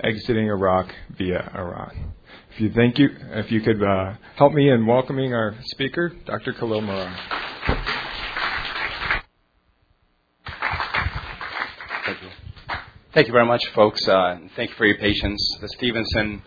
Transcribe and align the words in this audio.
Exiting 0.01 0.47
Iraq 0.47 0.93
via 1.17 1.51
Iran. 1.53 2.13
If 2.53 2.61
you 2.61 2.71
thank 2.71 2.97
you, 2.97 3.09
if 3.31 3.51
you 3.51 3.59
could 3.59 3.83
uh, 3.83 4.13
help 4.37 4.53
me 4.53 4.69
in 4.69 4.85
welcoming 4.85 5.33
our 5.33 5.55
speaker, 5.63 6.13
Dr. 6.25 6.53
Khalil 6.53 6.81
Marrar. 6.81 7.13
Thank 12.05 12.21
you. 12.21 12.29
Thank 13.13 13.27
you 13.27 13.33
very 13.33 13.45
much, 13.45 13.65
folks. 13.75 14.07
Uh, 14.07 14.39
thank 14.55 14.69
you 14.69 14.75
for 14.77 14.85
your 14.85 14.97
patience. 14.97 15.57
The 15.59 15.67
Stevenson 15.67 16.43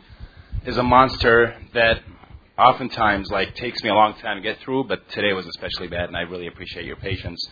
is 0.65 0.79
a 0.79 0.83
monster 0.83 1.55
that 1.75 2.01
oftentimes 2.57 3.31
like 3.31 3.55
takes 3.57 3.83
me 3.83 3.91
a 3.91 3.95
long 3.95 4.15
time 4.15 4.37
to 4.39 4.43
get 4.43 4.61
through, 4.61 4.85
but 4.85 5.07
today 5.11 5.35
was 5.35 5.47
especially 5.47 5.89
bad, 5.89 6.09
and 6.09 6.17
I 6.17 6.23
really 6.23 6.47
appreciate 6.47 6.87
your 6.87 6.97
patience. 6.97 7.47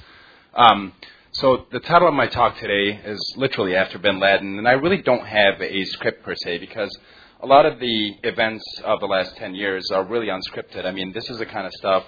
Um, 0.54 0.94
so 1.40 1.64
the 1.72 1.80
title 1.80 2.06
of 2.06 2.12
my 2.12 2.26
talk 2.26 2.58
today 2.58 3.00
is 3.02 3.18
literally 3.34 3.74
after 3.74 3.98
Bin 3.98 4.20
Laden, 4.20 4.58
and 4.58 4.68
I 4.68 4.72
really 4.72 5.00
don't 5.00 5.26
have 5.26 5.58
a 5.62 5.84
script 5.86 6.22
per 6.22 6.34
se 6.34 6.58
because 6.58 6.94
a 7.42 7.46
lot 7.46 7.64
of 7.64 7.80
the 7.80 8.12
events 8.24 8.62
of 8.84 9.00
the 9.00 9.06
last 9.06 9.36
10 9.36 9.54
years 9.54 9.90
are 9.90 10.04
really 10.04 10.26
unscripted. 10.26 10.84
I 10.84 10.92
mean, 10.92 11.12
this 11.12 11.30
is 11.30 11.38
the 11.38 11.46
kind 11.46 11.66
of 11.66 11.72
stuff 11.72 12.04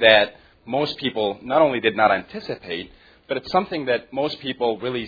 that 0.00 0.36
most 0.64 0.96
people 0.96 1.38
not 1.42 1.60
only 1.60 1.80
did 1.80 1.94
not 1.94 2.12
anticipate, 2.12 2.90
but 3.28 3.36
it's 3.36 3.52
something 3.52 3.84
that 3.86 4.10
most 4.10 4.40
people 4.40 4.78
really 4.78 5.06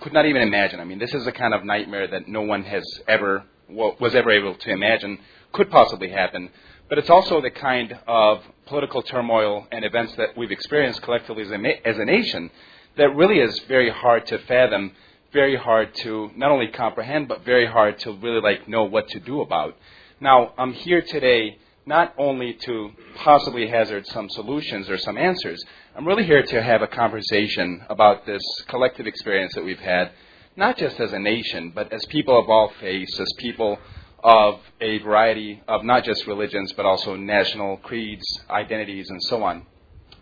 could 0.00 0.12
not 0.12 0.26
even 0.26 0.42
imagine. 0.42 0.80
I 0.80 0.84
mean, 0.84 0.98
this 0.98 1.14
is 1.14 1.24
a 1.24 1.32
kind 1.32 1.54
of 1.54 1.64
nightmare 1.64 2.08
that 2.08 2.26
no 2.26 2.42
one 2.42 2.64
has 2.64 2.82
ever 3.06 3.44
was 3.68 4.16
ever 4.16 4.30
able 4.32 4.56
to 4.56 4.70
imagine 4.70 5.18
could 5.52 5.70
possibly 5.70 6.10
happen. 6.10 6.50
But 6.88 6.98
it's 6.98 7.10
also 7.10 7.40
the 7.40 7.50
kind 7.50 7.96
of 8.08 8.42
political 8.66 9.02
turmoil 9.02 9.68
and 9.70 9.84
events 9.84 10.16
that 10.16 10.36
we've 10.36 10.50
experienced 10.50 11.02
collectively 11.02 11.44
as 11.44 11.50
a, 11.52 11.86
as 11.86 11.98
a 11.98 12.04
nation 12.04 12.50
that 12.98 13.14
really 13.16 13.38
is 13.38 13.58
very 13.60 13.90
hard 13.90 14.26
to 14.26 14.38
fathom, 14.40 14.92
very 15.32 15.56
hard 15.56 15.94
to 15.94 16.30
not 16.36 16.50
only 16.50 16.68
comprehend, 16.68 17.28
but 17.28 17.44
very 17.44 17.66
hard 17.66 17.98
to 18.00 18.12
really 18.12 18.40
like 18.40 18.68
know 18.68 18.84
what 18.84 19.08
to 19.08 19.20
do 19.20 19.40
about. 19.40 19.76
Now, 20.20 20.52
I'm 20.58 20.72
here 20.72 21.00
today 21.00 21.58
not 21.86 22.12
only 22.18 22.52
to 22.52 22.90
possibly 23.14 23.68
hazard 23.68 24.06
some 24.08 24.28
solutions 24.28 24.90
or 24.90 24.98
some 24.98 25.16
answers. 25.16 25.64
I'm 25.96 26.06
really 26.06 26.24
here 26.24 26.42
to 26.42 26.62
have 26.62 26.82
a 26.82 26.86
conversation 26.86 27.82
about 27.88 28.26
this 28.26 28.42
collective 28.68 29.06
experience 29.06 29.54
that 29.54 29.64
we've 29.64 29.78
had, 29.78 30.10
not 30.54 30.76
just 30.76 31.00
as 31.00 31.12
a 31.14 31.18
nation, 31.18 31.72
but 31.74 31.90
as 31.90 32.04
people 32.06 32.38
of 32.38 32.50
all 32.50 32.72
faiths, 32.78 33.18
as 33.18 33.32
people 33.38 33.78
of 34.22 34.60
a 34.80 34.98
variety 34.98 35.62
of 35.66 35.84
not 35.84 36.04
just 36.04 36.26
religions, 36.26 36.72
but 36.72 36.84
also 36.84 37.16
national 37.16 37.78
creeds, 37.78 38.26
identities, 38.50 39.08
and 39.08 39.22
so 39.22 39.42
on. 39.42 39.64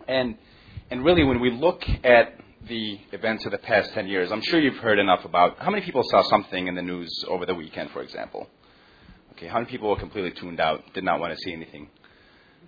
And, 0.07 0.37
and 0.89 1.03
really, 1.03 1.23
when 1.25 1.41
we 1.41 1.51
look 1.51 1.83
at 2.03 2.39
the 2.67 2.99
events 3.11 3.45
of 3.45 3.51
the 3.51 3.57
past 3.57 3.93
10 3.93 4.07
years, 4.07 4.31
I'm 4.31 4.41
sure 4.41 4.59
you've 4.59 4.77
heard 4.77 4.99
enough 4.99 5.25
about 5.25 5.57
how 5.59 5.69
many 5.69 5.83
people 5.83 6.03
saw 6.03 6.23
something 6.23 6.67
in 6.67 6.75
the 6.75 6.81
news 6.81 7.09
over 7.27 7.45
the 7.45 7.55
weekend, 7.55 7.91
for 7.91 8.01
example? 8.01 8.49
Okay, 9.33 9.47
how 9.47 9.59
many 9.59 9.67
people 9.69 9.89
were 9.89 9.97
completely 9.97 10.31
tuned 10.31 10.59
out, 10.59 10.83
did 10.93 11.03
not 11.03 11.19
want 11.19 11.33
to 11.33 11.39
see 11.39 11.53
anything? 11.53 11.89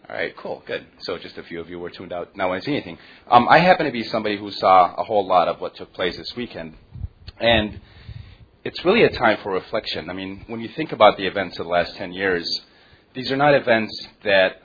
All 0.09 0.16
right, 0.16 0.36
cool, 0.38 0.64
good. 0.66 0.86
So 1.00 1.18
just 1.18 1.38
a 1.38 1.44
few 1.44 1.59
of 1.59 1.70
you 1.70 1.80
were 1.80 1.90
tuned 1.90 2.14
out, 2.14 2.36
not 2.36 2.50
want 2.50 2.64
to 2.64 2.66
see 2.66 2.74
anything. 2.74 2.98
Um, 3.30 3.48
I 3.50 3.59
happen 3.59 3.86
to 3.86 3.92
be 3.92 4.04
somebody 4.04 4.38
who 4.38 4.52
saw 4.52 4.96
a 4.96 5.04
whole 5.04 5.28
lot 5.28 5.48
of 5.48 5.62
what 5.62 5.76
took 5.76 5.94
place 5.94 6.18
this 6.18 6.36
weekend, 6.36 6.76
and 7.40 7.80
it's 8.64 8.84
really 8.86 9.04
a 9.04 9.09
time 9.09 9.38
for 9.44 9.52
reflection. 9.52 10.09
I 10.09 10.14
mean, 10.14 10.46
when 10.48 10.62
you 10.62 10.70
think 10.70 10.92
about 10.92 11.18
the 11.18 11.28
events 11.28 11.59
of 11.59 11.66
the 11.66 11.72
last 11.72 11.96
10 11.96 12.14
years, 12.14 12.62
these 13.14 13.32
are 13.32 13.38
not 13.38 13.54
events 13.54 14.08
that 14.24 14.62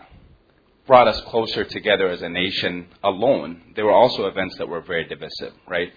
brought 0.86 1.08
us 1.08 1.20
closer 1.22 1.64
together 1.64 2.08
as 2.08 2.22
a 2.22 2.28
nation 2.28 2.86
alone. 3.02 3.72
There 3.74 3.86
were 3.86 3.92
also 3.92 4.26
events 4.26 4.56
that 4.58 4.68
were 4.68 4.82
very 4.82 5.04
divisive, 5.04 5.54
right? 5.66 5.92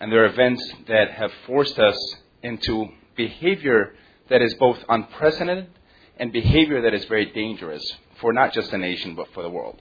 And 0.00 0.10
there 0.10 0.24
are 0.24 0.32
events 0.32 0.62
that 0.88 1.12
have 1.12 1.30
forced 1.46 1.78
us 1.78 1.96
into 2.42 2.88
behavior 3.16 3.94
that 4.28 4.42
is 4.42 4.54
both 4.54 4.78
unprecedented 4.88 5.68
and 6.16 6.32
behavior 6.32 6.82
that 6.82 6.94
is 6.94 7.04
very 7.04 7.26
dangerous 7.26 7.84
for 8.20 8.32
not 8.32 8.52
just 8.52 8.72
a 8.72 8.78
nation 8.78 9.14
but 9.14 9.32
for 9.32 9.42
the 9.42 9.50
world. 9.50 9.80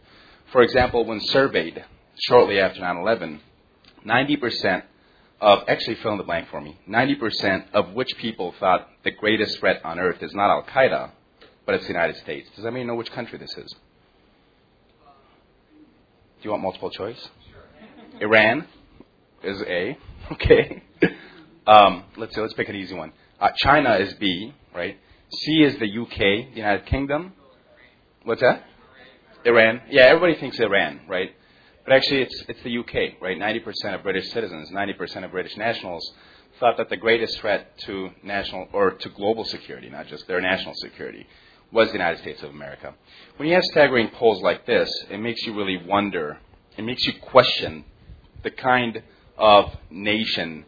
For 0.51 0.61
example, 0.61 1.05
when 1.05 1.19
surveyed 1.21 1.83
shortly 2.19 2.59
after 2.59 2.81
9 2.81 2.97
11, 2.97 3.39
90% 4.05 4.83
of, 5.39 5.63
actually 5.67 5.95
fill 5.95 6.11
in 6.11 6.17
the 6.17 6.23
blank 6.23 6.49
for 6.49 6.61
me, 6.61 6.79
90% 6.87 7.71
of 7.73 7.93
which 7.93 8.15
people 8.17 8.53
thought 8.59 8.87
the 9.03 9.11
greatest 9.11 9.59
threat 9.59 9.81
on 9.83 9.99
earth 9.99 10.21
is 10.21 10.33
not 10.35 10.51
Al 10.51 10.63
Qaeda, 10.63 11.11
but 11.65 11.75
it's 11.75 11.85
the 11.85 11.93
United 11.93 12.17
States. 12.17 12.47
Does 12.55 12.65
anybody 12.65 12.85
know 12.85 12.95
which 12.95 13.11
country 13.11 13.39
this 13.39 13.55
is? 13.57 13.75
Do 16.41 16.45
you 16.45 16.51
want 16.51 16.63
multiple 16.63 16.89
choice? 16.89 17.29
Sure. 17.51 18.21
Iran 18.21 18.67
is 19.43 19.61
A. 19.61 19.97
Okay. 20.31 20.81
Um, 21.67 22.05
let's 22.15 22.33
see, 22.33 22.39
let's 22.39 22.53
pick 22.53 22.69
an 22.69 22.75
easy 22.75 22.95
one. 22.95 23.11
Uh, 23.39 23.49
China 23.57 23.95
is 23.95 24.13
B, 24.13 24.53
right? 24.73 24.97
C 25.29 25.63
is 25.63 25.77
the 25.77 25.99
UK, 25.99 26.53
the 26.53 26.57
United 26.57 26.85
Kingdom. 26.85 27.33
What's 28.23 28.39
that? 28.41 28.63
Iran. 29.43 29.81
Yeah, 29.89 30.03
everybody 30.03 30.35
thinks 30.39 30.57
Iran, 30.59 31.01
right? 31.07 31.35
But 31.83 31.93
actually, 31.95 32.21
it's, 32.21 32.45
it's 32.47 32.63
the 32.63 32.77
UK, 32.77 33.21
right? 33.21 33.37
90% 33.37 33.95
of 33.95 34.03
British 34.03 34.31
citizens, 34.31 34.69
90% 34.71 35.25
of 35.25 35.31
British 35.31 35.57
nationals 35.57 36.13
thought 36.59 36.77
that 36.77 36.89
the 36.89 36.97
greatest 36.97 37.37
threat 37.39 37.77
to 37.79 38.11
national 38.23 38.67
or 38.71 38.91
to 38.91 39.09
global 39.09 39.43
security, 39.43 39.89
not 39.89 40.07
just 40.07 40.27
their 40.27 40.39
national 40.39 40.75
security, 40.77 41.27
was 41.71 41.87
the 41.87 41.93
United 41.93 42.19
States 42.19 42.43
of 42.43 42.49
America. 42.49 42.93
When 43.37 43.47
you 43.47 43.55
have 43.55 43.63
staggering 43.65 44.09
polls 44.09 44.41
like 44.41 44.65
this, 44.65 44.89
it 45.09 45.17
makes 45.17 45.45
you 45.45 45.55
really 45.55 45.77
wonder, 45.77 46.37
it 46.77 46.83
makes 46.83 47.05
you 47.05 47.13
question 47.21 47.85
the 48.43 48.51
kind 48.51 49.03
of 49.37 49.75
nation 49.89 50.65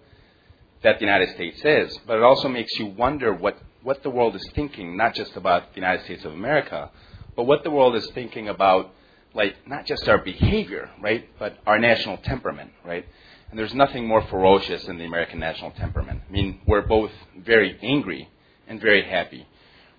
that 0.84 1.00
the 1.00 1.06
United 1.06 1.34
States 1.36 1.62
is, 1.64 1.98
but 2.06 2.18
it 2.18 2.24
also 2.24 2.48
makes 2.48 2.78
you 2.78 2.88
wonder 2.88 3.34
what, 3.34 3.58
what 3.84 4.04
the 4.04 4.10
world 4.10 4.36
is 4.36 4.46
thinking, 4.54 4.98
not 4.98 5.16
just 5.16 5.36
about 5.36 5.74
the 5.74 5.80
United 5.80 6.04
States 6.06 6.26
of 6.26 6.34
America, 6.34 6.90
but 7.36 7.44
what 7.44 7.64
the 7.64 7.70
world 7.70 7.96
is 7.96 8.06
thinking 8.12 8.50
about, 8.50 8.94
like, 9.34 9.56
not 9.68 9.86
just 9.86 10.08
our 10.08 10.20
behavior, 10.20 10.90
right, 11.02 11.28
but 11.40 11.58
our 11.66 11.80
national 11.80 12.18
temperament, 12.18 12.72
right? 12.86 13.06
And 13.50 13.60
there's 13.60 13.74
nothing 13.74 14.08
more 14.08 14.22
ferocious 14.24 14.84
than 14.86 14.98
the 14.98 15.06
American 15.06 15.40
national 15.40 15.72
temperament. 15.72 16.22
I 16.28 16.32
mean, 16.32 16.62
we're 16.68 16.82
both 16.82 17.12
very 17.38 17.78
angry 17.82 18.30
and 18.68 18.82
very 18.82 19.04
happy. 19.04 19.48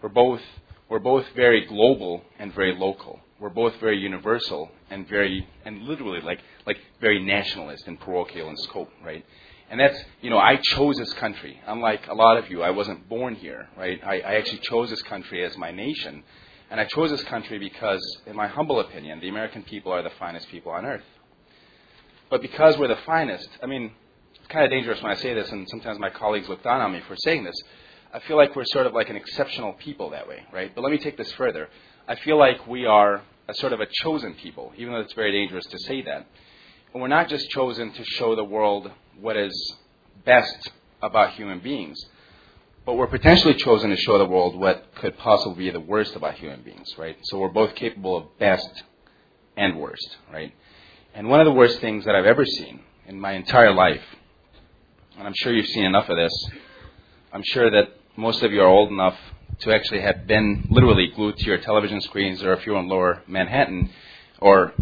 We're 0.03 0.09
both, 0.09 0.41
we're 0.89 0.99
both 0.99 1.25
very 1.35 1.67
global 1.67 2.23
and 2.39 2.55
very 2.55 2.75
local. 2.77 3.21
We're 3.41 3.51
both 3.51 3.75
very 3.81 3.99
universal 3.99 4.71
and 4.91 5.09
very, 5.09 5.47
and 5.65 5.83
literally 5.83 6.21
like, 6.21 6.41
like 6.67 6.79
very 7.01 7.23
nationalist 7.23 7.87
and 7.87 7.99
parochial 7.99 8.49
in 8.49 8.57
scope, 8.59 8.91
right? 9.05 9.25
And 9.71 9.81
that's, 9.81 9.99
you 10.21 10.31
know, 10.31 10.39
I 10.39 10.57
chose 10.57 10.97
this 10.99 11.13
country. 11.15 11.61
Unlike 11.67 12.09
a 12.09 12.15
lot 12.15 12.37
of 12.37 12.51
you, 12.51 12.63
I 12.63 12.71
wasn't 12.71 13.09
born 13.09 13.35
here, 13.35 13.69
right? 13.77 13.99
I, 14.05 14.21
I 14.21 14.35
actually 14.35 14.59
chose 14.59 14.91
this 14.91 15.03
country 15.03 15.45
as 15.45 15.57
my 15.57 15.71
nation. 15.71 16.23
And 16.71 16.81
I 16.81 16.85
chose 16.85 17.11
this 17.11 17.25
country 17.25 17.59
because, 17.59 18.01
in 18.27 18.37
my 18.37 18.47
humble 18.47 18.81
opinion, 18.81 19.21
the 19.21 19.29
American 19.29 19.63
people 19.63 19.93
are 19.93 20.03
the 20.03 20.11
finest 20.19 20.49
people 20.49 20.73
on 20.73 20.85
earth. 20.85 21.05
But 22.31 22.43
because 22.43 22.77
we're 22.79 22.89
the 22.89 22.99
finest, 23.07 23.49
I 23.63 23.67
mean, 23.67 23.93
it's 24.35 24.47
kind 24.49 24.65
of 24.65 24.71
dangerous 24.71 25.03
when 25.03 25.13
I 25.13 25.17
say 25.17 25.35
this, 25.35 25.51
and 25.51 25.69
sometimes 25.69 25.99
my 25.99 26.11
colleagues 26.11 26.49
look 26.49 26.63
down 26.63 26.81
on 26.81 26.93
me 26.93 27.01
for 27.07 27.17
saying 27.17 27.45
this. 27.45 27.57
I 28.15 28.21
feel 28.21 28.37
like 28.37 28.55
we're 28.55 28.65
sort 28.67 28.87
of 28.87 28.95
like 28.95 29.11
an 29.11 29.17
exceptional 29.17 29.73
people 29.73 30.11
that 30.11 30.29
way, 30.29 30.45
right? 30.53 30.73
But 30.73 30.83
let 30.83 30.93
me 30.93 30.99
take 30.99 31.17
this 31.17 31.33
further. 31.33 31.69
I 32.07 32.15
feel 32.15 32.39
like 32.39 32.65
we 32.65 32.87
are 32.87 33.23
a 33.49 33.55
sort 33.55 33.73
of 33.73 33.81
a 33.81 33.87
chosen 33.87 34.35
people, 34.35 34.73
even 34.77 34.93
though 34.93 35.01
it's 35.01 35.15
very 35.15 35.33
dangerous 35.33 35.67
to 35.67 35.79
say 35.81 36.01
that. 36.03 36.25
And 36.93 37.03
we're 37.03 37.09
not 37.09 37.29
just 37.29 37.51
chosen 37.51 37.93
to 37.93 38.05
show 38.05 38.37
the 38.37 38.45
world 38.45 38.89
what 39.21 39.37
is 39.37 39.53
best 40.25 40.71
about 41.03 41.33
human 41.33 41.59
beings, 41.59 41.99
but 42.87 42.95
we're 42.95 43.09
potentially 43.09 43.55
chosen 43.55 43.91
to 43.91 43.97
show 43.97 44.17
the 44.17 44.27
world 44.27 44.55
what 44.55 44.95
could 44.95 45.19
possibly 45.19 45.65
be 45.65 45.71
the 45.71 45.81
worst 45.81 46.15
about 46.15 46.35
human 46.35 46.63
beings, 46.63 46.97
right? 46.97 47.17
So 47.25 47.39
we're 47.39 47.49
both 47.49 47.75
capable 47.75 48.17
of 48.17 48.39
best 48.39 48.85
and 49.57 49.81
worst, 49.81 50.19
right? 50.33 50.55
And 51.15 51.29
one 51.29 51.41
of 51.41 51.47
the 51.47 51.53
worst 51.53 51.81
things 51.81 52.05
that 52.05 52.15
I've 52.15 52.27
ever 52.27 52.47
seen 52.47 52.79
in 53.09 53.19
my 53.19 53.33
entire 53.33 53.73
life, 53.73 54.05
and 55.19 55.27
I'm 55.27 55.35
sure 55.35 55.53
you've 55.53 55.67
seen 55.67 55.85
enough 55.85 56.09
of 56.09 56.17
this, 56.17 56.33
I'm 57.33 57.43
sure 57.43 57.69
that 57.73 57.89
most 58.17 58.43
of 58.43 58.53
you 58.53 58.63
are 58.63 58.69
old 58.69 58.91
enough 58.91 59.17
to 59.61 59.75
actually 59.75 60.01
have 60.01 60.27
been 60.27 60.67
literally 60.71 61.09
glued 61.15 61.37
to 61.37 61.45
your 61.45 61.59
television 61.59 62.01
screens, 62.01 62.43
or 62.43 62.53
if 62.53 62.67
you're 62.67 62.79
in 62.79 62.89
lower 62.89 63.23
Manhattan, 63.27 63.91
or 64.41 64.73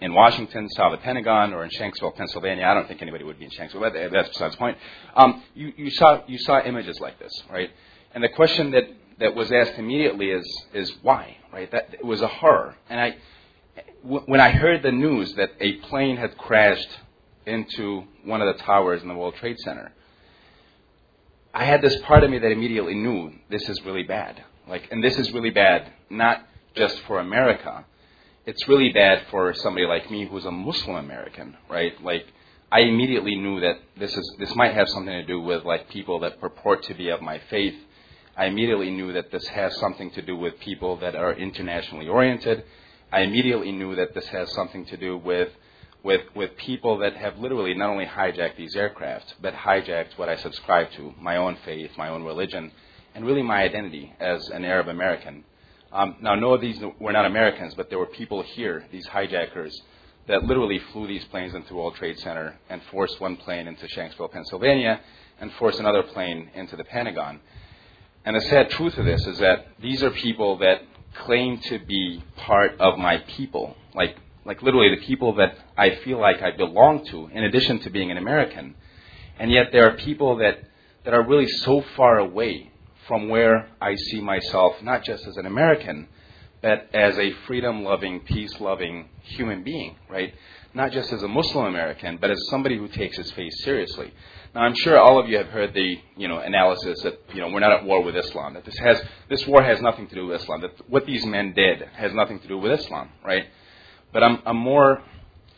in 0.00 0.14
Washington, 0.14 0.68
of 0.78 0.92
the 0.92 0.98
Pentagon, 0.98 1.52
or 1.52 1.64
in 1.64 1.70
Shanksville, 1.70 2.14
Pennsylvania. 2.16 2.64
I 2.64 2.74
don't 2.74 2.88
think 2.88 3.02
anybody 3.02 3.24
would 3.24 3.38
be 3.38 3.44
in 3.44 3.50
Shanksville, 3.50 3.80
but 3.80 3.92
that's 4.12 4.28
besides 4.28 4.54
the 4.54 4.58
point. 4.58 4.78
Um, 5.14 5.42
you, 5.54 5.72
you, 5.76 5.90
saw, 5.90 6.22
you 6.26 6.38
saw 6.38 6.62
images 6.62 6.98
like 7.00 7.18
this, 7.18 7.32
right? 7.50 7.70
And 8.14 8.24
the 8.24 8.28
question 8.30 8.70
that, 8.72 8.84
that 9.18 9.34
was 9.34 9.52
asked 9.52 9.74
immediately 9.76 10.30
is, 10.30 10.64
is 10.72 10.92
why, 11.02 11.36
right? 11.52 11.70
That 11.70 11.94
it 11.94 12.04
was 12.04 12.22
a 12.22 12.28
horror. 12.28 12.76
And 12.88 13.00
I, 13.00 13.16
w- 14.02 14.22
when 14.26 14.40
I 14.40 14.50
heard 14.50 14.82
the 14.82 14.92
news 14.92 15.34
that 15.34 15.50
a 15.60 15.74
plane 15.88 16.16
had 16.16 16.36
crashed 16.38 16.88
into 17.46 18.04
one 18.24 18.40
of 18.40 18.56
the 18.56 18.62
towers 18.62 19.02
in 19.02 19.08
the 19.08 19.14
World 19.14 19.34
Trade 19.34 19.58
Center, 19.58 19.92
I 21.52 21.64
had 21.64 21.82
this 21.82 21.96
part 22.02 22.22
of 22.22 22.30
me 22.30 22.38
that 22.38 22.50
immediately 22.50 22.94
knew 22.94 23.32
this 23.50 23.68
is 23.68 23.84
really 23.84 24.04
bad. 24.04 24.42
Like, 24.68 24.88
and 24.90 25.02
this 25.02 25.18
is 25.18 25.32
really 25.32 25.50
bad, 25.50 25.92
not 26.08 26.46
just 26.74 27.00
for 27.02 27.18
America. 27.18 27.84
It's 28.46 28.68
really 28.68 28.90
bad 28.90 29.26
for 29.30 29.52
somebody 29.54 29.86
like 29.86 30.10
me 30.10 30.26
who's 30.26 30.44
a 30.44 30.50
Muslim 30.50 30.96
American, 30.96 31.56
right? 31.68 31.92
Like, 32.02 32.26
I 32.72 32.80
immediately 32.80 33.34
knew 33.34 33.60
that 33.60 33.80
this 33.98 34.16
is 34.16 34.36
this 34.38 34.54
might 34.54 34.74
have 34.74 34.88
something 34.88 35.12
to 35.12 35.26
do 35.26 35.40
with 35.40 35.64
like 35.64 35.88
people 35.88 36.20
that 36.20 36.40
purport 36.40 36.84
to 36.84 36.94
be 36.94 37.08
of 37.08 37.20
my 37.20 37.40
faith. 37.50 37.74
I 38.36 38.44
immediately 38.44 38.90
knew 38.90 39.12
that 39.12 39.32
this 39.32 39.46
has 39.48 39.76
something 39.78 40.12
to 40.12 40.22
do 40.22 40.36
with 40.36 40.60
people 40.60 40.96
that 40.98 41.16
are 41.16 41.32
internationally 41.34 42.06
oriented. 42.06 42.62
I 43.12 43.22
immediately 43.22 43.72
knew 43.72 43.96
that 43.96 44.14
this 44.14 44.26
has 44.28 44.52
something 44.52 44.86
to 44.86 44.96
do 44.96 45.18
with 45.18 45.48
with, 46.02 46.22
with 46.34 46.56
people 46.56 46.98
that 46.98 47.16
have 47.16 47.38
literally 47.38 47.74
not 47.74 47.90
only 47.90 48.06
hijacked 48.06 48.56
these 48.56 48.74
aircraft, 48.74 49.34
but 49.40 49.54
hijacked 49.54 50.16
what 50.16 50.28
I 50.28 50.36
subscribe 50.36 50.90
to, 50.92 51.14
my 51.20 51.36
own 51.36 51.56
faith, 51.64 51.90
my 51.96 52.08
own 52.08 52.24
religion, 52.24 52.72
and 53.14 53.26
really 53.26 53.42
my 53.42 53.62
identity 53.62 54.14
as 54.18 54.48
an 54.48 54.64
Arab 54.64 54.88
American. 54.88 55.44
Um, 55.92 56.16
now, 56.22 56.34
no, 56.36 56.56
these 56.56 56.80
were 57.00 57.12
not 57.12 57.26
Americans, 57.26 57.74
but 57.74 57.90
there 57.90 57.98
were 57.98 58.06
people 58.06 58.42
here, 58.42 58.86
these 58.92 59.06
hijackers, 59.06 59.78
that 60.28 60.44
literally 60.44 60.78
flew 60.92 61.06
these 61.06 61.24
planes 61.26 61.54
into 61.54 61.74
World 61.74 61.96
Trade 61.96 62.18
Center 62.20 62.58
and 62.68 62.80
forced 62.90 63.20
one 63.20 63.36
plane 63.36 63.66
into 63.66 63.86
Shanksville, 63.86 64.30
Pennsylvania, 64.30 65.00
and 65.40 65.52
forced 65.54 65.80
another 65.80 66.04
plane 66.04 66.50
into 66.54 66.76
the 66.76 66.84
Pentagon. 66.84 67.40
And 68.24 68.36
the 68.36 68.40
sad 68.42 68.70
truth 68.70 68.96
of 68.98 69.06
this 69.06 69.26
is 69.26 69.38
that 69.38 69.66
these 69.80 70.02
are 70.02 70.10
people 70.10 70.58
that 70.58 70.82
claim 71.24 71.58
to 71.62 71.78
be 71.78 72.22
part 72.36 72.78
of 72.78 72.98
my 72.98 73.18
people. 73.18 73.76
Like, 73.94 74.16
like 74.44 74.62
literally 74.62 74.94
the 74.94 75.04
people 75.04 75.34
that 75.36 75.56
I 75.76 75.96
feel 75.96 76.20
like 76.20 76.42
I 76.42 76.56
belong 76.56 77.04
to, 77.06 77.28
in 77.32 77.44
addition 77.44 77.80
to 77.80 77.90
being 77.90 78.10
an 78.10 78.16
American. 78.16 78.74
And 79.38 79.50
yet 79.50 79.68
there 79.72 79.86
are 79.88 79.96
people 79.96 80.36
that, 80.36 80.58
that 81.04 81.14
are 81.14 81.26
really 81.26 81.48
so 81.48 81.82
far 81.96 82.18
away 82.18 82.70
from 83.06 83.28
where 83.28 83.68
I 83.80 83.94
see 83.96 84.20
myself, 84.20 84.82
not 84.82 85.04
just 85.04 85.26
as 85.26 85.36
an 85.36 85.46
American, 85.46 86.08
but 86.62 86.88
as 86.92 87.18
a 87.18 87.32
freedom 87.46 87.82
loving, 87.82 88.20
peace 88.20 88.60
loving 88.60 89.08
human 89.22 89.64
being, 89.64 89.96
right? 90.08 90.34
Not 90.74 90.92
just 90.92 91.12
as 91.12 91.22
a 91.22 91.28
Muslim 91.28 91.66
American, 91.66 92.18
but 92.20 92.30
as 92.30 92.38
somebody 92.50 92.76
who 92.76 92.86
takes 92.88 93.16
his 93.16 93.30
faith 93.32 93.52
seriously. 93.64 94.12
Now, 94.54 94.62
I'm 94.62 94.74
sure 94.74 94.98
all 94.98 95.18
of 95.18 95.28
you 95.28 95.38
have 95.38 95.48
heard 95.48 95.74
the 95.74 95.98
you 96.16 96.28
know 96.28 96.38
analysis 96.38 97.00
that 97.02 97.20
you 97.32 97.40
know 97.40 97.48
we're 97.48 97.60
not 97.60 97.72
at 97.72 97.84
war 97.84 98.02
with 98.02 98.16
Islam. 98.16 98.54
That 98.54 98.64
this 98.64 98.76
has 98.78 99.02
this 99.28 99.46
war 99.46 99.62
has 99.62 99.80
nothing 99.80 100.06
to 100.08 100.14
do 100.14 100.26
with 100.26 100.42
Islam. 100.42 100.60
That 100.60 100.88
what 100.88 101.06
these 101.06 101.24
men 101.24 101.52
did 101.54 101.82
has 101.94 102.12
nothing 102.12 102.40
to 102.40 102.48
do 102.48 102.58
with 102.58 102.78
Islam, 102.78 103.10
right? 103.24 103.46
But 104.12 104.22
I'm, 104.22 104.42
I'm 104.44 104.56
more, 104.56 105.02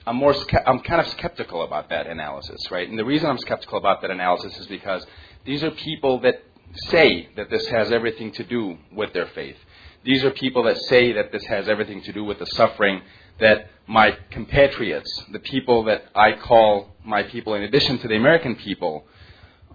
I'm 0.07 0.17
more, 0.17 0.35
I'm 0.67 0.81
kind 0.81 1.01
of 1.01 1.09
skeptical 1.09 1.63
about 1.63 1.89
that 1.91 2.07
analysis, 2.07 2.61
right? 2.71 2.89
And 2.89 2.99
the 2.99 3.05
reason 3.05 3.29
I'm 3.29 3.39
skeptical 3.39 3.79
about 3.79 4.03
that 4.03 4.11
analysis 4.11 4.57
is 4.59 4.67
because 4.67 5.07
these 5.45 5.63
are 5.63 5.71
people 5.71 6.21
that 6.21 6.43
say 6.89 7.29
that 7.37 7.51
this 7.51 7.67
has 7.69 7.93
everything 7.93 8.33
to 8.33 8.45
do 8.45 8.79
with 8.93 9.13
their 9.13 9.27
faith. 9.29 9.57
These 10.05 10.25
are 10.25 10.31
people 10.31 10.65
that 10.65 10.79
say 10.83 11.13
that 11.13 11.31
this 11.33 11.45
has 11.45 11.69
everything 11.69 12.03
to 12.03 12.13
do 12.13 12.25
with 12.25 12.39
the 12.39 12.47
suffering 12.47 13.03
that 13.41 13.69
my 13.87 14.17
compatriots, 14.31 15.25
the 15.33 15.39
people 15.39 15.85
that 15.85 16.05
I 16.15 16.33
call 16.33 16.89
my 17.05 17.23
people 17.23 17.55
in 17.55 17.63
addition 17.63 17.99
to 17.99 18.09
the 18.09 18.17
American 18.17 18.57
people, 18.57 19.05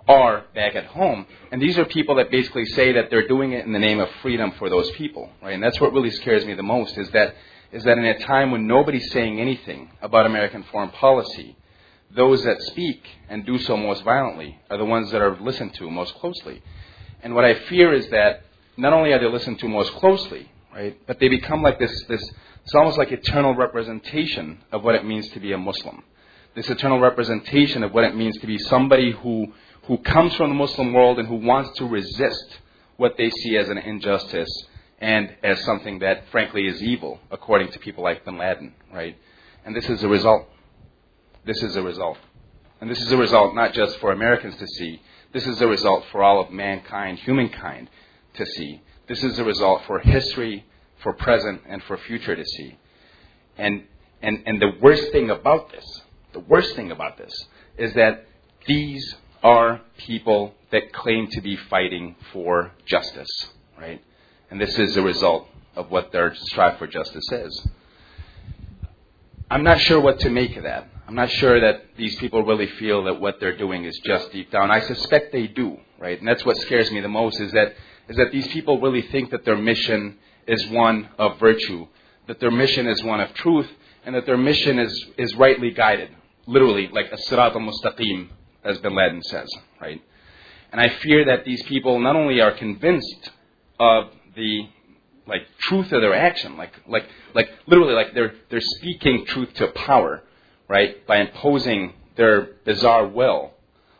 are 0.07 0.45
back 0.55 0.75
at 0.75 0.85
home. 0.85 1.25
And 1.51 1.61
these 1.61 1.77
are 1.77 1.85
people 1.85 2.15
that 2.15 2.31
basically 2.31 2.65
say 2.65 2.93
that 2.93 3.09
they're 3.09 3.27
doing 3.27 3.51
it 3.51 3.65
in 3.65 3.73
the 3.73 3.79
name 3.79 3.99
of 3.99 4.09
freedom 4.21 4.53
for 4.57 4.69
those 4.69 4.89
people, 4.91 5.29
right? 5.41 5.53
And 5.53 5.61
that's 5.61 5.81
what 5.81 5.91
really 5.91 6.11
scares 6.11 6.45
me 6.45 6.53
the 6.53 6.63
most 6.63 6.97
is 6.97 7.09
that 7.11 7.35
is 7.71 7.83
that 7.83 7.97
in 7.97 8.05
a 8.05 8.19
time 8.19 8.51
when 8.51 8.67
nobody's 8.67 9.11
saying 9.11 9.39
anything 9.39 9.91
about 10.01 10.25
American 10.25 10.63
foreign 10.71 10.89
policy, 10.89 11.57
those 12.15 12.43
that 12.43 12.61
speak 12.63 13.03
and 13.29 13.45
do 13.45 13.57
so 13.59 13.75
most 13.75 14.03
violently 14.03 14.59
are 14.69 14.77
the 14.77 14.85
ones 14.85 15.11
that 15.11 15.21
are 15.21 15.37
listened 15.39 15.73
to 15.75 15.89
most 15.89 16.13
closely. 16.15 16.61
And 17.21 17.35
what 17.35 17.43
I 17.43 17.55
fear 17.65 17.93
is 17.93 18.07
that 18.09 18.43
not 18.77 18.93
only 18.93 19.11
are 19.11 19.19
they 19.19 19.27
listened 19.27 19.59
to 19.59 19.67
most 19.67 19.91
closely, 19.93 20.49
right, 20.73 20.97
but 21.05 21.19
they 21.19 21.27
become 21.27 21.61
like 21.61 21.79
this, 21.79 22.03
this 22.07 22.23
it's 22.63 22.75
almost 22.75 22.97
like 22.97 23.11
eternal 23.11 23.55
representation 23.55 24.59
of 24.71 24.83
what 24.83 24.95
it 24.95 25.05
means 25.05 25.27
to 25.29 25.39
be 25.39 25.51
a 25.51 25.57
Muslim. 25.57 26.03
This 26.55 26.69
eternal 26.69 26.99
representation 26.99 27.83
of 27.83 27.93
what 27.93 28.03
it 28.03 28.15
means 28.15 28.37
to 28.39 28.47
be 28.47 28.57
somebody 28.57 29.11
who, 29.11 29.53
who 29.83 29.97
comes 29.99 30.33
from 30.35 30.49
the 30.49 30.55
Muslim 30.55 30.93
world 30.93 31.19
and 31.19 31.27
who 31.27 31.35
wants 31.35 31.77
to 31.77 31.85
resist 31.85 32.59
what 32.97 33.15
they 33.17 33.29
see 33.29 33.57
as 33.57 33.69
an 33.69 33.77
injustice 33.77 34.49
and 34.99 35.35
as 35.43 35.63
something 35.63 35.99
that, 35.99 36.23
frankly, 36.31 36.67
is 36.67 36.81
evil, 36.81 37.19
according 37.29 37.71
to 37.71 37.79
people 37.79 38.03
like 38.03 38.25
bin 38.25 38.37
Laden, 38.37 38.73
right? 38.93 39.17
And 39.65 39.75
this 39.75 39.89
is 39.89 40.03
a 40.03 40.07
result. 40.07 40.47
This 41.45 41.61
is 41.61 41.75
a 41.75 41.81
result. 41.83 42.17
And 42.81 42.89
this 42.89 43.01
is 43.01 43.11
a 43.11 43.17
result 43.17 43.55
not 43.55 43.73
just 43.73 43.99
for 43.99 44.11
Americans 44.11 44.55
to 44.57 44.67
see, 44.67 45.01
this 45.33 45.45
is 45.45 45.61
a 45.61 45.67
result 45.67 46.05
for 46.11 46.23
all 46.23 46.39
of 46.39 46.51
mankind, 46.51 47.19
humankind, 47.19 47.89
to 48.35 48.45
see. 48.45 48.81
This 49.07 49.23
is 49.23 49.37
a 49.39 49.43
result 49.43 49.83
for 49.85 49.99
history, 49.99 50.65
for 51.03 51.13
present, 51.13 51.61
and 51.67 51.83
for 51.83 51.97
future 51.97 52.35
to 52.35 52.45
see. 52.45 52.77
And, 53.57 53.83
and, 54.21 54.43
and 54.45 54.61
the 54.61 54.73
worst 54.81 55.11
thing 55.11 55.29
about 55.29 55.71
this, 55.71 55.85
the 56.33 56.39
worst 56.39 56.75
thing 56.75 56.91
about 56.91 57.17
this, 57.17 57.33
is 57.77 57.93
that 57.93 58.25
these 58.65 59.15
are 59.43 59.81
people 59.97 60.53
that 60.71 60.93
claim 60.93 61.27
to 61.27 61.41
be 61.41 61.55
fighting 61.55 62.15
for 62.33 62.71
justice, 62.85 63.47
right? 63.77 64.01
And 64.49 64.59
this 64.59 64.77
is 64.77 64.95
a 64.97 65.01
result 65.01 65.47
of 65.75 65.91
what 65.91 66.11
their 66.11 66.33
strive 66.35 66.77
for 66.77 66.87
justice 66.87 67.31
is. 67.31 67.67
I'm 69.49 69.63
not 69.63 69.79
sure 69.79 69.99
what 69.99 70.19
to 70.21 70.29
make 70.29 70.57
of 70.57 70.63
that. 70.63 70.89
I'm 71.07 71.15
not 71.15 71.29
sure 71.31 71.59
that 71.59 71.85
these 71.95 72.15
people 72.17 72.43
really 72.43 72.67
feel 72.67 73.05
that 73.05 73.21
what 73.21 73.39
they're 73.39 73.55
doing 73.57 73.85
is 73.85 73.97
just 74.05 74.31
deep 74.31 74.51
down. 74.51 74.71
I 74.71 74.81
suspect 74.81 75.31
they 75.31 75.47
do, 75.47 75.77
right? 75.99 76.19
And 76.19 76.27
that's 76.27 76.43
what 76.45 76.57
scares 76.57 76.91
me 76.91 76.99
the 76.99 77.07
most 77.07 77.39
is 77.39 77.51
that 77.53 77.75
is 78.09 78.15
that 78.17 78.31
these 78.31 78.47
people 78.49 78.79
really 78.79 79.01
think 79.03 79.31
that 79.31 79.43
their 79.45 79.57
mission 79.57 80.17
is 80.47 80.65
one 80.67 81.09
of 81.17 81.39
virtue, 81.39 81.87
that 82.27 82.39
their 82.39 82.51
mission 82.51 82.87
is 82.87 83.03
one 83.03 83.19
of 83.19 83.33
truth, 83.33 83.69
and 84.05 84.15
that 84.15 84.25
their 84.25 84.37
mission 84.37 84.79
is, 84.79 85.05
is 85.17 85.35
rightly 85.35 85.71
guided. 85.71 86.09
Literally, 86.45 86.87
like 86.87 87.11
a 87.11 87.17
sirat 87.17 87.53
al-mustaqim, 87.53 88.29
as 88.63 88.77
bin 88.79 88.95
Laden 88.95 89.21
says, 89.23 89.49
right? 89.81 90.01
And 90.71 90.79
I 90.79 90.89
fear 90.99 91.25
that 91.25 91.43
these 91.43 91.61
people 91.63 91.99
not 91.99 92.15
only 92.15 92.39
are 92.39 92.51
convinced 92.51 93.31
of 93.79 94.11
the 94.37 94.69
like 95.27 95.41
truth 95.59 95.91
of 95.91 96.01
their 96.01 96.15
action, 96.15 96.55
like 96.55 96.71
like 96.87 97.05
like 97.33 97.49
literally 97.65 97.93
like 97.93 98.13
they're 98.13 98.33
they're 98.49 98.61
speaking 98.61 99.25
truth 99.25 99.53
to 99.55 99.67
power, 99.67 100.23
right? 100.69 101.05
By 101.05 101.17
imposing 101.17 101.93
their 102.15 102.53
bizarre 102.63 103.07
will 103.07 103.51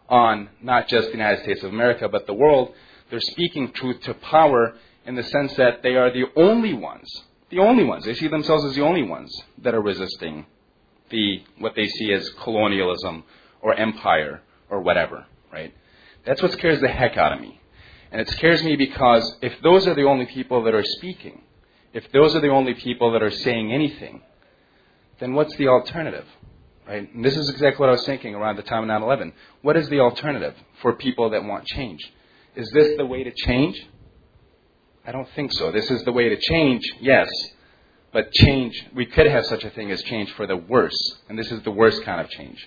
on 0.08 0.50
not 0.62 0.88
just 0.88 1.08
the 1.08 1.14
United 1.14 1.44
States 1.44 1.64
of 1.64 1.72
America 1.72 2.08
but 2.08 2.26
the 2.28 2.34
world. 2.34 2.74
They're 3.10 3.20
speaking 3.20 3.72
truth 3.74 4.02
to 4.04 4.14
power 4.14 4.76
in 5.06 5.16
the 5.16 5.24
sense 5.24 5.56
that 5.56 5.84
they 5.84 5.96
are 5.96 6.12
the 6.12 6.26
only 6.36 6.74
ones, 6.74 7.10
the 7.50 7.60
only 7.60 7.84
ones. 7.84 8.06
They 8.06 8.16
see 8.16 8.28
themselves 8.28 8.64
as 8.66 8.76
the 8.76 8.84
only 8.84 9.04
ones 9.04 9.34
that 9.64 9.74
are 9.74 9.82
resisting 9.82 10.46
the 11.10 11.44
what 11.58 11.74
they 11.76 11.88
see 11.88 12.14
as 12.14 12.30
colonialism 12.44 13.24
or 13.62 13.74
empire 13.74 14.42
or 14.70 14.82
whatever, 14.82 15.26
right? 15.52 15.74
That's 16.26 16.42
what 16.42 16.52
scares 16.54 16.80
the 16.82 16.90
heck 16.90 17.18
out 17.18 17.34
of 17.34 17.42
me. 17.42 17.60
And 18.12 18.22
it 18.22 18.30
scares 18.30 18.64
me 18.64 18.76
because 18.76 19.38
if 19.42 19.54
those 19.62 19.88
are 19.88 19.94
the 19.94 20.04
only 20.04 20.26
people 20.26 20.64
that 20.64 20.74
are 20.74 20.84
speaking, 20.84 21.42
if 21.94 22.10
those 22.12 22.36
are 22.36 22.42
the 22.42 22.50
only 22.50 22.74
people 22.74 23.12
that 23.12 23.24
are 23.24 23.32
saying 23.32 23.74
anything, 23.74 24.22
then 25.20 25.34
what's 25.34 25.56
the 25.58 25.68
alternative? 25.68 26.26
Right? 26.88 27.14
And 27.14 27.24
this 27.24 27.36
is 27.36 27.50
exactly 27.50 27.82
what 27.82 27.90
I 27.90 27.94
was 27.94 28.06
thinking 28.06 28.34
around 28.34 28.56
the 28.56 28.64
time 28.64 28.84
of 28.84 28.88
9 28.88 29.02
11. 29.02 29.34
What 29.62 29.76
is 29.76 29.90
the 29.90 30.00
alternative 30.00 30.56
for 30.82 30.94
people 30.94 31.32
that 31.32 31.44
want 31.44 31.66
change? 31.66 32.00
Is 32.56 32.70
this 32.72 32.96
the 32.98 33.06
way 33.06 33.24
to 33.24 33.32
change? 33.32 33.86
I 35.06 35.12
don't 35.12 35.28
think 35.36 35.54
so. 35.54 35.72
This 35.72 35.90
is 35.92 36.04
the 36.04 36.12
way 36.12 36.30
to 36.30 36.38
change, 36.38 36.84
yes, 37.02 37.30
but 38.12 38.32
change, 38.32 38.88
we 38.96 39.06
could 39.06 39.28
have 39.28 39.46
such 39.46 39.64
a 39.64 39.70
thing 39.70 39.92
as 39.92 40.02
change 40.04 40.32
for 40.34 40.48
the 40.48 40.58
worse, 40.58 40.98
and 41.30 41.38
this 41.38 41.52
is 41.52 41.62
the 41.64 41.72
worst 41.72 42.04
kind 42.04 42.20
of 42.20 42.30
change, 42.30 42.58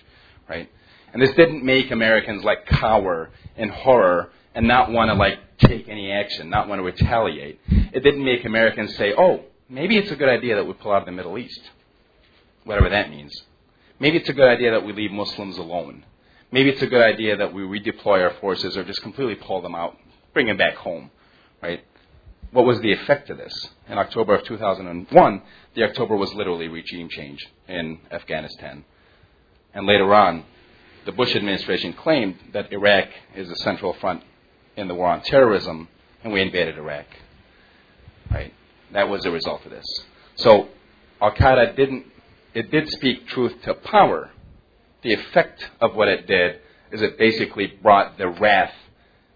right? 0.49 0.71
And 1.13 1.21
this 1.21 1.33
didn't 1.35 1.65
make 1.65 1.91
Americans 1.91 2.45
like 2.45 2.67
cower 2.67 3.31
in 3.57 3.69
horror 3.69 4.31
and 4.55 4.67
not 4.67 4.91
want 4.91 5.11
to 5.11 5.15
like 5.15 5.39
take 5.59 5.89
any 5.89 6.11
action, 6.11 6.51
not 6.51 6.69
want 6.69 6.81
to 6.81 6.85
retaliate. 6.85 7.61
It 7.69 8.03
didn't 8.03 8.25
make 8.25 8.45
Americans 8.45 8.97
say, 8.97 9.15
"Oh, 9.17 9.45
maybe 9.69 9.97
it's 9.97 10.11
a 10.11 10.17
good 10.17 10.29
idea 10.29 10.57
that 10.57 10.67
we 10.67 10.73
pull 10.75 10.93
out 10.93 11.03
of 11.03 11.07
the 11.07 11.13
Middle 11.13 11.39
East." 11.39 11.61
Whatever 12.65 12.91
that 12.91 13.11
means. 13.11 13.33
Maybe 13.99 14.17
it's 14.19 14.29
a 14.29 14.33
good 14.33 14.49
idea 14.49 14.71
that 14.73 14.85
we 14.85 14.93
leave 14.93 15.13
Muslims 15.13 15.59
alone. 15.59 16.05
Maybe 16.53 16.71
it's 16.71 16.83
a 16.83 16.87
good 16.87 17.03
idea 17.03 17.37
that 17.37 17.53
we 17.53 17.63
redeploy 17.63 18.23
our 18.23 18.35
forces 18.41 18.77
or 18.77 18.85
just 18.85 19.03
completely 19.03 19.37
pull 19.37 19.63
them 19.63 19.75
out, 19.75 19.97
bring 20.33 20.47
them 20.47 20.57
back 20.57 20.75
home, 20.75 21.11
right? 21.63 21.85
What 22.51 22.65
was 22.65 22.81
the 22.81 22.93
effect 22.93 23.31
of 23.31 23.39
this? 23.39 23.69
In 23.89 23.99
October 23.99 24.35
of 24.35 24.45
2001, 24.45 25.43
the 25.75 25.85
October 25.85 26.17
was 26.17 26.35
literally 26.35 26.67
regime 26.67 27.09
change 27.09 27.47
in 27.69 27.99
Afghanistan. 28.11 28.85
And 29.73 29.87
later 29.87 30.13
on, 30.13 30.45
the 31.05 31.13
Bush 31.13 31.37
administration 31.37 31.93
claimed 31.93 32.37
that 32.53 32.73
Iraq 32.73 33.09
is 33.37 33.49
the 33.49 33.57
central 33.57 33.93
front 33.95 34.23
in 34.77 34.89
the 34.89 34.95
war 34.95 35.09
on 35.09 35.23
terrorism, 35.23 35.89
and 36.23 36.33
we 36.33 36.41
invaded 36.41 36.79
Iraq. 36.79 37.07
Right? 38.31 38.53
That 38.93 39.09
was 39.09 39.23
the 39.23 39.31
result 39.31 39.65
of 39.65 39.71
this. 39.71 39.87
So 40.37 40.69
Al 41.21 41.33
Qaeda 41.33 41.77
didn't 41.77 42.07
it 42.55 42.71
did 42.71 42.89
speak 42.89 43.29
truth 43.29 43.55
to 43.63 43.75
power. 43.75 44.31
The 45.03 45.13
effect 45.13 45.65
of 45.81 45.95
what 45.95 46.09
it 46.09 46.27
did 46.27 46.61
is 46.91 47.01
it 47.01 47.17
basically 47.19 47.67
brought 47.67 48.19
the 48.19 48.29
wrath 48.29 48.75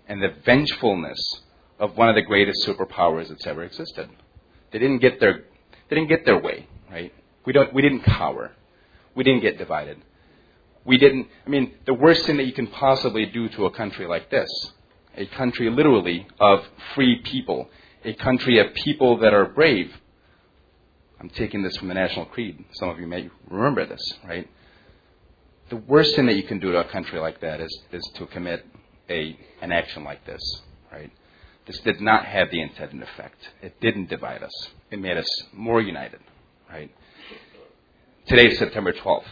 and 0.09 0.21
the 0.21 0.35
vengefulness 0.45 1.41
of 1.79 1.97
one 1.97 2.09
of 2.09 2.15
the 2.15 2.23
greatest 2.23 2.67
superpowers 2.67 3.29
that's 3.29 3.47
ever 3.47 3.63
existed. 3.63 4.09
They 4.73 4.79
didn't 4.79 4.99
get 4.99 5.21
their 5.21 5.45
they 5.89 5.97
didn't 5.97 6.09
get 6.09 6.25
their 6.25 6.41
way, 6.41 6.67
right? 6.91 7.13
We 7.45 7.53
don't 7.53 7.73
we 7.73 7.83
didn't 7.83 8.03
cower. 8.03 8.53
We 9.15 9.23
didn't 9.23 9.43
get 9.43 9.59
divided. 9.59 9.99
We 10.85 10.99
didn't 10.99 11.29
I 11.47 11.51
mean, 11.51 11.75
the 11.87 11.95
worst 11.95 12.27
thing 12.27 12.37
that 12.39 12.45
you 12.45 12.53
can 12.53 12.67
possibly 12.67 13.27
do 13.27 13.49
to 13.51 13.67
a 13.67 13.71
country 13.71 14.07
like 14.07 14.31
this, 14.31 14.51
a 15.17 15.27
country 15.27 15.71
literally 15.71 16.27
of 16.41 16.65
free 16.95 17.21
people, 17.23 17.69
a 18.05 18.15
country 18.15 18.59
of 18.59 18.75
people 18.75 19.19
that 19.19 19.33
are 19.33 19.47
brave, 19.47 19.93
I'm 21.21 21.31
taking 21.31 21.63
this 21.63 21.77
from 21.77 21.89
the 21.89 21.95
National 21.95 22.27
Creed. 22.27 22.65
Some 22.73 22.89
of 22.89 22.99
you 22.99 23.07
may 23.07 23.31
remember 23.49 23.87
this, 23.87 24.15
right? 24.27 24.49
The 25.71 25.77
worst 25.77 26.15
thing 26.17 26.27
that 26.27 26.35
you 26.35 26.43
can 26.43 26.59
do 26.59 26.73
to 26.73 26.79
a 26.79 26.85
country 26.85 27.19
like 27.19 27.41
that 27.41 27.61
is, 27.61 27.83
is 27.93 28.07
to 28.17 28.27
commit 28.27 28.67
a, 29.09 29.39
an 29.63 29.73
action 29.73 30.05
like 30.05 30.27
this, 30.27 30.43
right? 30.93 31.11
This 31.67 31.79
did 31.81 32.01
not 32.01 32.27
have 32.27 32.51
the 32.51 32.61
intended 32.61 33.03
effect. 33.03 33.39
It 33.63 33.81
didn't 33.81 34.11
divide 34.11 34.43
us. 34.43 34.69
It 34.91 34.99
made 34.99 35.17
us 35.17 35.27
more 35.53 35.81
united, 35.81 36.21
right? 36.71 36.91
Today 38.27 38.49
is 38.49 38.59
September 38.59 38.93
12th. 38.93 39.25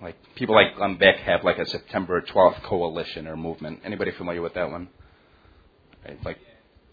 Like 0.00 0.16
people 0.34 0.54
like 0.54 0.76
Glenn 0.76 0.96
Beck 0.96 1.16
have 1.18 1.44
like 1.44 1.58
a 1.58 1.66
September 1.66 2.20
12th 2.20 2.62
coalition 2.62 3.26
or 3.26 3.36
movement. 3.36 3.80
Anybody 3.84 4.12
familiar 4.12 4.42
with 4.42 4.54
that 4.54 4.70
one? 4.70 4.88
Right? 6.04 6.18
Like, 6.24 6.38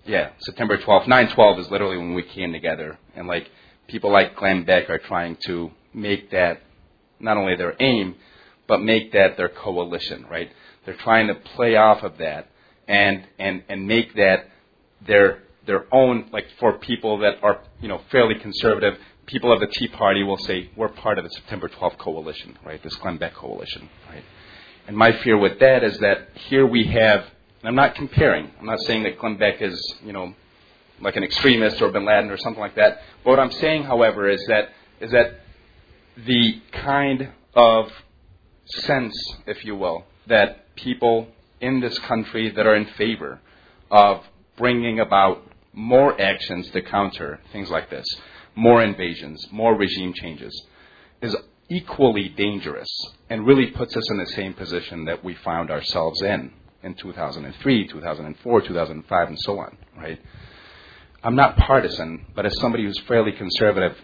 yeah, 0.05 0.31
September 0.39 0.77
12th. 0.77 1.05
9/12 1.05 1.59
is 1.59 1.71
literally 1.71 1.97
when 1.97 2.13
we 2.13 2.23
came 2.23 2.51
together, 2.51 2.97
and 3.15 3.27
like 3.27 3.49
people 3.87 4.11
like 4.11 4.35
Glenn 4.35 4.63
Beck 4.63 4.89
are 4.89 4.99
trying 4.99 5.37
to 5.45 5.71
make 5.93 6.31
that 6.31 6.61
not 7.19 7.37
only 7.37 7.55
their 7.55 7.75
aim, 7.79 8.15
but 8.67 8.81
make 8.81 9.11
that 9.13 9.35
their 9.35 9.49
coalition, 9.49 10.25
right? 10.29 10.51
They're 10.85 10.95
trying 10.95 11.27
to 11.27 11.35
play 11.35 11.75
off 11.75 12.03
of 12.03 12.17
that 12.19 12.49
and, 12.87 13.23
and, 13.37 13.63
and 13.67 13.87
make 13.87 14.15
that 14.15 14.49
their, 15.05 15.43
their 15.65 15.93
own, 15.93 16.29
like 16.31 16.45
for 16.59 16.77
people 16.77 17.17
that 17.19 17.43
are, 17.43 17.61
you 17.81 17.87
know, 17.87 18.01
fairly 18.11 18.35
conservative, 18.35 18.97
people 19.25 19.51
of 19.51 19.59
the 19.59 19.67
Tea 19.67 19.87
Party 19.87 20.23
will 20.23 20.37
say, 20.37 20.69
we're 20.75 20.87
part 20.89 21.17
of 21.17 21.23
the 21.23 21.29
September 21.31 21.67
12th 21.67 21.97
coalition, 21.97 22.57
right? 22.65 22.81
This 22.81 22.95
Glenn 22.95 23.17
Beck 23.17 23.33
coalition, 23.33 23.89
right? 24.09 24.23
And 24.87 24.95
my 24.95 25.11
fear 25.23 25.37
with 25.37 25.59
that 25.59 25.83
is 25.83 25.99
that 25.99 26.29
here 26.47 26.65
we 26.65 26.85
have, 26.85 27.25
I'm 27.63 27.75
not 27.75 27.95
comparing, 27.95 28.49
I'm 28.59 28.65
not 28.65 28.79
saying 28.81 29.03
that 29.03 29.19
Glenn 29.19 29.37
Beck 29.37 29.61
is, 29.61 29.95
you 30.05 30.13
know, 30.13 30.33
like 31.01 31.17
an 31.17 31.23
extremist 31.23 31.81
or 31.81 31.91
bin 31.91 32.05
Laden 32.05 32.31
or 32.31 32.37
something 32.37 32.61
like 32.61 32.75
that. 32.75 33.01
But 33.23 33.31
what 33.31 33.39
I'm 33.39 33.51
saying, 33.51 33.83
however, 33.83 34.29
is 34.29 34.43
that 34.47 34.69
is 35.01 35.11
that 35.11 35.41
the 36.25 36.61
kind 36.71 37.29
of 37.55 37.91
sense, 38.65 39.13
if 39.45 39.65
you 39.65 39.75
will, 39.75 40.05
that 40.27 40.73
people 40.75 41.27
in 41.59 41.79
this 41.79 41.97
country 41.99 42.49
that 42.51 42.65
are 42.65 42.75
in 42.75 42.85
favor 42.85 43.39
of 43.91 44.23
bringing 44.57 44.99
about 44.99 45.43
more 45.73 46.19
actions 46.19 46.69
to 46.71 46.81
counter 46.81 47.39
things 47.51 47.69
like 47.69 47.89
this, 47.89 48.05
more 48.55 48.83
invasions, 48.83 49.45
more 49.51 49.75
regime 49.75 50.13
changes, 50.13 50.65
is 51.21 51.35
equally 51.69 52.29
dangerous 52.29 52.89
and 53.29 53.45
really 53.45 53.67
puts 53.67 53.95
us 53.95 54.09
in 54.11 54.17
the 54.17 54.25
same 54.27 54.53
position 54.53 55.05
that 55.05 55.23
we 55.23 55.35
found 55.35 55.69
ourselves 55.69 56.21
in 56.21 56.51
in 56.83 56.95
2003, 56.95 57.88
2004, 57.88 58.62
2005, 58.62 59.27
and 59.27 59.39
so 59.39 59.59
on, 59.59 59.77
right? 59.98 60.19
I'm 61.24 61.36
not 61.36 61.57
partisan, 61.57 62.25
but 62.36 62.45
as 62.45 62.57
somebody 62.59 62.86
who's 62.86 63.00
fairly 63.00 63.33
conservative, 63.33 63.98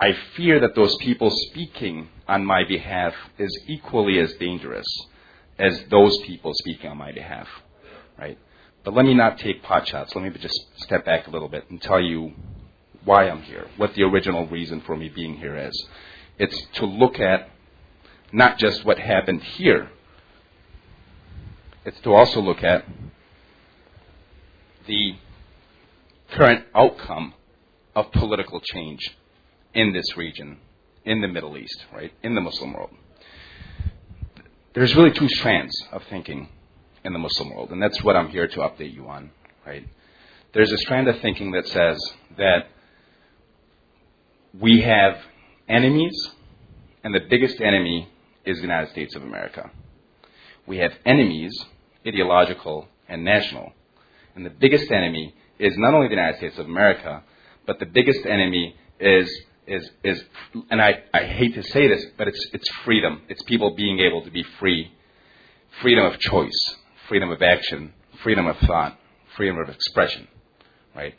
I 0.00 0.12
fear 0.36 0.60
that 0.60 0.74
those 0.74 0.96
people 0.96 1.30
speaking 1.30 2.08
on 2.28 2.44
my 2.44 2.64
behalf 2.64 3.14
is 3.38 3.56
equally 3.66 4.18
as 4.18 4.34
dangerous 4.34 4.86
as 5.58 5.84
those 5.90 6.18
people 6.18 6.52
speaking 6.54 6.90
on 6.90 6.98
my 6.98 7.12
behalf, 7.12 7.48
right? 8.18 8.38
But 8.84 8.94
let 8.94 9.06
me 9.06 9.14
not 9.14 9.38
take 9.38 9.62
pot 9.62 9.88
shots. 9.88 10.14
Let 10.14 10.24
me 10.24 10.30
just 10.38 10.60
step 10.82 11.04
back 11.04 11.26
a 11.26 11.30
little 11.30 11.48
bit 11.48 11.70
and 11.70 11.80
tell 11.80 12.00
you 12.00 12.32
why 13.04 13.28
I'm 13.28 13.42
here, 13.42 13.66
what 13.76 13.94
the 13.94 14.02
original 14.02 14.46
reason 14.48 14.80
for 14.82 14.96
me 14.96 15.08
being 15.08 15.36
here 15.36 15.56
is. 15.56 15.86
It's 16.38 16.66
to 16.74 16.86
look 16.86 17.18
at 17.18 17.48
not 18.32 18.58
just 18.58 18.84
what 18.84 18.98
happened 18.98 19.42
here, 19.42 19.90
it's 21.86 22.00
to 22.00 22.12
also 22.12 22.40
look 22.40 22.64
at 22.64 22.84
the 24.88 25.14
current 26.32 26.64
outcome 26.74 27.32
of 27.94 28.10
political 28.10 28.60
change 28.60 29.16
in 29.72 29.92
this 29.92 30.16
region, 30.16 30.58
in 31.04 31.20
the 31.20 31.28
Middle 31.28 31.56
East, 31.56 31.86
right, 31.94 32.12
in 32.24 32.34
the 32.34 32.40
Muslim 32.40 32.72
world. 32.72 32.90
There's 34.74 34.96
really 34.96 35.12
two 35.12 35.28
strands 35.28 35.72
of 35.92 36.02
thinking 36.10 36.48
in 37.04 37.12
the 37.12 37.20
Muslim 37.20 37.54
world, 37.54 37.70
and 37.70 37.80
that's 37.80 38.02
what 38.02 38.16
I'm 38.16 38.30
here 38.30 38.48
to 38.48 38.58
update 38.58 38.92
you 38.92 39.06
on, 39.08 39.30
right? 39.64 39.86
There's 40.52 40.72
a 40.72 40.78
strand 40.78 41.06
of 41.06 41.20
thinking 41.20 41.52
that 41.52 41.68
says 41.68 41.98
that 42.36 42.66
we 44.58 44.80
have 44.80 45.18
enemies, 45.68 46.30
and 47.04 47.14
the 47.14 47.20
biggest 47.30 47.60
enemy 47.60 48.08
is 48.44 48.56
the 48.56 48.62
United 48.62 48.90
States 48.90 49.14
of 49.14 49.22
America. 49.22 49.70
We 50.66 50.78
have 50.78 50.92
enemies, 51.04 51.64
ideological 52.06 52.88
and 53.08 53.24
national, 53.24 53.72
and 54.34 54.44
the 54.44 54.50
biggest 54.50 54.90
enemy 54.90 55.34
is 55.58 55.74
not 55.76 55.94
only 55.94 56.08
the 56.08 56.14
United 56.14 56.38
States 56.38 56.58
of 56.58 56.66
America, 56.66 57.22
but 57.66 57.78
the 57.78 57.86
biggest 57.86 58.26
enemy 58.26 58.76
is 59.00 59.28
is 59.66 59.90
is 60.04 60.22
and 60.70 60.80
I, 60.80 61.02
I 61.12 61.24
hate 61.24 61.54
to 61.54 61.62
say 61.62 61.88
this, 61.88 62.04
but 62.16 62.28
it's 62.28 62.46
it's 62.52 62.68
freedom. 62.84 63.22
It's 63.28 63.42
people 63.44 63.74
being 63.74 63.98
able 64.00 64.22
to 64.24 64.30
be 64.30 64.44
free. 64.58 64.92
Freedom 65.82 66.04
of 66.06 66.18
choice, 66.18 66.74
freedom 67.08 67.30
of 67.30 67.42
action, 67.42 67.92
freedom 68.22 68.46
of 68.46 68.56
thought, 68.58 68.98
freedom 69.36 69.58
of 69.58 69.68
expression. 69.68 70.28
Right? 70.94 71.14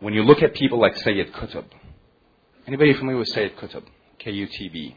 When 0.00 0.14
you 0.14 0.22
look 0.22 0.42
at 0.42 0.54
people 0.54 0.80
like 0.80 0.96
Sayyid 0.96 1.32
Qutb, 1.32 1.64
anybody 2.66 2.92
familiar 2.94 3.18
with 3.18 3.28
Sayyid 3.28 3.56
Qutb? 3.56 3.84
K 4.18 4.30
U 4.32 4.46
T 4.46 4.68
B. 4.68 4.96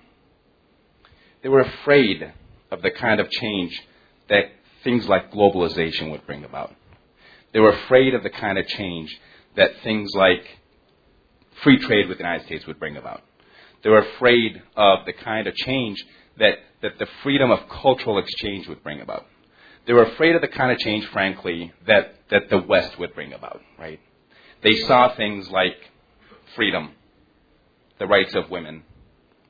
They 1.43 1.50
were 1.50 1.62
afraid 1.62 2.33
of 2.71 2.81
the 2.81 2.91
kind 2.91 3.19
of 3.19 3.29
change 3.29 3.79
that 4.29 4.45
things 4.83 5.07
like 5.07 5.31
globalization 5.31 6.12
would 6.12 6.25
bring 6.25 6.43
about. 6.43 6.75
They 7.53 7.59
were 7.59 7.71
afraid 7.71 8.13
of 8.13 8.24
the 8.24 8.29
kind 8.29 8.57
of 8.57 8.67
change 8.67 9.19
that 9.55 9.71
things 9.83 10.12
like 10.13 10.45
free 11.63 11.79
trade 11.79 12.07
with 12.07 12.17
the 12.17 12.24
United 12.24 12.45
States 12.45 12.65
would 12.67 12.79
bring 12.79 12.98
about. 12.98 13.21
They 13.83 13.89
were 13.89 14.05
afraid 14.15 14.62
of 14.75 15.05
the 15.05 15.13
kind 15.13 15.48
of 15.48 15.55
change 15.55 16.03
that, 16.38 16.59
that 16.81 17.00
the 17.00 17.07
freedom 17.24 17.51
of 17.51 17.67
cultural 17.69 18.17
exchange 18.19 18.67
would 18.67 18.83
bring 18.83 19.01
about. 19.01 19.25
They 19.86 19.93
were 19.93 20.03
afraid 20.03 20.36
of 20.36 20.41
the 20.41 20.48
kind 20.48 20.71
of 20.71 20.77
change, 20.77 21.05
frankly, 21.07 21.74
that, 21.88 22.15
that 22.29 22.50
the 22.50 22.59
West 22.59 23.00
would 23.00 23.13
bring 23.15 23.33
about, 23.33 23.62
right? 23.77 24.00
They 24.62 24.75
saw 24.75 25.15
things 25.15 25.50
like 25.50 25.77
freedom, 26.55 26.91
the 27.98 28.07
rights 28.07 28.36
of 28.36 28.50
women, 28.50 28.83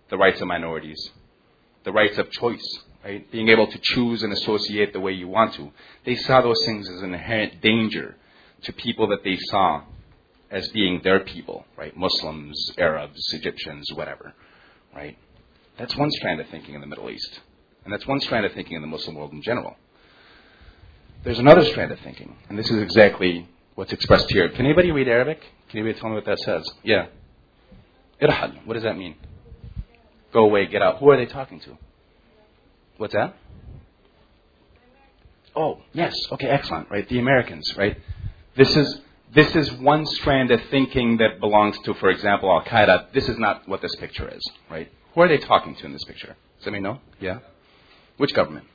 the 0.09 0.17
rights 0.17 0.41
of 0.41 0.47
minorities, 0.47 1.11
the 1.83 1.91
rights 1.91 2.17
of 2.17 2.31
choice, 2.31 2.79
right? 3.03 3.31
Being 3.31 3.49
able 3.49 3.67
to 3.67 3.79
choose 3.81 4.23
and 4.23 4.33
associate 4.33 4.93
the 4.93 4.99
way 4.99 5.11
you 5.11 5.27
want 5.27 5.53
to. 5.55 5.71
They 6.05 6.15
saw 6.15 6.41
those 6.41 6.63
things 6.65 6.89
as 6.89 7.01
an 7.01 7.13
inherent 7.13 7.61
danger 7.61 8.15
to 8.63 8.73
people 8.73 9.07
that 9.07 9.23
they 9.23 9.37
saw 9.37 9.83
as 10.51 10.67
being 10.69 11.01
their 11.03 11.19
people, 11.19 11.65
right? 11.77 11.95
Muslims, 11.95 12.71
Arabs, 12.77 13.21
Egyptians, 13.33 13.87
whatever, 13.93 14.33
right? 14.95 15.17
That's 15.77 15.95
one 15.95 16.11
strand 16.11 16.41
of 16.41 16.47
thinking 16.49 16.75
in 16.75 16.81
the 16.81 16.87
Middle 16.87 17.09
East. 17.09 17.39
And 17.85 17.93
that's 17.93 18.05
one 18.05 18.19
strand 18.19 18.45
of 18.45 18.53
thinking 18.53 18.75
in 18.75 18.81
the 18.81 18.87
Muslim 18.87 19.15
world 19.15 19.31
in 19.31 19.41
general. 19.41 19.75
There's 21.23 21.39
another 21.39 21.63
strand 21.65 21.91
of 21.91 21.99
thinking, 21.99 22.35
and 22.49 22.57
this 22.57 22.69
is 22.69 22.81
exactly 22.81 23.47
what's 23.75 23.93
expressed 23.93 24.29
here. 24.31 24.49
Can 24.49 24.65
anybody 24.65 24.91
read 24.91 25.07
Arabic? 25.07 25.41
Can 25.69 25.79
anybody 25.79 25.99
tell 25.99 26.09
me 26.09 26.15
what 26.15 26.25
that 26.25 26.39
says? 26.39 26.69
Yeah. 26.83 27.07
Irhal. 28.21 28.65
What 28.65 28.73
does 28.73 28.83
that 28.83 28.97
mean? 28.97 29.15
Go 30.33 30.45
away, 30.45 30.65
get 30.67 30.81
out. 30.81 30.99
Who 30.99 31.09
are 31.09 31.17
they 31.17 31.25
talking 31.25 31.59
to? 31.61 31.77
What's 32.99 33.13
that? 33.13 33.33
Oh, 35.55 35.81
yes. 35.93 36.13
Okay, 36.33 36.47
excellent. 36.47 36.91
Right, 36.91 37.07
the 37.07 37.17
Americans. 37.17 37.73
Right. 37.77 37.97
This 38.57 38.75
is 38.75 38.99
this 39.33 39.55
is 39.55 39.71
one 39.71 40.05
strand 40.05 40.51
of 40.51 40.59
thinking 40.69 41.17
that 41.17 41.39
belongs 41.39 41.77
to, 41.85 41.93
for 41.93 42.09
example, 42.09 42.51
Al 42.51 42.61
Qaeda. 42.65 43.13
This 43.13 43.29
is 43.29 43.37
not 43.37 43.69
what 43.69 43.81
this 43.81 43.95
picture 43.95 44.27
is. 44.27 44.41
Right. 44.69 44.91
Who 45.13 45.21
are 45.21 45.29
they 45.29 45.37
talking 45.37 45.75
to 45.75 45.85
in 45.85 45.93
this 45.93 46.03
picture? 46.03 46.35
Does 46.57 46.67
anybody 46.67 46.83
know? 46.83 46.99
Yeah. 47.21 47.39
Which 48.17 48.33
government? 48.33 48.67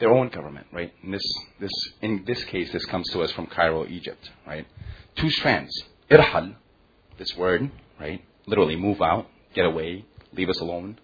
Their 0.00 0.10
own 0.10 0.28
government, 0.30 0.66
right? 0.72 0.92
In 1.04 1.12
this, 1.12 1.24
this, 1.60 1.70
in 2.00 2.24
this 2.26 2.42
case, 2.44 2.72
this 2.72 2.84
comes 2.86 3.08
to 3.12 3.22
us 3.22 3.30
from 3.30 3.46
Cairo, 3.46 3.86
Egypt, 3.86 4.30
right? 4.44 4.66
Two 5.14 5.30
strands. 5.30 5.72
Irhal, 6.10 6.56
this 7.18 7.36
word, 7.36 7.70
right? 8.00 8.24
Literally, 8.46 8.74
move 8.74 9.00
out, 9.00 9.28
get 9.54 9.64
away, 9.64 10.04
leave 10.32 10.48
us 10.48 10.58
alone. 10.58 10.98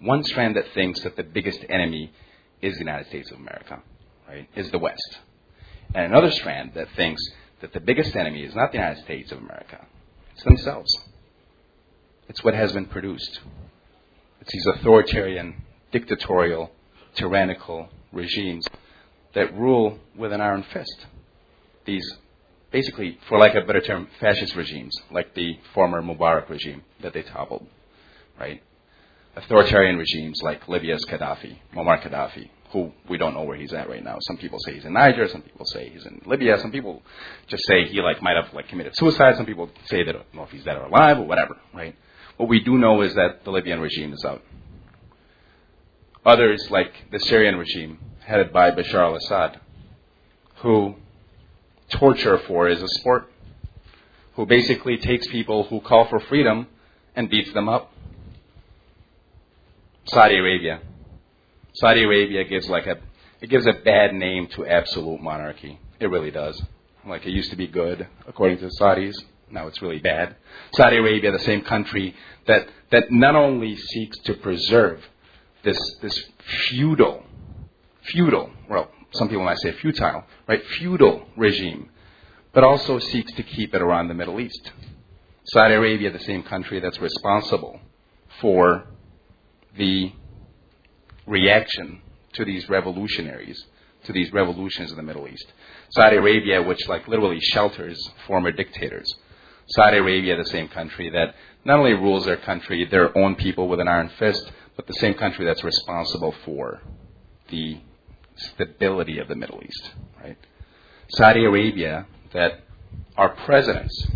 One 0.00 0.24
strand 0.24 0.56
that 0.56 0.72
thinks 0.74 1.00
that 1.02 1.16
the 1.16 1.22
biggest 1.22 1.64
enemy 1.68 2.12
is 2.60 2.74
the 2.74 2.80
United 2.80 3.08
States 3.08 3.30
of 3.30 3.38
America, 3.38 3.82
right? 4.28 4.48
Is 4.54 4.70
the 4.70 4.78
West. 4.78 5.18
And 5.94 6.06
another 6.06 6.30
strand 6.30 6.72
that 6.74 6.88
thinks 6.96 7.22
that 7.60 7.72
the 7.72 7.80
biggest 7.80 8.16
enemy 8.16 8.42
is 8.42 8.54
not 8.54 8.72
the 8.72 8.78
United 8.78 9.02
States 9.04 9.30
of 9.32 9.38
America, 9.38 9.86
it's 10.34 10.44
themselves. 10.44 10.92
It's 12.28 12.42
what 12.42 12.54
has 12.54 12.72
been 12.72 12.86
produced. 12.86 13.40
It's 14.40 14.52
these 14.52 14.66
authoritarian, 14.66 15.62
dictatorial, 15.92 16.72
tyrannical 17.14 17.88
regimes 18.12 18.66
that 19.34 19.56
rule 19.56 19.98
with 20.16 20.32
an 20.32 20.40
iron 20.40 20.64
fist. 20.72 21.06
These, 21.84 22.18
basically, 22.72 23.18
for 23.28 23.38
lack 23.38 23.54
of 23.54 23.64
a 23.64 23.66
better 23.66 23.80
term, 23.80 24.08
fascist 24.20 24.56
regimes, 24.56 24.96
like 25.10 25.34
the 25.34 25.58
former 25.74 26.02
Mubarak 26.02 26.48
regime 26.48 26.82
that 27.02 27.12
they 27.12 27.22
toppled, 27.22 27.66
right? 28.38 28.62
Authoritarian 29.36 29.98
regimes 29.98 30.40
like 30.42 30.68
Libya's 30.68 31.04
Gaddafi, 31.06 31.56
Muammar 31.74 32.00
Gaddafi, 32.02 32.48
who 32.70 32.92
we 33.08 33.18
don't 33.18 33.34
know 33.34 33.42
where 33.42 33.56
he's 33.56 33.72
at 33.72 33.88
right 33.88 34.02
now. 34.02 34.18
Some 34.20 34.36
people 34.36 34.58
say 34.60 34.74
he's 34.74 34.84
in 34.84 34.92
Niger, 34.92 35.28
some 35.28 35.42
people 35.42 35.66
say 35.66 35.88
he's 35.88 36.06
in 36.06 36.22
Libya, 36.26 36.58
some 36.60 36.70
people 36.70 37.02
just 37.48 37.64
say 37.66 37.84
he 37.86 38.00
like 38.00 38.22
might 38.22 38.36
have 38.36 38.52
like 38.54 38.68
committed 38.68 38.96
suicide, 38.96 39.36
some 39.36 39.46
people 39.46 39.70
say 39.86 40.04
they 40.04 40.12
don't 40.12 40.34
know 40.34 40.44
if 40.44 40.50
he's 40.50 40.64
dead 40.64 40.76
or 40.76 40.84
alive 40.84 41.18
or 41.18 41.26
whatever, 41.26 41.56
right? 41.72 41.96
What 42.36 42.48
we 42.48 42.60
do 42.60 42.78
know 42.78 43.02
is 43.02 43.14
that 43.14 43.44
the 43.44 43.50
Libyan 43.50 43.80
regime 43.80 44.12
is 44.12 44.24
out. 44.24 44.42
Others, 46.26 46.70
like 46.70 46.92
the 47.10 47.20
Syrian 47.20 47.56
regime, 47.56 47.98
headed 48.20 48.52
by 48.52 48.70
Bashar 48.70 49.04
al 49.04 49.16
Assad, 49.16 49.60
who 50.56 50.94
torture 51.90 52.38
for 52.46 52.68
is 52.68 52.82
a 52.82 52.88
sport, 52.88 53.30
who 54.34 54.46
basically 54.46 54.96
takes 54.96 55.26
people 55.28 55.64
who 55.64 55.80
call 55.80 56.06
for 56.08 56.18
freedom 56.20 56.66
and 57.14 57.28
beats 57.28 57.52
them 57.52 57.68
up. 57.68 57.92
Saudi 60.06 60.36
Arabia. 60.36 60.80
Saudi 61.74 62.04
Arabia 62.04 62.44
gives 62.44 62.68
like 62.68 62.86
a 62.86 62.98
it 63.40 63.50
gives 63.50 63.66
a 63.66 63.72
bad 63.72 64.14
name 64.14 64.46
to 64.48 64.66
absolute 64.66 65.20
monarchy. 65.20 65.78
It 66.00 66.06
really 66.06 66.30
does. 66.30 66.60
Like 67.06 67.26
it 67.26 67.30
used 67.30 67.50
to 67.50 67.56
be 67.56 67.66
good 67.66 68.06
according 68.26 68.58
to 68.58 68.66
the 68.66 68.76
Saudis. 68.80 69.14
Now 69.50 69.66
it's 69.66 69.80
really 69.82 69.98
bad. 69.98 70.36
Saudi 70.74 70.96
Arabia, 70.96 71.32
the 71.32 71.38
same 71.40 71.62
country 71.62 72.14
that 72.46 72.68
that 72.90 73.10
not 73.10 73.34
only 73.34 73.76
seeks 73.76 74.18
to 74.20 74.34
preserve 74.34 75.02
this 75.62 75.78
this 76.02 76.24
feudal 76.68 77.24
feudal 78.02 78.50
well 78.68 78.90
some 79.12 79.28
people 79.28 79.44
might 79.44 79.58
say 79.58 79.72
futile 79.72 80.24
right 80.46 80.62
feudal 80.78 81.26
regime 81.38 81.88
but 82.52 82.62
also 82.62 82.98
seeks 82.98 83.32
to 83.32 83.42
keep 83.42 83.74
it 83.74 83.82
around 83.82 84.08
the 84.08 84.14
Middle 84.14 84.40
East. 84.40 84.70
Saudi 85.46 85.74
Arabia, 85.74 86.10
the 86.10 86.20
same 86.20 86.42
country 86.42 86.80
that's 86.80 87.00
responsible 87.00 87.80
for 88.40 88.86
the 89.76 90.12
reaction 91.26 92.00
to 92.34 92.44
these 92.44 92.68
revolutionaries, 92.68 93.64
to 94.04 94.12
these 94.12 94.32
revolutions 94.32 94.90
in 94.90 94.96
the 94.96 95.02
Middle 95.02 95.26
East. 95.28 95.46
Saudi 95.90 96.16
Arabia, 96.16 96.62
which 96.62 96.86
like 96.88 97.06
literally 97.08 97.40
shelters 97.40 98.10
former 98.26 98.50
dictators. 98.50 99.06
Saudi 99.68 99.96
Arabia, 99.98 100.36
the 100.36 100.44
same 100.46 100.68
country 100.68 101.10
that 101.10 101.34
not 101.64 101.78
only 101.78 101.94
rules 101.94 102.24
their 102.26 102.36
country, 102.36 102.84
their 102.84 103.16
own 103.16 103.34
people 103.36 103.68
with 103.68 103.80
an 103.80 103.88
iron 103.88 104.10
fist, 104.18 104.50
but 104.76 104.86
the 104.86 104.94
same 104.94 105.14
country 105.14 105.46
that's 105.46 105.64
responsible 105.64 106.34
for 106.44 106.82
the 107.48 107.80
stability 108.36 109.18
of 109.18 109.28
the 109.28 109.34
Middle 109.34 109.60
East, 109.64 109.90
right? 110.22 110.36
Saudi 111.08 111.44
Arabia, 111.44 112.06
that 112.32 112.60
our 113.16 113.30
presidents, 113.30 114.06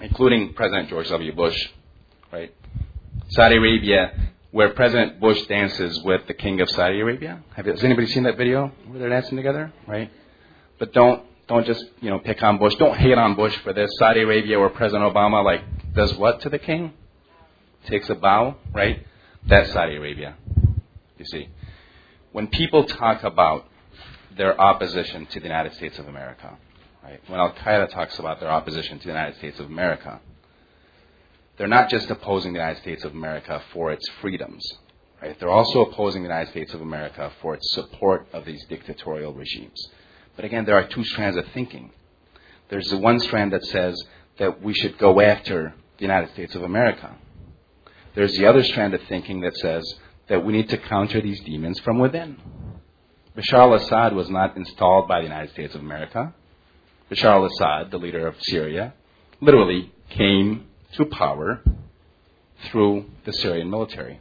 including 0.00 0.54
President 0.54 0.88
George 0.88 1.08
W. 1.08 1.34
Bush, 1.34 1.68
right? 2.32 2.54
Saudi 3.30 3.56
Arabia, 3.56 4.30
where 4.50 4.70
President 4.70 5.20
Bush 5.20 5.46
dances 5.46 6.02
with 6.02 6.26
the 6.26 6.34
king 6.34 6.60
of 6.60 6.70
Saudi 6.70 7.00
Arabia. 7.00 7.42
Have, 7.54 7.66
has 7.66 7.84
anybody 7.84 8.06
seen 8.06 8.22
that 8.22 8.36
video 8.36 8.72
where 8.86 8.98
they're 8.98 9.08
dancing 9.08 9.36
together, 9.36 9.72
right? 9.86 10.10
But 10.78 10.92
don't 10.92 11.22
don't 11.48 11.66
just 11.66 11.84
you 12.00 12.10
know 12.10 12.18
pick 12.18 12.42
on 12.42 12.58
Bush. 12.58 12.74
Don't 12.76 12.96
hate 12.96 13.18
on 13.18 13.34
Bush 13.34 13.56
for 13.58 13.72
this. 13.72 13.90
Saudi 13.98 14.20
Arabia, 14.20 14.58
where 14.58 14.70
President 14.70 15.12
Obama 15.12 15.44
like 15.44 15.62
does 15.94 16.14
what 16.16 16.40
to 16.42 16.48
the 16.48 16.58
king? 16.58 16.92
Takes 17.86 18.08
a 18.10 18.14
bow, 18.14 18.56
right? 18.72 19.06
That's 19.46 19.72
Saudi 19.72 19.96
Arabia. 19.96 20.36
You 21.18 21.24
see, 21.24 21.48
when 22.32 22.48
people 22.48 22.84
talk 22.84 23.24
about 23.24 23.66
their 24.36 24.58
opposition 24.60 25.26
to 25.26 25.40
the 25.40 25.46
United 25.46 25.74
States 25.74 25.98
of 25.98 26.06
America, 26.06 26.56
right? 27.02 27.20
When 27.28 27.40
Al 27.40 27.52
Qaeda 27.52 27.90
talks 27.90 28.18
about 28.18 28.40
their 28.40 28.50
opposition 28.50 28.98
to 28.98 29.04
the 29.04 29.12
United 29.12 29.36
States 29.38 29.58
of 29.58 29.66
America, 29.66 30.20
they're 31.58 31.66
not 31.66 31.90
just 31.90 32.08
opposing 32.08 32.52
the 32.52 32.60
United 32.60 32.80
States 32.80 33.04
of 33.04 33.12
America 33.12 33.60
for 33.72 33.90
its 33.90 34.08
freedoms, 34.20 34.64
right? 35.20 35.38
They're 35.38 35.50
also 35.50 35.82
opposing 35.82 36.22
the 36.22 36.28
United 36.28 36.50
States 36.50 36.72
of 36.72 36.80
America 36.80 37.32
for 37.42 37.54
its 37.54 37.70
support 37.72 38.28
of 38.32 38.44
these 38.44 38.64
dictatorial 38.68 39.34
regimes. 39.34 39.88
But 40.36 40.44
again, 40.44 40.64
there 40.64 40.76
are 40.76 40.86
two 40.86 41.04
strands 41.04 41.36
of 41.36 41.44
thinking. 41.52 41.90
There's 42.70 42.88
the 42.88 42.98
one 42.98 43.18
strand 43.18 43.52
that 43.52 43.64
says 43.64 44.00
that 44.38 44.62
we 44.62 44.72
should 44.72 44.98
go 44.98 45.20
after 45.20 45.74
the 45.98 46.02
United 46.02 46.32
States 46.32 46.54
of 46.54 46.62
America. 46.62 47.16
There's 48.14 48.36
the 48.36 48.46
other 48.46 48.62
strand 48.62 48.94
of 48.94 49.02
thinking 49.08 49.40
that 49.40 49.56
says 49.56 49.84
that 50.28 50.44
we 50.44 50.52
need 50.52 50.68
to 50.68 50.78
counter 50.78 51.20
these 51.20 51.40
demons 51.40 51.80
from 51.80 51.98
within. 51.98 52.36
Bashar 53.36 53.58
al 53.58 53.74
Assad 53.74 54.12
was 54.14 54.30
not 54.30 54.56
installed 54.56 55.08
by 55.08 55.18
the 55.20 55.26
United 55.26 55.50
States 55.50 55.74
of 55.74 55.80
America. 55.80 56.32
Bashar 57.10 57.32
al 57.32 57.46
Assad, 57.46 57.90
the 57.90 57.98
leader 57.98 58.28
of 58.28 58.36
Syria, 58.42 58.94
literally 59.40 59.92
came 60.10 60.67
to 60.94 61.04
power 61.04 61.62
through 62.70 63.06
the 63.24 63.32
Syrian 63.32 63.70
military. 63.70 64.20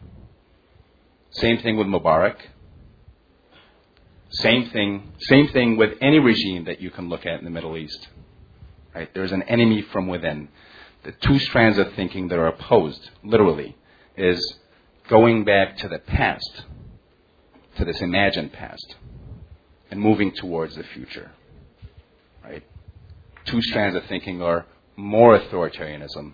Same 1.32 1.60
thing 1.60 1.77
with 1.77 1.88
Mubarak. 1.88 2.38
Same 4.30 4.69
thing, 4.69 5.13
same 5.19 5.47
thing 5.49 5.77
with 5.77 5.93
any 6.01 6.19
regime 6.19 6.65
that 6.65 6.82
you 6.82 6.91
can 6.91 7.10
look 7.10 7.25
at 7.25 7.39
in 7.39 7.45
the 7.45 7.51
Middle 7.51 7.77
East. 7.77 8.08
Right? 8.93 9.10
There's 9.13 9.32
an 9.32 9.43
enemy 9.43 9.82
from 9.93 10.08
within. 10.08 10.49
The 11.03 11.13
two 11.13 11.39
strands 11.39 11.77
of 11.77 11.93
thinking 11.93 12.27
that 12.30 12.39
are 12.39 12.47
opposed, 12.47 13.10
literally, 13.23 13.77
is 14.17 14.58
going 15.08 15.45
back 15.45 15.77
to 15.77 15.88
the 15.88 15.99
past, 15.99 16.63
to 17.77 17.86
this 17.86 18.01
imagined 18.01 18.51
past, 18.51 18.95
and 19.89 19.99
moving 19.99 20.32
towards 20.34 20.75
the 20.75 20.84
future. 20.84 21.32
Right? 22.43 22.63
Two 23.45 23.62
strands 23.62 23.95
of 23.95 24.03
thinking 24.06 24.41
are 24.41 24.65
more 24.97 25.39
authoritarianism, 25.39 26.34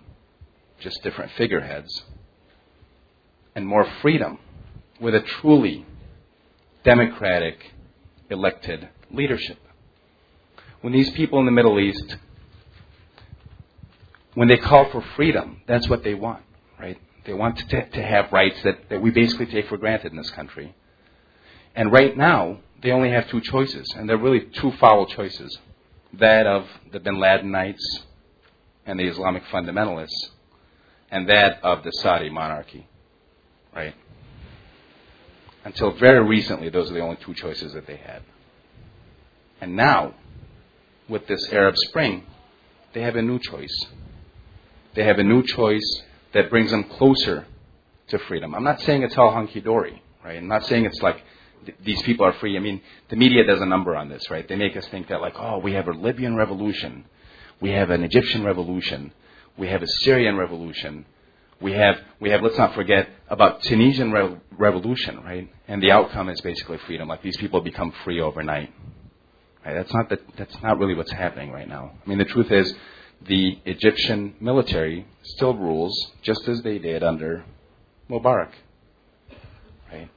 just 0.84 1.02
different 1.02 1.32
figureheads, 1.32 2.04
and 3.56 3.66
more 3.66 3.86
freedom 4.02 4.38
with 5.00 5.14
a 5.14 5.20
truly 5.20 5.84
democratic 6.84 7.72
elected 8.30 8.88
leadership. 9.10 9.58
When 10.82 10.92
these 10.92 11.10
people 11.10 11.40
in 11.40 11.46
the 11.46 11.52
Middle 11.52 11.80
East, 11.80 12.16
when 14.34 14.48
they 14.48 14.58
call 14.58 14.90
for 14.90 15.02
freedom, 15.16 15.62
that's 15.66 15.88
what 15.88 16.04
they 16.04 16.14
want, 16.14 16.42
right? 16.78 16.98
They 17.24 17.32
want 17.32 17.58
to, 17.58 17.88
to 17.88 18.02
have 18.02 18.30
rights 18.30 18.62
that, 18.64 18.90
that 18.90 19.00
we 19.00 19.10
basically 19.10 19.46
take 19.46 19.68
for 19.68 19.78
granted 19.78 20.12
in 20.12 20.18
this 20.18 20.30
country. 20.30 20.74
And 21.74 21.90
right 21.90 22.14
now, 22.16 22.58
they 22.82 22.90
only 22.90 23.10
have 23.10 23.28
two 23.30 23.40
choices, 23.40 23.86
and 23.96 24.08
they're 24.08 24.18
really 24.18 24.40
two 24.40 24.72
foul 24.72 25.06
choices 25.06 25.58
that 26.12 26.46
of 26.46 26.66
the 26.92 27.00
bin 27.00 27.16
Ladenites 27.16 27.82
and 28.84 29.00
the 29.00 29.04
Islamic 29.04 29.42
fundamentalists, 29.44 30.28
and 31.14 31.28
that 31.28 31.62
of 31.62 31.84
the 31.84 31.92
Saudi 31.92 32.28
monarchy, 32.28 32.88
right? 33.72 33.94
Until 35.64 35.92
very 35.92 36.26
recently, 36.26 36.70
those 36.70 36.90
are 36.90 36.94
the 36.94 37.00
only 37.00 37.18
two 37.24 37.34
choices 37.34 37.72
that 37.74 37.86
they 37.86 37.94
had. 37.94 38.24
And 39.60 39.76
now, 39.76 40.14
with 41.08 41.28
this 41.28 41.52
Arab 41.52 41.76
Spring, 41.76 42.24
they 42.94 43.02
have 43.02 43.14
a 43.14 43.22
new 43.22 43.38
choice. 43.38 43.86
They 44.96 45.04
have 45.04 45.20
a 45.20 45.22
new 45.22 45.44
choice 45.44 46.02
that 46.32 46.50
brings 46.50 46.72
them 46.72 46.82
closer 46.82 47.46
to 48.08 48.18
freedom. 48.18 48.52
I'm 48.52 48.64
not 48.64 48.80
saying 48.80 49.04
it's 49.04 49.16
all 49.16 49.30
hunky 49.30 49.60
dory, 49.60 50.02
right? 50.24 50.38
I'm 50.38 50.48
not 50.48 50.66
saying 50.66 50.84
it's 50.84 51.00
like 51.00 51.22
th- 51.64 51.78
these 51.84 52.02
people 52.02 52.26
are 52.26 52.32
free. 52.34 52.56
I 52.56 52.60
mean, 52.60 52.80
the 53.08 53.14
media 53.14 53.44
does 53.44 53.60
a 53.60 53.66
number 53.66 53.94
on 53.94 54.08
this, 54.08 54.28
right? 54.30 54.48
They 54.48 54.56
make 54.56 54.76
us 54.76 54.86
think 54.88 55.06
that, 55.10 55.20
like, 55.20 55.34
oh, 55.38 55.58
we 55.58 55.74
have 55.74 55.86
a 55.86 55.92
Libyan 55.92 56.34
revolution, 56.34 57.04
we 57.60 57.70
have 57.70 57.90
an 57.90 58.02
Egyptian 58.02 58.42
revolution, 58.42 59.12
we 59.56 59.68
have 59.68 59.82
a 59.82 59.88
Syrian 59.88 60.36
revolution, 60.36 61.06
we 61.60 61.72
have, 61.72 61.96
we 62.20 62.30
have 62.30 62.42
let's 62.42 62.58
not 62.58 62.74
forget 62.74 63.08
about 63.28 63.62
Tunisian 63.62 64.12
re- 64.12 64.36
revolution, 64.58 65.22
right? 65.22 65.50
And 65.68 65.82
the 65.82 65.92
outcome 65.92 66.28
is 66.28 66.40
basically 66.40 66.78
freedom. 66.86 67.08
Like 67.08 67.22
these 67.22 67.36
people 67.36 67.60
become 67.60 67.92
free 68.04 68.20
overnight. 68.20 68.72
Right? 69.64 69.74
That's 69.74 69.94
not 69.94 70.08
the, 70.08 70.18
that's 70.36 70.56
not 70.62 70.78
really 70.78 70.94
what's 70.94 71.12
happening 71.12 71.52
right 71.52 71.68
now. 71.68 71.92
I 72.04 72.08
mean, 72.08 72.18
the 72.18 72.24
truth 72.24 72.50
is, 72.50 72.74
the 73.26 73.58
Egyptian 73.64 74.34
military 74.40 75.06
still 75.22 75.54
rules 75.54 76.12
just 76.22 76.46
as 76.48 76.60
they 76.62 76.78
did 76.78 77.02
under 77.02 77.44
Mubarak. 78.10 78.50
Right? 79.90 80.10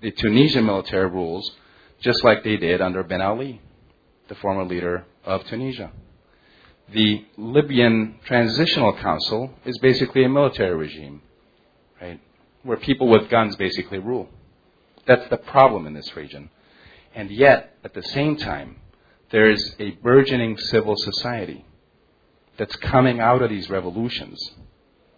The 0.00 0.10
Tunisian 0.10 0.66
military 0.66 1.08
rules 1.08 1.52
just 2.00 2.24
like 2.24 2.42
they 2.44 2.56
did 2.56 2.80
under 2.80 3.02
Ben 3.02 3.20
Ali, 3.20 3.60
the 4.28 4.34
former 4.36 4.64
leader 4.64 5.04
of 5.24 5.44
Tunisia. 5.44 5.90
The 6.92 7.26
Libyan 7.36 8.18
Transitional 8.24 8.94
Council 8.94 9.50
is 9.66 9.76
basically 9.78 10.24
a 10.24 10.28
military 10.28 10.74
regime, 10.74 11.20
right? 12.00 12.18
Where 12.62 12.78
people 12.78 13.08
with 13.08 13.28
guns 13.28 13.56
basically 13.56 13.98
rule. 13.98 14.28
That's 15.06 15.28
the 15.28 15.36
problem 15.36 15.86
in 15.86 15.92
this 15.92 16.16
region. 16.16 16.48
And 17.14 17.30
yet, 17.30 17.74
at 17.84 17.92
the 17.92 18.02
same 18.02 18.36
time, 18.36 18.76
there 19.30 19.50
is 19.50 19.74
a 19.78 19.90
burgeoning 19.90 20.56
civil 20.56 20.96
society 20.96 21.66
that's 22.56 22.76
coming 22.76 23.20
out 23.20 23.42
of 23.42 23.50
these 23.50 23.68
revolutions. 23.68 24.40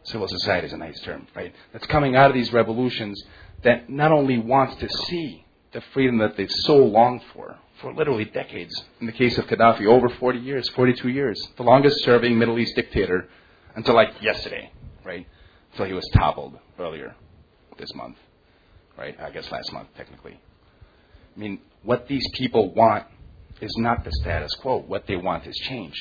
Civil 0.05 0.27
society 0.27 0.67
is 0.67 0.73
a 0.73 0.77
nice 0.77 1.01
term, 1.03 1.29
right? 1.37 1.55
That's 1.73 1.87
coming 1.87 2.17
out 2.17 2.31
of 2.31 2.35
these 2.35 2.53
revolutions 2.53 3.23
that 3.63 3.89
not 3.89 4.11
only 4.11 4.39
wants 4.39 4.77
to 4.81 4.89
see 5.07 5.45
the 5.73 5.83
freedom 5.93 6.19
that 6.19 6.37
they've 6.37 6.51
so 6.51 6.77
longed 6.77 7.23
for, 7.33 7.57
for 7.81 7.93
literally 7.93 8.25
decades. 8.27 8.75
In 9.01 9.07
the 9.07 9.13
case 9.13 9.39
of 9.39 9.47
Gaddafi, 9.47 9.87
over 9.87 10.09
40 10.09 10.39
years, 10.39 10.69
42 10.71 11.09
years, 11.09 11.49
the 11.57 11.63
longest 11.63 12.05
serving 12.05 12.39
Middle 12.39 12.59
East 12.59 12.75
dictator 12.77 13.29
until 13.75 13.95
like 13.95 14.11
yesterday, 14.21 14.71
right? 15.05 15.27
Until 15.73 15.87
he 15.87 15.93
was 15.93 16.07
toppled 16.13 16.59
earlier 16.79 17.15
this 17.79 17.95
month, 17.95 18.17
right? 18.99 19.17
I 19.21 19.31
guess 19.31 19.51
last 19.51 19.73
month, 19.73 19.89
technically. 19.97 20.39
I 21.37 21.39
mean, 21.39 21.61
what 21.83 22.09
these 22.09 22.27
people 22.35 22.73
want 22.75 23.07
is 23.61 23.75
not 23.79 24.05
the 24.05 24.13
status 24.21 24.53
quo. 24.55 24.79
What 24.79 25.07
they 25.07 25.17
want 25.17 25.47
is 25.47 25.57
change. 25.57 25.95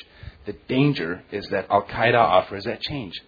The 0.46 0.52
danger 0.68 1.22
is 1.30 1.46
that 1.48 1.66
Al 1.70 1.82
Qaeda 1.82 2.18
offers 2.18 2.64
that 2.64 2.80
change. 2.80 3.20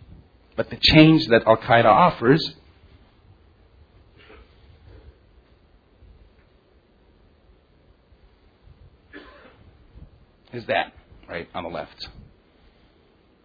But 0.56 0.70
the 0.70 0.78
change 0.80 1.26
that 1.28 1.46
Al 1.46 1.56
Qaeda 1.56 1.86
offers 1.86 2.54
is 10.52 10.66
that, 10.66 10.92
right, 11.28 11.48
on 11.54 11.64
the 11.64 11.70
left. 11.70 12.08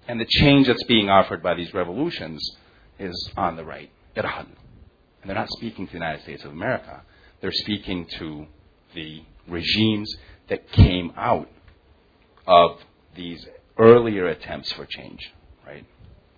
And 0.08 0.20
the 0.20 0.26
change 0.26 0.68
that's 0.68 0.84
being 0.84 1.10
offered 1.10 1.44
by 1.44 1.54
these 1.54 1.74
revolutions 1.74 2.42
is 3.00 3.32
on 3.36 3.56
the 3.56 3.66
right, 3.66 3.90
Irhal. 4.16 4.46
And 5.22 5.30
they're 5.30 5.36
not 5.36 5.50
speaking 5.52 5.86
to 5.88 5.92
the 5.94 5.98
United 5.98 6.24
States 6.24 6.44
of 6.46 6.52
America. 6.52 7.02
They're 7.42 7.52
speaking 7.52 8.08
to 8.18 8.48
the 8.94 9.24
regimes 9.48 10.14
that 10.50 10.72
came 10.72 11.12
out 11.18 11.50
of 12.46 12.80
these 13.16 13.46
earlier 13.78 14.28
attempts 14.28 14.72
for 14.72 14.86
change, 14.86 15.32
right? 15.66 15.86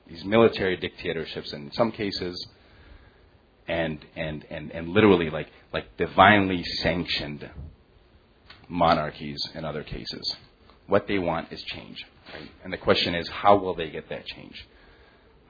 These 0.07 0.25
military 0.25 0.75
dictatorships 0.77 1.53
in 1.53 1.71
some 1.73 1.91
cases, 1.91 2.47
and 3.67 4.03
and 4.15 4.43
and, 4.49 4.71
and 4.71 4.89
literally 4.89 5.29
like 5.29 5.49
like 5.71 5.95
divinely 5.97 6.63
sanctioned 6.63 7.47
monarchies 8.67 9.39
in 9.53 9.63
other 9.65 9.83
cases. 9.83 10.35
What 10.89 11.07
they 11.07 11.19
want 11.19 11.53
is 11.53 11.61
change, 11.63 12.05
right? 12.33 12.49
And 12.63 12.73
the 12.73 12.77
question 12.77 13.15
is, 13.15 13.27
how 13.29 13.55
will 13.55 13.75
they 13.75 13.89
get 13.89 14.09
that 14.09 14.25
change? 14.25 14.67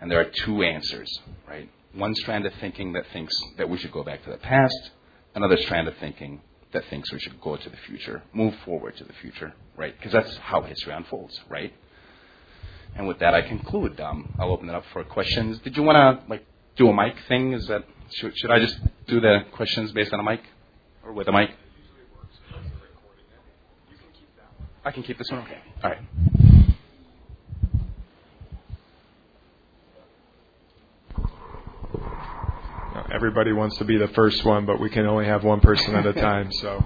And 0.02 0.12
there 0.12 0.20
are 0.20 0.26
two 0.26 0.64
answers, 0.64 1.10
right? 1.48 1.70
One 1.94 2.14
strand 2.16 2.46
of 2.46 2.54
thinking 2.56 2.94
that 2.94 3.06
thinks 3.12 3.34
that 3.58 3.70
we 3.70 3.78
should 3.78 3.92
go 3.92 4.04
back 4.04 4.24
to 4.26 4.30
the 4.30 4.38
past, 4.38 4.92
another 5.36 5.58
strand 5.58 5.88
of 5.88 5.98
thinking 5.98 6.42
that 6.72 6.84
thinks 6.90 7.12
we 7.12 7.20
should 7.20 7.42
go 7.42 7.56
to 7.56 7.70
the 7.70 7.78
future, 7.88 8.22
move 8.34 8.54
forward 8.66 8.96
to 8.98 9.04
the 9.04 9.14
future, 9.14 9.54
right? 9.76 9.98
Because 9.98 10.12
that's 10.12 10.38
how 10.38 10.62
history 10.62 10.94
unfolds, 10.94 11.40
right? 11.50 11.74
And 12.96 13.08
with 13.08 13.20
that, 13.20 13.34
I 13.34 13.42
conclude. 13.42 14.00
Um, 14.00 14.34
I'll 14.40 14.52
open 14.52 14.70
it 14.70 14.76
up 14.76 14.84
for 14.94 15.04
questions. 15.04 15.60
Did 15.60 15.78
you 15.78 15.84
want 15.84 15.96
to 15.96 16.30
like 16.30 16.46
do 16.76 16.90
a 16.90 16.94
mic 16.94 17.16
thing? 17.28 17.54
Is 17.54 17.68
that 17.68 17.86
should, 18.12 18.38
should 18.38 18.52
I 18.52 18.60
just 18.60 18.78
do 19.08 19.20
the 19.20 19.46
questions 19.54 19.92
based 19.92 20.14
on 20.14 20.20
a 20.20 20.24
mic 20.24 20.42
or 21.04 21.14
with 21.14 21.28
a 21.28 21.32
mic? 21.32 21.52
I 24.84 24.92
can 24.92 25.04
keep 25.04 25.18
this 25.18 25.30
one. 25.30 25.42
Okay. 25.42 25.58
All 25.84 25.90
right. 25.90 26.00
Everybody 33.12 33.52
wants 33.54 33.78
to 33.78 33.86
be 33.86 33.98
the 33.98 34.08
first 34.10 34.46
one, 34.46 34.66
but 34.66 34.80
we 34.80 34.90
can 34.90 35.06
only 35.06 35.26
have 35.26 35.44
one 35.44 35.60
person 35.60 35.96
at 35.96 36.06
a 36.06 36.14
time. 36.22 36.52
So. 36.54 36.84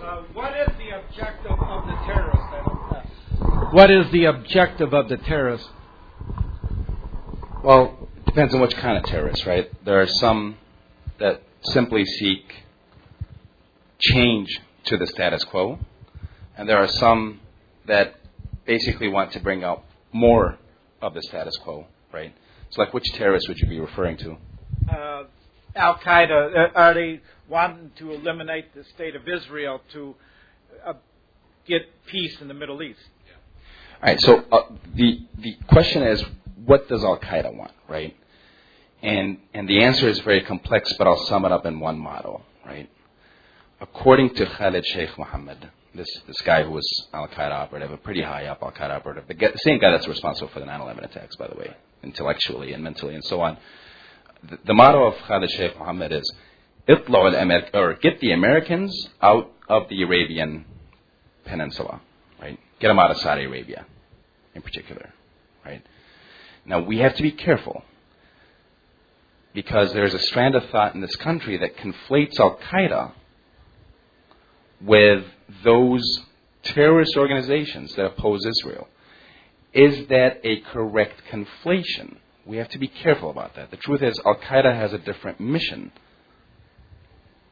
Uh, 0.00 0.22
what 0.32 0.56
is 0.56 0.68
the 0.78 0.90
objective 0.96 1.52
of 1.60 1.86
the 1.86 1.94
terrorist? 2.06 2.38
what 2.50 2.50
is 2.50 2.90
the 2.90 3.04
objective 3.04 3.34
of 3.34 3.48
the 3.48 3.56
terrorists? 3.58 3.68
What 3.72 3.90
is 3.90 4.10
the 4.12 4.24
objective 4.24 4.94
of 4.94 5.08
the 5.08 5.16
terrorists? 5.18 5.68
Well, 7.62 8.08
it 8.26 8.27
depends 8.38 8.54
on 8.54 8.60
which 8.60 8.76
kind 8.76 8.96
of 8.96 9.02
terrorists, 9.02 9.44
right? 9.46 9.68
There 9.84 10.00
are 10.00 10.06
some 10.06 10.58
that 11.18 11.42
simply 11.62 12.04
seek 12.04 12.44
change 13.98 14.60
to 14.84 14.96
the 14.96 15.08
status 15.08 15.42
quo, 15.42 15.80
and 16.56 16.68
there 16.68 16.78
are 16.78 16.86
some 16.86 17.40
that 17.88 18.14
basically 18.64 19.08
want 19.08 19.32
to 19.32 19.40
bring 19.40 19.64
out 19.64 19.82
more 20.12 20.56
of 21.02 21.14
the 21.14 21.22
status 21.22 21.56
quo, 21.56 21.86
right? 22.12 22.32
So, 22.70 22.80
like, 22.80 22.94
which 22.94 23.12
terrorists 23.14 23.48
would 23.48 23.58
you 23.58 23.66
be 23.66 23.80
referring 23.80 24.16
to? 24.18 24.36
Uh, 24.88 25.24
Al 25.74 25.96
Qaeda, 25.96 26.54
uh, 26.56 26.78
are 26.78 26.94
they 26.94 27.20
wanting 27.48 27.90
to 27.96 28.12
eliminate 28.12 28.72
the 28.72 28.84
state 28.94 29.16
of 29.16 29.26
Israel 29.26 29.80
to 29.94 30.14
uh, 30.86 30.92
get 31.66 31.82
peace 32.06 32.40
in 32.40 32.46
the 32.46 32.54
Middle 32.54 32.84
East? 32.84 33.00
All 34.00 34.10
right. 34.10 34.20
So 34.20 34.44
uh, 34.52 34.60
the 34.94 35.26
the 35.38 35.56
question 35.66 36.04
is, 36.04 36.24
what 36.64 36.88
does 36.88 37.02
Al 37.02 37.18
Qaeda 37.18 37.52
want, 37.52 37.72
right? 37.88 38.14
And 39.02 39.38
and 39.54 39.68
the 39.68 39.82
answer 39.84 40.08
is 40.08 40.18
very 40.20 40.42
complex, 40.42 40.92
but 40.94 41.06
I'll 41.06 41.24
sum 41.26 41.44
it 41.44 41.52
up 41.52 41.64
in 41.66 41.78
one 41.78 41.98
model, 41.98 42.42
right? 42.66 42.90
According 43.80 44.34
to 44.34 44.46
Khalid 44.46 44.84
Sheikh 44.86 45.16
Mohammed, 45.16 45.70
this 45.94 46.08
this 46.26 46.40
guy 46.40 46.64
who 46.64 46.70
was 46.72 47.08
Al 47.12 47.28
Qaeda 47.28 47.52
operative, 47.52 47.92
a 47.92 47.96
pretty 47.96 48.22
high 48.22 48.46
up 48.46 48.60
Al 48.60 48.72
Qaeda 48.72 48.90
operative, 48.90 49.24
the, 49.28 49.34
the 49.34 49.58
same 49.58 49.78
guy 49.78 49.92
that's 49.92 50.08
responsible 50.08 50.48
for 50.48 50.58
the 50.58 50.66
9/11 50.66 51.04
attacks, 51.04 51.36
by 51.36 51.46
the 51.46 51.54
way, 51.54 51.76
intellectually 52.02 52.72
and 52.72 52.82
mentally 52.82 53.14
and 53.14 53.24
so 53.24 53.40
on. 53.40 53.56
The, 54.48 54.58
the 54.64 54.74
motto 54.74 55.06
of 55.06 55.14
Khalid 55.28 55.50
Sheikh 55.52 55.78
Mohammed 55.78 56.12
is, 56.12 56.32
"Itla'u 56.88 57.74
or 57.74 57.94
get 57.94 58.18
the 58.18 58.32
Americans 58.32 59.10
out 59.22 59.52
of 59.68 59.88
the 59.88 60.02
Arabian 60.02 60.64
Peninsula, 61.44 62.00
right? 62.40 62.58
Get 62.80 62.88
them 62.88 62.98
out 62.98 63.12
of 63.12 63.18
Saudi 63.18 63.44
Arabia, 63.44 63.86
in 64.56 64.62
particular, 64.62 65.12
right? 65.64 65.86
Now 66.66 66.80
we 66.80 66.98
have 66.98 67.14
to 67.14 67.22
be 67.22 67.30
careful 67.30 67.84
because 69.58 69.92
there's 69.92 70.14
a 70.14 70.20
strand 70.20 70.54
of 70.54 70.62
thought 70.70 70.94
in 70.94 71.00
this 71.00 71.16
country 71.16 71.56
that 71.56 71.76
conflates 71.76 72.38
Al 72.38 72.60
Qaeda 72.70 73.10
with 74.80 75.24
those 75.64 76.20
terrorist 76.62 77.16
organizations 77.16 77.92
that 77.96 78.06
oppose 78.06 78.46
Israel. 78.46 78.86
Is 79.72 80.06
that 80.10 80.38
a 80.44 80.60
correct 80.60 81.22
conflation? 81.32 82.18
We 82.46 82.58
have 82.58 82.68
to 82.68 82.78
be 82.78 82.86
careful 82.86 83.30
about 83.30 83.56
that. 83.56 83.72
The 83.72 83.78
truth 83.78 84.00
is, 84.00 84.16
Al 84.24 84.36
Qaeda 84.36 84.72
has 84.76 84.92
a 84.92 84.98
different 84.98 85.40
mission. 85.40 85.90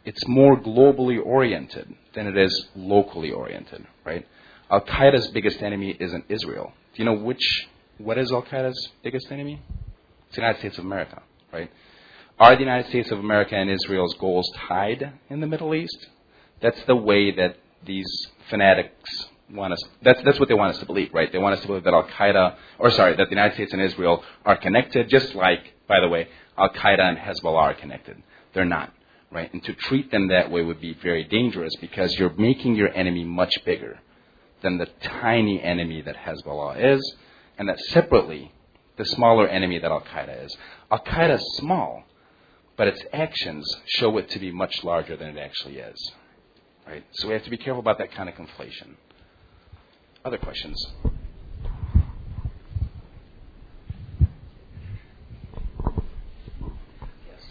It's 0.05 0.29
more 0.29 0.57
globally 0.57 1.19
oriented 1.21 1.93
than 2.15 2.29
it 2.29 2.39
is 2.39 2.69
locally 2.77 3.33
oriented, 3.33 3.85
right? 4.05 4.25
Al 4.71 4.83
Qaeda's 4.83 5.27
biggest 5.33 5.61
enemy 5.61 5.97
isn't 5.99 6.27
Israel. 6.29 6.73
Do 6.95 7.03
you 7.03 7.05
know 7.05 7.19
which? 7.21 7.67
What 7.99 8.17
is 8.17 8.31
Al 8.31 8.45
Qaeda's 8.45 8.91
biggest 9.03 9.33
enemy? 9.33 9.61
It's 10.29 10.37
the 10.37 10.43
United 10.43 10.61
States 10.61 10.79
of 10.79 10.85
America, 10.85 11.21
right? 11.53 11.69
Are 12.39 12.55
the 12.55 12.61
United 12.61 12.89
States 12.91 13.11
of 13.11 13.19
America 13.19 13.57
and 13.57 13.71
Israel's 13.71 14.15
goals 14.15 14.51
tied 14.69 15.11
in 15.31 15.41
the 15.41 15.47
Middle 15.47 15.75
East? 15.75 16.07
That's 16.61 16.83
the 16.87 16.95
way 16.95 17.31
that 17.31 17.57
these 17.87 18.07
fanatics 18.51 19.29
want 19.51 19.73
us. 19.73 19.83
That's 20.03 20.21
that's 20.23 20.39
what 20.39 20.49
they 20.49 20.55
want 20.55 20.75
us 20.75 20.81
to 20.81 20.87
believe, 20.87 21.15
right? 21.15 21.33
They 21.33 21.39
want 21.39 21.55
us 21.55 21.63
to 21.63 21.67
believe 21.67 21.85
that 21.85 21.95
Al 21.95 22.05
Qaeda, 22.05 22.57
or 22.79 22.91
sorry, 22.91 23.17
that 23.17 23.25
the 23.25 23.35
United 23.35 23.55
States 23.55 23.73
and 23.73 23.81
Israel 23.81 24.23
are 24.45 24.57
connected, 24.57 25.09
just 25.09 25.35
like, 25.35 25.75
by 25.89 26.01
the 26.01 26.09
way, 26.09 26.29
Al 26.59 26.69
Qaeda 26.69 27.01
and 27.01 27.17
Hezbollah 27.17 27.63
are 27.63 27.75
connected. 27.75 28.23
They're 28.53 28.67
not, 28.67 28.93
right? 29.31 29.51
And 29.53 29.65
to 29.65 29.73
treat 29.73 30.11
them 30.11 30.29
that 30.29 30.51
way 30.51 30.63
would 30.63 30.81
be 30.81 30.93
very 30.93 31.25
dangerous 31.25 31.75
because 31.81 32.13
you're 32.19 32.35
making 32.37 32.75
your 32.75 32.93
enemy 32.93 33.25
much 33.25 33.55
bigger 33.65 34.01
than 34.61 34.77
the 34.77 34.89
tiny 35.03 35.63
enemy 35.63 36.03
that 36.03 36.17
Hezbollah 36.17 36.95
is, 36.95 37.15
and 37.57 37.69
that 37.71 37.81
separately, 37.81 38.53
the 38.99 39.07
smaller 39.07 39.49
enemy 39.49 39.79
that 39.79 39.91
Al 39.91 40.03
Qaeda 40.03 40.45
is. 40.45 40.57
Al 40.91 40.99
Qaeda 40.99 41.37
is 41.37 41.57
small, 41.57 42.05
but 42.77 42.89
its 42.89 43.03
actions 43.13 43.77
show 43.87 44.17
it 44.19 44.29
to 44.31 44.39
be 44.39 44.53
much 44.53 44.85
larger 44.85 45.17
than 45.17 45.37
it 45.37 45.41
actually 45.41 45.79
is. 45.79 46.13
Right? 46.87 47.05
So 47.13 47.29
we 47.29 47.35
have 47.35 47.45
to 47.45 47.51
be 47.51 47.57
careful 47.57 47.81
about 47.81 47.99
that 47.99 48.13
kind 48.13 48.29
of 48.29 48.35
conflation. 48.35 48.95
Other 50.25 50.39
questions? 50.39 50.87
Yes. 57.27 57.43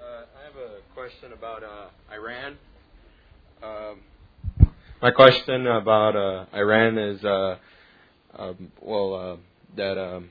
Uh, 0.00 0.24
I 0.38 0.44
have 0.44 0.56
a 0.56 0.80
question 0.94 1.32
about 1.32 1.64
uh, 1.64 1.88
Iran. 2.12 2.56
Um, 3.62 4.00
my 5.02 5.10
question 5.10 5.66
about 5.66 6.16
uh, 6.16 6.44
Iran 6.54 6.98
is, 6.98 7.24
uh, 7.24 7.56
um, 8.38 8.72
well, 8.80 9.14
uh, 9.14 9.36
that 9.76 9.98
um, 9.98 10.30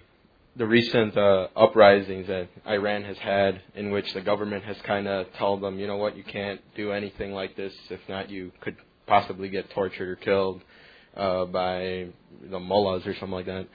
the 0.59 0.67
recent 0.67 1.17
uh, 1.17 1.47
uprisings 1.55 2.27
that 2.27 2.49
Iran 2.67 3.05
has 3.05 3.17
had, 3.17 3.61
in 3.75 3.91
which 3.91 4.13
the 4.13 4.19
government 4.19 4.65
has 4.65 4.75
kind 4.83 5.07
of 5.07 5.25
told 5.37 5.61
them, 5.61 5.79
you 5.79 5.87
know 5.87 5.95
what, 5.95 6.17
you 6.17 6.23
can't 6.23 6.59
do 6.75 6.91
anything 6.91 7.31
like 7.31 7.55
this. 7.55 7.73
If 7.89 8.01
not, 8.09 8.29
you 8.29 8.51
could 8.59 8.75
possibly 9.07 9.47
get 9.47 9.69
tortured 9.69 10.09
or 10.09 10.15
killed 10.17 10.61
uh, 11.15 11.45
by 11.45 12.07
the 12.51 12.59
mullahs 12.59 13.07
or 13.07 13.13
something 13.13 13.31
like 13.31 13.45
that. 13.45 13.67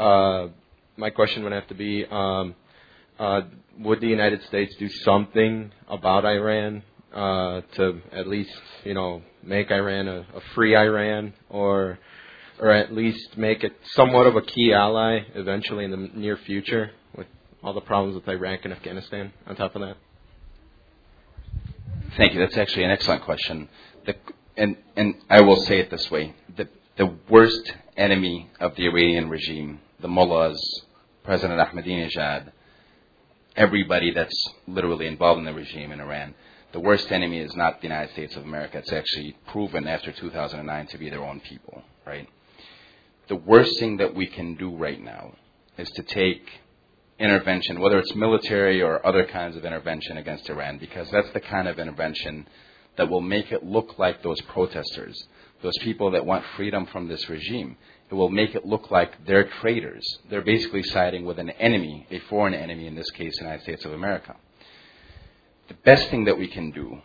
Uh, 0.00 0.48
my 0.96 1.10
question 1.10 1.42
would 1.42 1.52
have 1.52 1.66
to 1.66 1.74
be, 1.74 2.06
um, 2.08 2.54
uh, 3.18 3.40
would 3.80 4.00
the 4.00 4.06
United 4.06 4.40
States 4.44 4.72
do 4.78 4.88
something 5.04 5.72
about 5.88 6.24
Iran 6.24 6.84
uh, 7.12 7.62
to 7.74 8.00
at 8.12 8.28
least, 8.28 8.52
you 8.84 8.94
know, 8.94 9.22
make 9.42 9.72
Iran 9.72 10.06
a, 10.06 10.18
a 10.20 10.40
free 10.54 10.76
Iran, 10.76 11.32
or 11.48 11.98
or 12.60 12.70
at 12.70 12.92
least 12.92 13.38
make 13.38 13.64
it 13.64 13.72
somewhat 13.94 14.26
of 14.26 14.36
a 14.36 14.42
key 14.42 14.72
ally 14.72 15.20
eventually 15.34 15.84
in 15.84 15.90
the 15.90 16.10
near 16.14 16.36
future 16.36 16.90
with 17.16 17.26
all 17.64 17.72
the 17.72 17.80
problems 17.80 18.14
with 18.14 18.28
Iraq 18.28 18.60
and 18.64 18.74
Afghanistan 18.74 19.32
on 19.46 19.56
top 19.56 19.74
of 19.74 19.80
that? 19.80 19.96
Thank 22.16 22.34
you. 22.34 22.40
That's 22.40 22.58
actually 22.58 22.84
an 22.84 22.90
excellent 22.90 23.22
question. 23.22 23.68
The, 24.04 24.14
and, 24.56 24.76
and 24.94 25.14
I 25.30 25.40
will 25.40 25.56
say 25.64 25.78
it 25.78 25.90
this 25.90 26.10
way 26.10 26.34
the, 26.56 26.68
the 26.98 27.14
worst 27.30 27.72
enemy 27.96 28.50
of 28.60 28.76
the 28.76 28.86
Iranian 28.86 29.30
regime, 29.30 29.80
the 30.00 30.08
mullahs, 30.08 30.60
President 31.24 31.58
Ahmadinejad, 31.60 32.52
everybody 33.56 34.12
that's 34.12 34.48
literally 34.66 35.06
involved 35.06 35.38
in 35.38 35.46
the 35.46 35.54
regime 35.54 35.92
in 35.92 36.00
Iran, 36.00 36.34
the 36.72 36.80
worst 36.80 37.10
enemy 37.10 37.38
is 37.40 37.54
not 37.56 37.80
the 37.80 37.88
United 37.88 38.12
States 38.12 38.36
of 38.36 38.42
America. 38.42 38.78
It's 38.78 38.92
actually 38.92 39.36
proven 39.48 39.86
after 39.86 40.12
2009 40.12 40.86
to 40.88 40.98
be 40.98 41.08
their 41.08 41.24
own 41.24 41.40
people, 41.40 41.82
right? 42.06 42.28
The 43.30 43.36
worst 43.36 43.78
thing 43.78 43.98
that 43.98 44.12
we 44.12 44.26
can 44.26 44.56
do 44.56 44.74
right 44.76 45.00
now 45.00 45.32
is 45.78 45.88
to 45.92 46.02
take 46.02 46.42
intervention, 47.16 47.78
whether 47.78 48.00
it's 48.00 48.12
military 48.16 48.82
or 48.82 49.06
other 49.06 49.24
kinds 49.24 49.56
of 49.56 49.64
intervention 49.64 50.16
against 50.16 50.50
Iran, 50.50 50.78
because 50.78 51.08
that's 51.12 51.30
the 51.30 51.40
kind 51.40 51.68
of 51.68 51.78
intervention 51.78 52.48
that 52.96 53.08
will 53.08 53.20
make 53.20 53.52
it 53.52 53.64
look 53.64 54.00
like 54.00 54.24
those 54.24 54.40
protesters, 54.40 55.16
those 55.62 55.78
people 55.78 56.10
that 56.10 56.26
want 56.26 56.44
freedom 56.56 56.86
from 56.86 57.06
this 57.06 57.28
regime. 57.28 57.76
It 58.10 58.14
will 58.14 58.30
make 58.30 58.56
it 58.56 58.66
look 58.66 58.90
like 58.90 59.24
they're 59.24 59.48
traitors. 59.60 60.04
They're 60.28 60.42
basically 60.42 60.82
siding 60.82 61.24
with 61.24 61.38
an 61.38 61.50
enemy, 61.50 62.08
a 62.10 62.18
foreign 62.30 62.54
enemy, 62.54 62.88
in 62.88 62.96
this 62.96 63.10
case, 63.12 63.32
the 63.38 63.44
United 63.44 63.62
States 63.62 63.84
of 63.84 63.92
America. 63.92 64.34
The 65.68 65.74
best 65.84 66.10
thing 66.10 66.24
that 66.24 66.36
we 66.36 66.48
can 66.48 66.72
do 66.72 66.98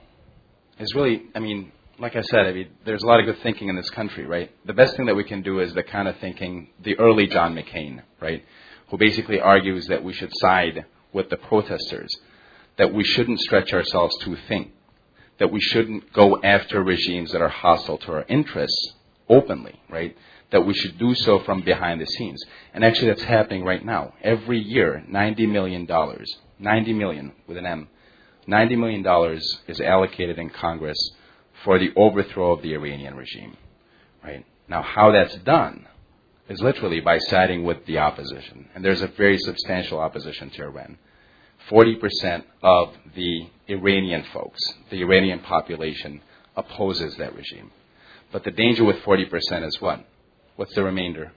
is 0.80 0.96
really, 0.96 1.26
I 1.36 1.40
mean, 1.40 1.72
like 1.98 2.16
I 2.16 2.22
said, 2.22 2.46
I 2.46 2.52
mean, 2.52 2.70
there's 2.86 3.04
a 3.04 3.06
lot 3.06 3.20
of 3.20 3.26
good 3.26 3.42
thinking 3.42 3.70
in 3.70 3.76
this 3.76 3.90
country, 3.92 4.26
right? 4.26 4.52
The 4.66 4.74
best 4.74 4.98
thing 4.98 5.06
that 5.06 5.16
we 5.16 5.24
can 5.24 5.42
do 5.42 5.60
is 5.60 5.74
the 5.74 5.84
kind 5.84 6.08
of 6.08 6.18
thinking, 6.18 6.70
the 6.84 6.98
early 7.00 7.28
John 7.28 7.56
McCain, 7.56 8.02
right? 8.20 8.44
Who 8.90 8.98
basically 8.98 9.40
argues 9.40 9.88
that 9.88 10.04
we 10.04 10.14
should 10.14 10.32
side 10.38 10.86
with 11.14 11.30
the 11.30 11.38
protesters, 11.38 12.10
that 12.78 12.94
we 12.94 13.04
shouldn't 13.04 13.40
stretch 13.40 13.72
ourselves 13.74 14.16
too 14.22 14.38
thin, 14.48 14.72
that 15.40 15.52
we 15.52 15.62
shouldn't 15.62 16.12
go 16.12 16.40
after 16.44 16.84
regimes 16.84 17.32
that 17.32 17.42
are 17.42 17.50
hostile 17.50 17.98
to 18.00 18.12
our 18.12 18.26
interests 18.28 18.94
openly, 19.30 19.80
right? 19.90 20.18
That 20.52 20.66
we 20.66 20.74
should 20.74 20.98
do 21.00 21.16
so 21.16 21.40
from 21.40 21.62
behind 21.62 22.02
the 22.02 22.06
scenes. 22.06 22.44
And 22.74 22.84
actually, 22.84 23.08
that's 23.08 23.24
happening 23.24 23.64
right 23.64 23.84
now. 23.84 24.14
Every 24.22 24.60
year, 24.60 25.04
$90 25.10 25.50
million, 25.50 25.88
90 26.60 26.94
million 26.94 27.32
with 27.48 27.58
an 27.58 27.66
M, 27.66 27.88
$90 28.48 28.78
million 28.78 29.40
is 29.68 29.82
allocated 29.82 30.38
in 30.38 30.50
Congress 30.50 30.98
for 31.66 31.80
the 31.80 31.92
overthrow 31.98 32.54
of 32.54 32.62
the 32.62 32.74
Iranian 32.74 33.16
regime. 33.16 33.58
Right? 34.24 34.46
Now, 34.70 34.82
how 34.82 35.12
that's 35.12 35.36
done 35.38 35.88
is 36.48 36.62
literally 36.62 37.02
by 37.02 37.18
siding 37.18 37.64
with 37.64 37.86
the 37.88 37.98
opposition. 37.98 38.70
And 38.74 38.86
there's 38.86 39.02
a 39.02 39.08
very 39.08 39.38
substantial 39.40 40.00
opposition 40.00 40.52
to 40.52 40.64
Iran. 40.64 40.98
40% 41.70 42.44
of 42.62 42.94
the 43.16 43.50
Iranian 43.68 44.24
folks, 44.32 44.62
the 44.92 45.02
Iranian 45.02 45.40
population, 45.40 46.22
opposes 46.56 47.18
that 47.18 47.36
regime. 47.36 47.72
But 48.32 48.44
the 48.44 48.52
danger 48.52 48.84
with 48.84 48.98
40% 48.98 49.68
is 49.68 49.82
what? 49.82 50.06
What's 50.56 50.76
the 50.76 50.84
remainder? 50.84 51.32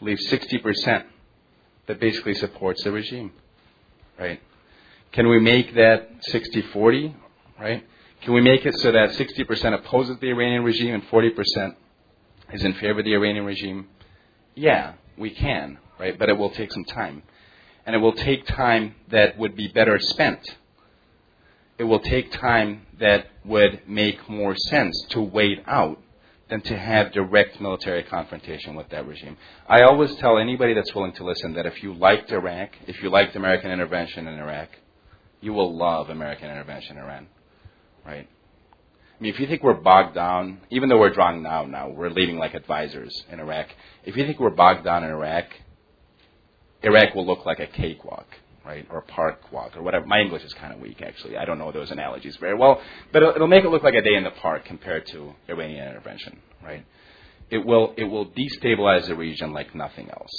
Leaves 0.00 0.26
60% 0.28 1.04
that 1.86 2.00
basically 2.00 2.34
supports 2.34 2.82
the 2.84 2.92
regime. 2.92 3.32
Right? 4.18 4.40
Can 5.12 5.28
we 5.28 5.38
make 5.38 5.74
that 5.74 6.08
60 6.22 6.62
40? 6.72 7.14
Right? 7.60 7.86
Can 8.22 8.34
we 8.34 8.40
make 8.40 8.66
it 8.66 8.74
so 8.78 8.90
that 8.92 9.10
60% 9.10 9.74
opposes 9.74 10.18
the 10.20 10.28
Iranian 10.28 10.64
regime 10.64 10.94
and 10.94 11.08
40% 11.08 11.76
is 12.52 12.64
in 12.64 12.74
favor 12.74 12.98
of 12.98 13.04
the 13.04 13.14
Iranian 13.14 13.44
regime? 13.44 13.88
Yeah, 14.54 14.94
we 15.16 15.30
can, 15.30 15.78
right? 15.98 16.18
But 16.18 16.28
it 16.28 16.36
will 16.36 16.50
take 16.50 16.72
some 16.72 16.84
time. 16.84 17.22
And 17.86 17.94
it 17.94 18.00
will 18.00 18.12
take 18.12 18.46
time 18.46 18.96
that 19.08 19.38
would 19.38 19.56
be 19.56 19.68
better 19.68 19.98
spent. 19.98 20.56
It 21.78 21.84
will 21.84 22.00
take 22.00 22.32
time 22.32 22.86
that 22.98 23.28
would 23.44 23.82
make 23.86 24.28
more 24.28 24.56
sense 24.56 25.06
to 25.10 25.20
wait 25.20 25.62
out 25.66 26.00
than 26.50 26.60
to 26.62 26.76
have 26.76 27.12
direct 27.12 27.60
military 27.60 28.02
confrontation 28.02 28.74
with 28.74 28.88
that 28.88 29.06
regime. 29.06 29.36
I 29.68 29.82
always 29.82 30.14
tell 30.16 30.38
anybody 30.38 30.74
that's 30.74 30.94
willing 30.94 31.12
to 31.12 31.24
listen 31.24 31.52
that 31.54 31.66
if 31.66 31.82
you 31.82 31.94
liked 31.94 32.32
Iraq, 32.32 32.70
if 32.86 33.00
you 33.02 33.10
liked 33.10 33.36
American 33.36 33.70
intervention 33.70 34.26
in 34.26 34.38
Iraq, 34.38 34.70
you 35.40 35.52
will 35.52 35.76
love 35.76 36.10
American 36.10 36.50
intervention 36.50 36.96
in 36.96 37.04
Iran 37.04 37.28
right? 38.08 38.26
I 38.26 39.22
mean, 39.22 39.34
if 39.34 39.40
you 39.40 39.46
think 39.46 39.62
we're 39.62 39.74
bogged 39.74 40.14
down, 40.14 40.60
even 40.70 40.88
though 40.88 40.98
we're 40.98 41.12
drawing 41.12 41.42
now, 41.42 41.64
now 41.64 41.88
we're 41.88 42.10
leaving 42.10 42.38
like 42.38 42.54
advisors 42.54 43.24
in 43.30 43.40
Iraq. 43.40 43.66
If 44.04 44.16
you 44.16 44.24
think 44.24 44.38
we're 44.38 44.50
bogged 44.50 44.84
down 44.84 45.04
in 45.04 45.10
Iraq, 45.10 45.46
Iraq 46.82 47.14
will 47.14 47.26
look 47.26 47.44
like 47.44 47.58
a 47.58 47.66
cakewalk, 47.66 48.26
right, 48.64 48.86
or 48.90 48.98
a 48.98 49.02
park 49.02 49.52
walk, 49.52 49.76
or 49.76 49.82
whatever. 49.82 50.06
My 50.06 50.20
English 50.20 50.44
is 50.44 50.54
kind 50.54 50.72
of 50.72 50.80
weak, 50.80 51.02
actually. 51.02 51.36
I 51.36 51.44
don't 51.44 51.58
know 51.58 51.70
those 51.72 51.90
analogies 51.90 52.36
very 52.36 52.54
well, 52.54 52.80
but 53.12 53.22
it'll, 53.22 53.34
it'll 53.34 53.48
make 53.48 53.64
it 53.64 53.70
look 53.70 53.82
like 53.82 53.94
a 53.94 54.02
day 54.02 54.14
in 54.14 54.24
the 54.24 54.30
park 54.30 54.64
compared 54.64 55.06
to 55.08 55.34
Iranian 55.48 55.88
intervention, 55.88 56.40
right? 56.64 56.86
It 57.50 57.66
will 57.66 57.94
it 57.96 58.04
will 58.04 58.26
destabilize 58.26 59.08
the 59.08 59.16
region 59.16 59.52
like 59.52 59.74
nothing 59.74 60.08
else. 60.10 60.30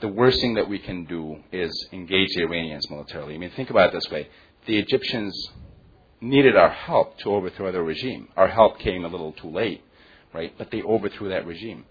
The 0.00 0.08
worst 0.08 0.40
thing 0.40 0.54
that 0.54 0.68
we 0.68 0.78
can 0.78 1.06
do 1.06 1.38
is 1.50 1.72
engage 1.92 2.34
the 2.34 2.42
Iranians 2.42 2.88
militarily. 2.90 3.34
I 3.34 3.38
mean, 3.38 3.50
think 3.56 3.70
about 3.70 3.88
it 3.88 3.92
this 3.94 4.10
way: 4.12 4.28
the 4.66 4.76
Egyptians 4.78 5.34
needed 6.20 6.56
our 6.56 6.70
help 6.70 7.18
to 7.18 7.30
overthrow 7.30 7.72
the 7.72 7.82
regime. 7.82 8.28
Our 8.36 8.48
help 8.48 8.78
came 8.78 9.04
a 9.04 9.08
little 9.08 9.32
too 9.32 9.50
late, 9.50 9.82
right? 10.32 10.52
But 10.56 10.70
they 10.70 10.82
overthrew 10.82 11.28
that 11.30 11.46
regime. 11.46 11.84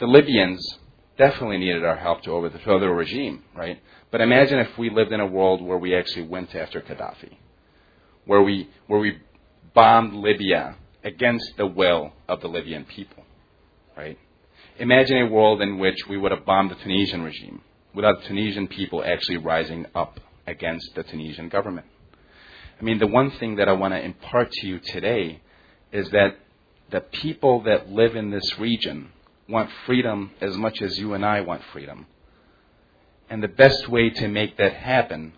The 0.00 0.06
Libyans 0.06 0.78
definitely 1.16 1.58
needed 1.58 1.84
our 1.84 1.96
help 1.96 2.22
to 2.22 2.30
overthrow 2.30 2.78
the 2.78 2.88
regime, 2.88 3.42
right? 3.54 3.82
But 4.10 4.20
imagine 4.20 4.58
if 4.60 4.78
we 4.78 4.90
lived 4.90 5.12
in 5.12 5.20
a 5.20 5.26
world 5.26 5.60
where 5.60 5.76
we 5.76 5.94
actually 5.94 6.26
went 6.26 6.54
after 6.54 6.80
Gaddafi, 6.80 7.36
where 8.24 8.42
we, 8.42 8.70
where 8.86 9.00
we 9.00 9.18
bombed 9.74 10.14
Libya 10.14 10.76
against 11.04 11.56
the 11.56 11.66
will 11.66 12.12
of 12.28 12.40
the 12.40 12.48
Libyan 12.48 12.84
people, 12.84 13.24
right? 13.96 14.18
Imagine 14.78 15.18
a 15.18 15.30
world 15.30 15.60
in 15.60 15.78
which 15.78 15.98
we 16.08 16.16
would 16.16 16.30
have 16.30 16.46
bombed 16.46 16.70
the 16.70 16.76
Tunisian 16.76 17.22
regime 17.22 17.62
without 17.94 18.20
the 18.22 18.28
Tunisian 18.28 18.68
people 18.68 19.04
actually 19.04 19.38
rising 19.38 19.86
up 19.94 20.20
against 20.46 20.94
the 20.94 21.02
Tunisian 21.02 21.48
government. 21.48 21.86
I 22.80 22.84
mean, 22.84 22.98
the 22.98 23.06
one 23.06 23.30
thing 23.32 23.56
that 23.56 23.68
I 23.68 23.72
want 23.72 23.94
to 23.94 24.00
impart 24.00 24.52
to 24.52 24.66
you 24.66 24.78
today 24.78 25.40
is 25.92 26.10
that 26.10 26.38
the 26.90 27.00
people 27.00 27.62
that 27.62 27.90
live 27.90 28.14
in 28.16 28.30
this 28.30 28.58
region 28.58 29.10
want 29.48 29.70
freedom 29.86 30.30
as 30.40 30.56
much 30.56 30.80
as 30.82 30.98
you 30.98 31.14
and 31.14 31.24
I 31.24 31.40
want 31.40 31.62
freedom. 31.72 32.06
And 33.30 33.42
the 33.42 33.48
best 33.48 33.88
way 33.88 34.10
to 34.10 34.28
make 34.28 34.56
that 34.58 34.72
happen 34.74 35.32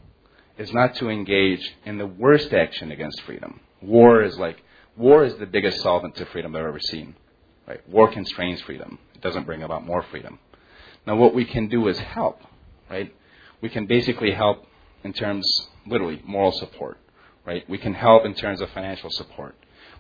is 0.59 0.73
not 0.73 0.95
to 0.97 1.09
engage 1.09 1.75
in 1.85 1.99
the 1.99 2.07
worst 2.07 2.53
action 2.53 2.93
against 2.93 3.23
freedom. 3.23 3.61
War 3.81 4.23
is 4.23 4.39
like, 4.39 4.63
war 4.97 5.25
is 5.25 5.37
the 5.37 5.47
biggest 5.47 5.81
solvent 5.81 6.17
to 6.17 6.27
freedom 6.27 6.55
I've 6.55 6.65
ever 6.65 6.81
seen. 6.81 7.15
Right? 7.67 7.89
War 7.89 8.11
constrains 8.13 8.61
freedom. 8.63 8.99
It 9.15 9.23
doesn't 9.23 9.47
bring 9.47 9.63
about 9.63 9.87
more 9.87 10.05
freedom. 10.11 10.39
Now, 11.07 11.17
what 11.17 11.35
we 11.35 11.45
can 11.45 11.69
do 11.69 11.89
is 11.89 11.99
help, 11.99 12.41
right? 12.91 13.15
We 13.61 13.71
can 13.71 13.87
basically 13.87 14.33
help 14.33 14.67
in 15.03 15.13
terms, 15.13 15.47
literally, 15.87 16.21
moral 16.27 16.53
support, 16.53 16.99
right? 17.45 17.69
We 17.69 17.79
can 17.79 17.95
help 17.95 18.25
in 18.25 18.35
terms 18.35 18.61
of 18.61 18.71
financial 18.71 19.11
support. 19.11 19.55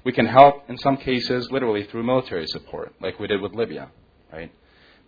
We 0.05 0.13
can 0.13 0.27
help 0.27 0.69
in 0.69 0.79
some 0.79 0.97
cases, 0.97 1.51
literally, 1.51 1.85
through 1.85 2.05
military 2.05 2.47
support, 2.47 2.95
like 3.01 3.19
we 3.19 3.27
did 3.27 3.41
with 3.41 3.55
Libya, 3.55 3.91
right? 4.33 4.53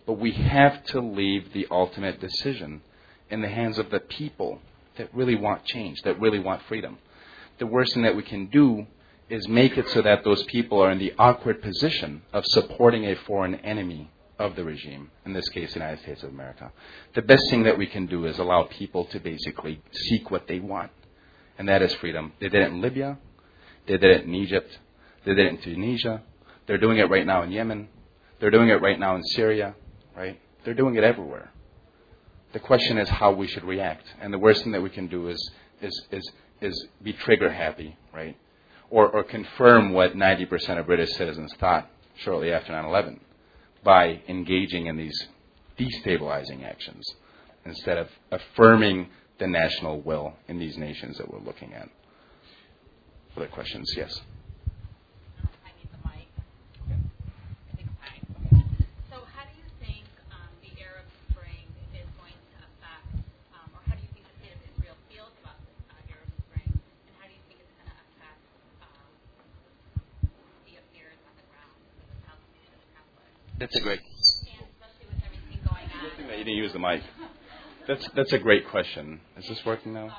But 0.07 0.15
we 0.15 0.33
have 0.33 0.85
to 0.87 1.01
leave 1.01 1.53
the 1.53 1.67
ultimate 1.71 2.21
decision 2.21 2.83
in 3.31 3.41
the 3.41 3.49
hands 3.49 3.79
of 3.79 3.91
the 3.91 4.01
people 4.01 4.61
that 4.99 5.15
really 5.15 5.37
want 5.37 5.65
change, 5.65 6.03
that 6.03 6.21
really 6.21 6.39
want 6.39 6.63
freedom. 6.69 6.99
The 7.59 7.67
worst 7.67 7.95
thing 7.95 8.03
that 8.03 8.17
we 8.17 8.23
can 8.23 8.47
do 8.47 8.87
is 9.31 9.49
make 9.49 9.79
it 9.79 9.89
so 9.89 10.03
that 10.03 10.25
those 10.25 10.43
people 10.45 10.83
are 10.83 10.91
in 10.91 10.99
the 10.99 11.15
awkward 11.19 11.63
position 11.63 12.23
of 12.33 12.45
supporting 12.47 13.07
a 13.07 13.17
foreign 13.17 13.55
enemy 13.57 14.11
of 14.39 14.57
the 14.57 14.65
regime, 14.65 15.11
in 15.25 15.33
this 15.33 15.49
case, 15.51 15.73
the 15.73 15.79
United 15.79 16.03
States 16.03 16.23
of 16.23 16.31
America. 16.31 16.73
The 17.15 17.23
best 17.23 17.49
thing 17.49 17.63
that 17.63 17.79
we 17.79 17.87
can 17.87 18.07
do 18.07 18.27
is 18.27 18.39
allow 18.39 18.65
people 18.65 19.05
to 19.07 19.21
basically 19.21 19.81
seek 19.93 20.31
what 20.31 20.49
they 20.49 20.59
want, 20.59 20.91
and 21.59 21.69
that 21.69 21.83
is 21.83 21.93
freedom. 21.95 22.33
They 22.41 22.49
did 22.49 22.63
it 22.63 22.73
in 22.73 22.81
Libya, 22.81 23.19
they 23.87 23.97
did 23.97 24.21
it 24.21 24.25
in 24.25 24.35
Egypt, 24.35 24.79
they 25.25 25.35
did 25.35 25.47
it 25.47 25.51
in 25.51 25.59
Tunisia, 25.59 26.23
they're 26.67 26.79
doing 26.79 26.99
it 26.99 27.11
right 27.11 27.27
now 27.27 27.43
in 27.43 27.51
Yemen, 27.51 27.89
they're 28.41 28.51
doing 28.51 28.69
it 28.69 28.81
right 28.81 28.99
now 28.99 29.17
in 29.17 29.23
Syria, 29.25 29.75
right? 30.17 30.41
They're 30.65 30.75
doing 30.75 30.97
it 30.97 31.05
everywhere. 31.05 31.53
The 32.53 32.61
question 32.61 32.99
is 32.99 33.09
how 33.09 33.33
we 33.33 33.47
should 33.47 33.65
react, 33.65 34.07
and 34.21 34.33
the 34.33 34.39
worst 34.39 34.63
thing 34.63 34.73
that 34.73 34.83
we 34.83 34.91
can 34.91 35.09
do 35.09 35.29
is 35.29 35.51
is 35.81 36.07
is 36.11 36.31
is 36.61 36.87
be 37.03 37.13
trigger 37.13 37.51
happy, 37.51 37.97
right? 38.15 38.37
Or, 38.91 39.09
or 39.09 39.25
confirm 39.25 39.93
what 39.93 40.15
90% 40.15 40.79
of 40.79 40.87
British 40.87 41.11
citizens 41.15 41.53
thought 41.59 41.91
shortly 42.17 42.53
after 42.53 42.73
9 42.73 42.85
11 42.85 43.21
by 43.83 44.21
engaging 44.29 44.87
in 44.87 44.97
these 44.97 45.27
destabilizing 45.79 46.65
actions 46.65 47.05
instead 47.65 47.99
of 47.99 48.09
affirming 48.31 49.09
the 49.43 49.49
national 49.49 50.01
will 50.03 50.35
in 50.47 50.57
these 50.57 50.79
nations 50.79 51.19
that 51.19 51.29
we're 51.29 51.41
looking 51.41 51.75
at. 51.75 51.89
Other 53.37 53.49
questions? 53.49 53.93
Yes. 53.97 54.21
That's 73.59 73.77
a 73.77 73.81
great. 73.81 74.01
Good 74.01 74.09
thing 76.17 76.27
that 76.27 76.39
you 76.39 76.45
didn't 76.45 76.57
use 76.57 76.73
the 76.73 76.81
mic. 76.81 77.01
That's 77.93 78.09
that's 78.15 78.33
a 78.33 78.39
great 78.39 78.67
question. 78.71 79.21
Is 79.37 79.47
this 79.47 79.63
working 79.67 79.93
now? 79.93 80.07
Uh, 80.07 80.13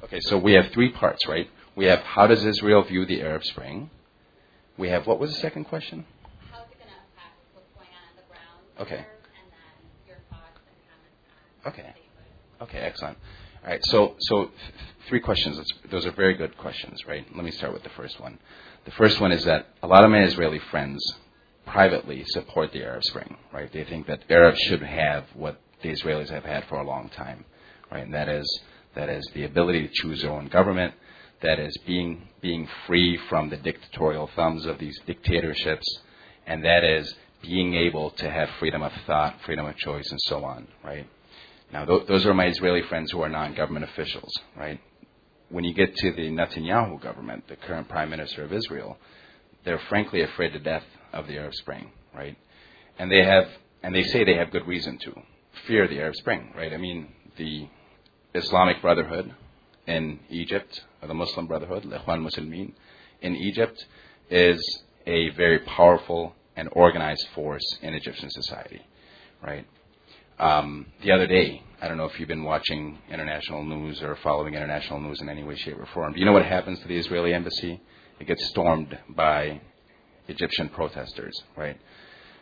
uh, 0.00 0.04
okay, 0.06 0.20
so 0.20 0.38
we 0.38 0.52
have 0.52 0.68
three 0.68 0.90
parts, 0.90 1.28
right? 1.28 1.50
We 1.76 1.84
have 1.84 1.98
how 1.98 2.26
does 2.26 2.42
Israel 2.42 2.82
view 2.82 3.04
the 3.04 3.20
Arab 3.20 3.44
Spring? 3.44 3.90
We 4.78 4.88
have 4.88 5.06
what 5.06 5.18
was 5.18 5.34
the 5.34 5.40
second 5.40 5.64
question? 5.64 6.06
How 6.50 6.62
is 6.62 6.70
it 6.72 6.78
going 6.78 6.88
to 6.88 6.94
affect 6.94 7.36
what's 7.52 7.68
going 7.74 7.88
on 7.92 8.08
on 8.08 8.16
the 8.16 8.22
ground? 8.32 8.58
Okay. 8.80 9.04
And 9.04 9.52
then 9.52 9.84
your 10.08 10.16
thoughts 10.30 10.60
and 10.66 10.76
comments 10.88 11.20
on 11.66 11.72
Okay. 11.72 11.92
Okay, 12.62 12.78
excellent. 12.78 13.18
All 13.62 13.70
right, 13.70 13.84
so 13.84 14.16
so 14.20 14.50
three 15.08 15.20
questions. 15.20 15.60
Those 15.90 16.06
are 16.06 16.12
very 16.12 16.32
good 16.32 16.56
questions, 16.56 17.04
right? 17.06 17.26
Let 17.36 17.44
me 17.44 17.50
start 17.50 17.74
with 17.74 17.82
the 17.82 17.90
first 17.90 18.18
one. 18.18 18.38
The 18.86 18.92
first 18.92 19.20
one 19.20 19.30
is 19.30 19.44
that 19.44 19.66
a 19.82 19.86
lot 19.86 20.04
of 20.04 20.10
my 20.10 20.22
Israeli 20.22 20.58
friends 20.70 21.16
privately 21.66 22.24
support 22.28 22.72
the 22.72 22.82
Arab 22.82 23.04
Spring, 23.04 23.36
right? 23.52 23.72
They 23.72 23.84
think 23.84 24.06
that 24.06 24.24
Arabs 24.30 24.58
should 24.60 24.82
have 24.82 25.24
what 25.34 25.60
the 25.82 25.90
Israelis 25.90 26.30
have 26.30 26.44
had 26.44 26.64
for 26.68 26.78
a 26.78 26.86
long 26.86 27.10
time, 27.10 27.44
right? 27.90 28.04
And 28.04 28.14
that 28.14 28.28
is 28.28 28.60
that 28.94 29.08
is 29.08 29.28
the 29.34 29.44
ability 29.44 29.86
to 29.86 29.92
choose 29.92 30.22
their 30.22 30.30
own 30.30 30.48
government, 30.48 30.94
that 31.42 31.58
is 31.58 31.76
being 31.86 32.28
being 32.40 32.68
free 32.86 33.18
from 33.28 33.50
the 33.50 33.56
dictatorial 33.56 34.30
thumbs 34.34 34.66
of 34.66 34.78
these 34.78 34.98
dictatorships, 35.06 35.86
and 36.46 36.64
that 36.64 36.84
is 36.84 37.14
being 37.42 37.74
able 37.74 38.10
to 38.10 38.30
have 38.30 38.48
freedom 38.58 38.82
of 38.82 38.92
thought, 39.06 39.36
freedom 39.44 39.66
of 39.66 39.76
choice, 39.76 40.10
and 40.10 40.20
so 40.22 40.44
on, 40.44 40.66
right? 40.82 41.06
Now, 41.72 41.84
th- 41.84 42.06
those 42.06 42.24
are 42.24 42.32
my 42.32 42.46
Israeli 42.46 42.82
friends 42.82 43.10
who 43.12 43.20
are 43.22 43.28
non-government 43.28 43.84
officials, 43.84 44.32
right? 44.56 44.80
When 45.50 45.64
you 45.64 45.74
get 45.74 45.94
to 45.94 46.12
the 46.12 46.30
Netanyahu 46.30 47.02
government, 47.02 47.48
the 47.48 47.56
current 47.56 47.88
prime 47.88 48.10
minister 48.10 48.44
of 48.44 48.52
Israel, 48.52 48.96
they're 49.64 49.80
frankly 49.88 50.22
afraid 50.22 50.52
to 50.52 50.58
death 50.58 50.84
of 51.14 51.26
the 51.26 51.38
Arab 51.38 51.54
Spring, 51.54 51.90
right? 52.14 52.36
And 52.98 53.10
they 53.10 53.24
have, 53.24 53.48
and 53.82 53.94
they 53.94 54.02
say 54.02 54.24
they 54.24 54.36
have 54.36 54.50
good 54.50 54.66
reason 54.66 54.98
to 54.98 55.22
fear 55.66 55.88
the 55.88 56.00
Arab 56.00 56.16
Spring, 56.16 56.52
right? 56.56 56.72
I 56.72 56.76
mean, 56.76 57.08
the 57.36 57.68
Islamic 58.34 58.82
Brotherhood 58.82 59.34
in 59.86 60.20
Egypt, 60.28 60.82
or 61.00 61.08
the 61.08 61.14
Muslim 61.14 61.46
Brotherhood, 61.46 61.84
Ikhwan 61.84 62.26
Muslimin, 62.26 62.72
in 63.20 63.36
Egypt, 63.36 63.84
is 64.30 64.82
a 65.06 65.30
very 65.30 65.60
powerful 65.60 66.34
and 66.56 66.68
organized 66.72 67.26
force 67.34 67.78
in 67.82 67.94
Egyptian 67.94 68.30
society, 68.30 68.82
right? 69.42 69.66
Um, 70.38 70.86
the 71.02 71.12
other 71.12 71.26
day, 71.26 71.62
I 71.80 71.88
don't 71.88 71.96
know 71.96 72.06
if 72.06 72.18
you've 72.18 72.28
been 72.28 72.44
watching 72.44 72.98
international 73.10 73.62
news 73.64 74.02
or 74.02 74.16
following 74.16 74.54
international 74.54 75.00
news 75.00 75.20
in 75.20 75.28
any 75.28 75.44
way, 75.44 75.56
shape, 75.56 75.78
or 75.78 75.86
form. 75.86 76.12
Do 76.12 76.18
you 76.18 76.26
know 76.26 76.32
what 76.32 76.44
happens 76.44 76.80
to 76.80 76.88
the 76.88 76.96
Israeli 76.96 77.32
embassy? 77.32 77.80
It 78.18 78.26
gets 78.26 78.44
stormed 78.48 78.98
by 79.10 79.60
Egyptian 80.28 80.68
protesters, 80.68 81.34
right? 81.56 81.78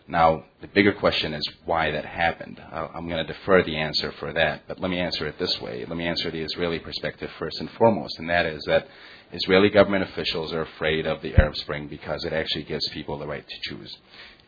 Now, 0.09 0.45
the 0.61 0.67
bigger 0.67 0.93
question 0.93 1.33
is 1.33 1.49
why 1.65 1.93
that 1.93 2.05
happened. 2.05 2.61
I'm 2.73 3.09
going 3.09 3.25
to 3.25 3.33
defer 3.33 3.63
the 3.63 3.77
answer 3.77 4.13
for 4.19 4.33
that, 4.33 4.63
but 4.67 4.81
let 4.81 4.91
me 4.91 4.99
answer 4.99 5.27
it 5.27 5.39
this 5.39 5.61
way. 5.61 5.85
Let 5.87 5.97
me 5.97 6.07
answer 6.07 6.31
the 6.31 6.41
Israeli 6.43 6.81
perspective 6.81 7.31
first 7.39 7.61
and 7.61 7.71
foremost, 7.73 8.19
and 8.19 8.29
that 8.29 8.45
is 8.45 8.63
that 8.67 8.89
Israeli 9.33 9.71
government 9.71 10.03
officials 10.03 10.53
are 10.53 10.63
afraid 10.63 11.07
of 11.07 11.23
the 11.23 11.35
Arab 11.37 11.57
Spring 11.57 11.87
because 11.87 12.25
it 12.25 12.33
actually 12.33 12.65
gives 12.65 12.89
people 12.89 13.19
the 13.19 13.27
right 13.27 13.47
to 13.47 13.71
choose. 13.71 13.97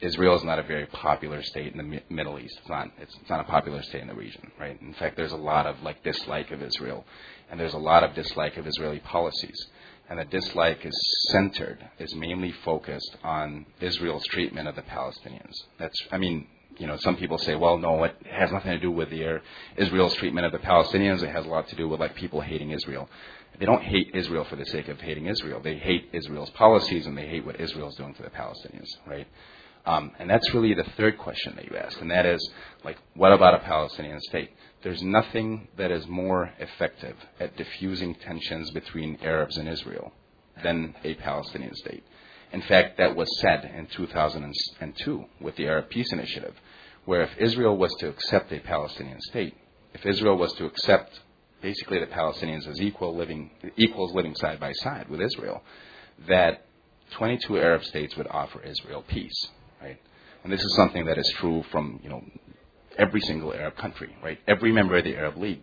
Israel 0.00 0.34
is 0.36 0.44
not 0.44 0.58
a 0.58 0.64
very 0.64 0.86
popular 0.86 1.42
state 1.42 1.72
in 1.72 1.78
the 1.78 2.00
Middle 2.10 2.38
East. 2.38 2.58
It's 2.60 2.68
not. 2.68 2.90
It's, 2.98 3.14
it's 3.20 3.30
not 3.30 3.40
a 3.40 3.44
popular 3.44 3.82
state 3.82 4.02
in 4.02 4.08
the 4.08 4.14
region, 4.14 4.50
right? 4.58 4.78
In 4.82 4.92
fact, 4.94 5.16
there's 5.16 5.32
a 5.32 5.36
lot 5.36 5.66
of 5.66 5.80
like 5.82 6.02
dislike 6.02 6.50
of 6.50 6.62
Israel, 6.62 7.06
and 7.50 7.58
there's 7.58 7.74
a 7.74 7.78
lot 7.78 8.02
of 8.02 8.14
dislike 8.14 8.56
of 8.56 8.66
Israeli 8.66 8.98
policies. 8.98 9.56
And 10.08 10.18
the 10.18 10.24
dislike 10.24 10.84
is 10.84 11.28
centered, 11.30 11.78
is 11.98 12.14
mainly 12.14 12.52
focused 12.64 13.16
on 13.24 13.66
Israel's 13.80 14.24
treatment 14.26 14.68
of 14.68 14.76
the 14.76 14.82
Palestinians. 14.82 15.54
That's, 15.78 15.98
I 16.12 16.18
mean, 16.18 16.46
you 16.76 16.86
know, 16.86 16.96
some 16.98 17.16
people 17.16 17.38
say, 17.38 17.54
well, 17.54 17.78
no, 17.78 18.04
it 18.04 18.14
has 18.30 18.52
nothing 18.52 18.72
to 18.72 18.78
do 18.78 18.90
with 18.90 19.10
the, 19.10 19.40
Israel's 19.76 20.14
treatment 20.16 20.46
of 20.46 20.52
the 20.52 20.58
Palestinians. 20.58 21.22
It 21.22 21.30
has 21.30 21.46
a 21.46 21.48
lot 21.48 21.68
to 21.68 21.76
do 21.76 21.88
with 21.88 22.00
like 22.00 22.14
people 22.14 22.40
hating 22.40 22.70
Israel. 22.70 23.08
They 23.58 23.66
don't 23.66 23.82
hate 23.82 24.10
Israel 24.14 24.44
for 24.44 24.56
the 24.56 24.66
sake 24.66 24.88
of 24.88 25.00
hating 25.00 25.26
Israel. 25.26 25.60
They 25.62 25.76
hate 25.76 26.10
Israel's 26.12 26.50
policies 26.50 27.06
and 27.06 27.16
they 27.16 27.26
hate 27.26 27.46
what 27.46 27.60
Israel's 27.60 27.96
doing 27.96 28.14
to 28.14 28.22
the 28.22 28.30
Palestinians, 28.30 28.88
right? 29.06 29.28
Um, 29.86 30.12
and 30.18 30.28
that's 30.28 30.52
really 30.54 30.74
the 30.74 30.86
third 30.96 31.18
question 31.18 31.54
that 31.56 31.70
you 31.70 31.76
ask, 31.76 32.00
and 32.00 32.10
that 32.10 32.24
is, 32.24 32.50
like, 32.84 32.96
what 33.14 33.32
about 33.32 33.54
a 33.54 33.58
Palestinian 33.58 34.18
state? 34.22 34.50
There's 34.84 35.02
nothing 35.02 35.68
that 35.78 35.90
is 35.90 36.06
more 36.06 36.52
effective 36.58 37.16
at 37.40 37.56
diffusing 37.56 38.14
tensions 38.14 38.70
between 38.70 39.18
Arabs 39.22 39.56
and 39.56 39.68
Israel 39.68 40.12
than 40.62 40.94
a 41.02 41.14
Palestinian 41.14 41.74
state. 41.74 42.04
In 42.52 42.62
fact, 42.62 42.98
that 42.98 43.16
was 43.16 43.40
said 43.40 43.64
in 43.76 43.86
2002 43.86 45.24
with 45.40 45.56
the 45.56 45.66
Arab 45.66 45.88
Peace 45.88 46.12
Initiative, 46.12 46.54
where 47.06 47.22
if 47.22 47.30
Israel 47.38 47.76
was 47.76 47.92
to 47.98 48.08
accept 48.08 48.52
a 48.52 48.60
Palestinian 48.60 49.20
state, 49.22 49.56
if 49.94 50.06
Israel 50.06 50.36
was 50.36 50.52
to 50.54 50.66
accept 50.66 51.18
basically 51.62 51.98
the 51.98 52.06
Palestinians 52.06 52.68
as 52.68 52.80
equal 52.80 53.16
living, 53.16 53.50
equals 53.76 54.14
living 54.14 54.34
side 54.36 54.60
by 54.60 54.72
side 54.72 55.08
with 55.08 55.20
Israel, 55.20 55.62
that 56.28 56.66
22 57.12 57.58
Arab 57.58 57.82
states 57.84 58.16
would 58.16 58.28
offer 58.28 58.62
Israel 58.62 59.02
peace 59.08 59.48
right? 59.84 59.98
And 60.42 60.52
this 60.52 60.62
is 60.62 60.74
something 60.76 61.04
that 61.06 61.18
is 61.18 61.30
true 61.36 61.64
from 61.70 62.00
you 62.02 62.10
know 62.10 62.22
every 62.98 63.20
single 63.20 63.52
Arab 63.52 63.76
country, 63.76 64.16
right? 64.22 64.38
Every 64.46 64.72
member 64.72 64.96
of 64.96 65.04
the 65.04 65.16
Arab 65.16 65.36
League. 65.36 65.62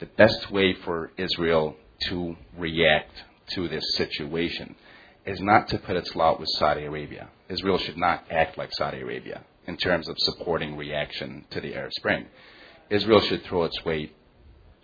The 0.00 0.06
best 0.06 0.50
way 0.50 0.74
for 0.84 1.12
Israel 1.16 1.76
to 2.08 2.36
react 2.56 3.12
to 3.50 3.68
this 3.68 3.84
situation 3.94 4.74
is 5.26 5.40
not 5.40 5.68
to 5.68 5.78
put 5.78 5.96
its 5.96 6.14
lot 6.16 6.40
with 6.40 6.48
Saudi 6.50 6.84
Arabia. 6.84 7.28
Israel 7.48 7.78
should 7.78 7.96
not 7.96 8.24
act 8.30 8.56
like 8.56 8.70
Saudi 8.72 9.00
Arabia 9.00 9.44
in 9.66 9.76
terms 9.76 10.08
of 10.08 10.16
supporting 10.18 10.76
reaction 10.76 11.44
to 11.50 11.60
the 11.60 11.74
Arab 11.74 11.92
Spring. 11.92 12.26
Israel 12.88 13.20
should 13.20 13.44
throw 13.44 13.64
its 13.64 13.84
weight 13.84 14.14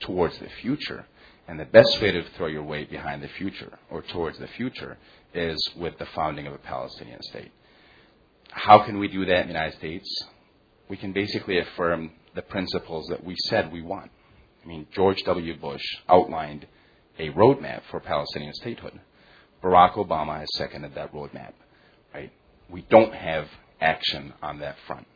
towards 0.01 0.39
the 0.39 0.49
future. 0.61 1.07
And 1.49 1.61
the 1.61 1.65
best 1.65 2.01
way 2.03 2.11
to 2.11 2.23
throw 2.37 2.49
your 2.49 2.65
weight 2.65 2.91
behind 2.91 3.23
the 3.23 3.29
future 3.29 3.79
or 3.89 4.03
towards 4.03 4.39
the 4.39 4.49
future 4.49 4.99
is 5.33 5.57
with 5.77 5.97
the 5.99 6.07
founding 6.07 6.47
of 6.47 6.53
a 6.53 6.59
Palestinian 6.59 7.23
state. 7.23 7.53
How 8.51 8.81
can 8.81 8.99
we 8.99 9.09
do 9.09 9.25
that 9.27 9.43
in 9.43 9.47
the 9.49 9.53
United 9.53 9.77
States? 9.79 10.25
We 10.89 10.97
can 10.97 11.13
basically 11.13 11.59
affirm 11.59 12.13
the 12.35 12.43
principles 12.43 13.07
that 13.09 13.25
we 13.25 13.35
said 13.49 13.73
we 13.73 13.83
want. 13.83 14.11
I 14.65 14.69
mean, 14.69 14.87
George 14.93 15.23
W. 15.25 15.59
Bush 15.59 15.85
outlined 16.09 16.67
a 17.19 17.31
roadmap 17.31 17.83
for 17.91 18.01
Palestinian 18.01 18.53
statehood. 18.55 19.01
Barack 19.63 19.95
Obama 19.95 20.39
has 20.39 20.49
seconded 20.55 20.95
that 20.95 21.13
roadmap, 21.13 21.53
right? 22.15 22.31
We 22.71 22.83
don't 22.83 23.15
have 23.15 23.49
action 23.81 24.33
on 24.43 24.61
that 24.61 24.77
front. 24.87 25.07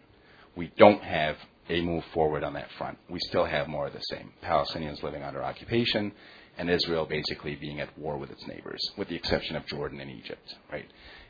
We 0.57 0.73
don't 0.77 1.03
have 1.03 1.37
a 1.69 1.81
move 1.81 2.05
forward 2.13 2.43
on 2.43 2.55
that 2.55 2.71
front. 2.79 2.99
We 3.09 3.21
still 3.21 3.45
have 3.45 3.69
more 3.69 3.87
of 3.87 3.93
the 3.93 4.01
same. 4.01 4.33
Palestinians 4.43 5.03
living 5.03 5.23
under 5.23 5.43
occupation 5.43 6.13
and 6.59 6.69
Israel 6.69 7.07
basically 7.07 7.55
being 7.55 7.81
at 7.81 7.97
war 7.99 8.19
with 8.19 8.31
its 8.31 8.47
neighbors, 8.47 8.81
with 8.97 9.09
the 9.09 9.15
exception 9.15 9.57
of 9.57 9.67
Jordan 9.67 10.01
and 10.01 10.11
Egypt, 10.11 10.55
right? 10.71 10.87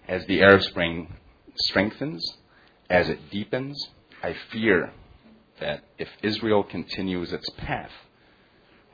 As 0.09 0.25
the 0.27 0.41
Arab 0.41 0.63
Spring 0.63 1.13
strengthens, 1.57 2.25
as 2.89 3.09
it 3.09 3.31
deepens, 3.31 3.91
I 4.23 4.35
fear 4.51 4.93
that 5.61 5.85
if 5.99 6.09
Israel 6.23 6.63
continues 6.63 7.33
its 7.33 7.49
path, 7.51 7.91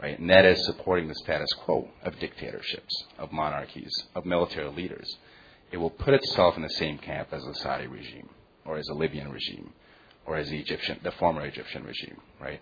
right, 0.00 0.18
and 0.18 0.30
that 0.30 0.44
is 0.44 0.64
supporting 0.66 1.08
the 1.08 1.14
status 1.14 1.48
quo 1.64 1.88
of 2.02 2.18
dictatorships, 2.18 3.04
of 3.18 3.32
monarchies, 3.32 3.92
of 4.14 4.24
military 4.24 4.70
leaders, 4.70 5.16
it 5.72 5.78
will 5.78 5.90
put 5.90 6.14
itself 6.14 6.56
in 6.56 6.62
the 6.62 6.68
same 6.70 6.98
camp 6.98 7.28
as 7.32 7.42
the 7.44 7.54
Saudi 7.54 7.86
regime, 7.86 8.28
or 8.64 8.76
as 8.76 8.86
the 8.86 8.94
Libyan 8.94 9.30
regime, 9.32 9.72
or 10.24 10.36
as 10.36 10.48
the 10.48 10.58
Egyptian, 10.58 11.00
the 11.02 11.12
former 11.12 11.44
Egyptian 11.44 11.84
regime, 11.84 12.20
right? 12.40 12.60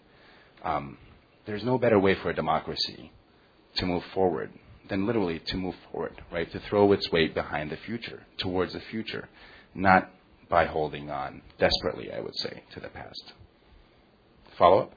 Um, 0.62 0.98
there's 1.46 1.64
no 1.64 1.78
better 1.78 1.98
way 1.98 2.14
for 2.14 2.30
a 2.30 2.34
democracy 2.34 3.12
to 3.76 3.86
move 3.86 4.04
forward 4.14 4.50
than 4.88 5.06
literally 5.06 5.38
to 5.38 5.56
move 5.56 5.74
forward, 5.90 6.22
right? 6.32 6.50
To 6.52 6.60
throw 6.60 6.92
its 6.92 7.10
weight 7.10 7.34
behind 7.34 7.70
the 7.70 7.76
future, 7.76 8.22
towards 8.38 8.72
the 8.72 8.80
future, 8.80 9.28
not 9.74 10.10
by 10.48 10.66
holding 10.66 11.10
on 11.10 11.42
desperately, 11.58 12.12
I 12.12 12.20
would 12.20 12.36
say, 12.36 12.62
to 12.74 12.80
the 12.80 12.88
past. 12.88 13.32
Follow 14.58 14.82
up? 14.82 14.92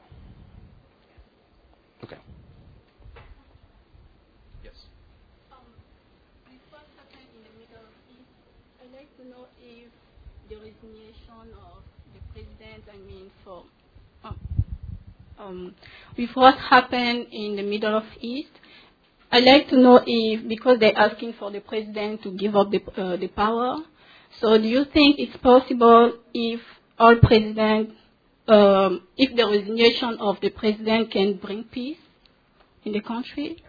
Okay. 2.03 2.17
Yes. 4.63 4.73
Um, 5.51 5.57
with 6.45 6.61
what 6.69 6.83
happened 6.95 7.27
in 7.33 7.43
the 7.43 7.53
Middle 7.59 7.87
East, 8.11 8.29
I'd 8.81 8.93
like 8.93 9.17
to 9.17 9.27
know 9.27 9.47
if 9.61 9.89
the 10.49 10.55
resignation 10.55 11.53
of 11.57 11.83
the 12.13 12.21
president, 12.33 12.83
I 12.93 12.97
mean, 12.97 13.31
for 13.43 13.63
um, 14.23 14.37
um, 15.39 15.75
with 16.17 16.29
what 16.35 16.55
happened 16.57 17.27
in 17.31 17.55
the 17.55 17.63
Middle 17.63 18.03
East, 18.19 18.51
I'd 19.31 19.43
like 19.43 19.67
to 19.69 19.77
know 19.77 20.01
if 20.05 20.47
because 20.47 20.79
they're 20.79 20.97
asking 20.97 21.33
for 21.39 21.51
the 21.51 21.59
president 21.59 22.23
to 22.23 22.31
give 22.31 22.55
up 22.55 22.71
the 22.71 22.81
uh, 23.01 23.17
the 23.17 23.27
power. 23.27 23.77
So, 24.39 24.57
do 24.57 24.67
you 24.67 24.85
think 24.85 25.19
it's 25.19 25.35
possible 25.37 26.13
if 26.33 26.61
all 26.99 27.15
president, 27.17 27.95
um, 28.47 29.07
if 29.17 29.35
the 29.35 29.45
resignation 29.47 30.17
of 30.19 30.39
the 30.41 30.49
president 30.49 31.11
can 31.11 31.33
bring 31.37 31.63
peace 31.63 31.97
in 32.85 32.93
the 32.93 33.01
country? 33.01 33.63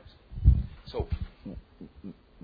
So, 0.86 1.08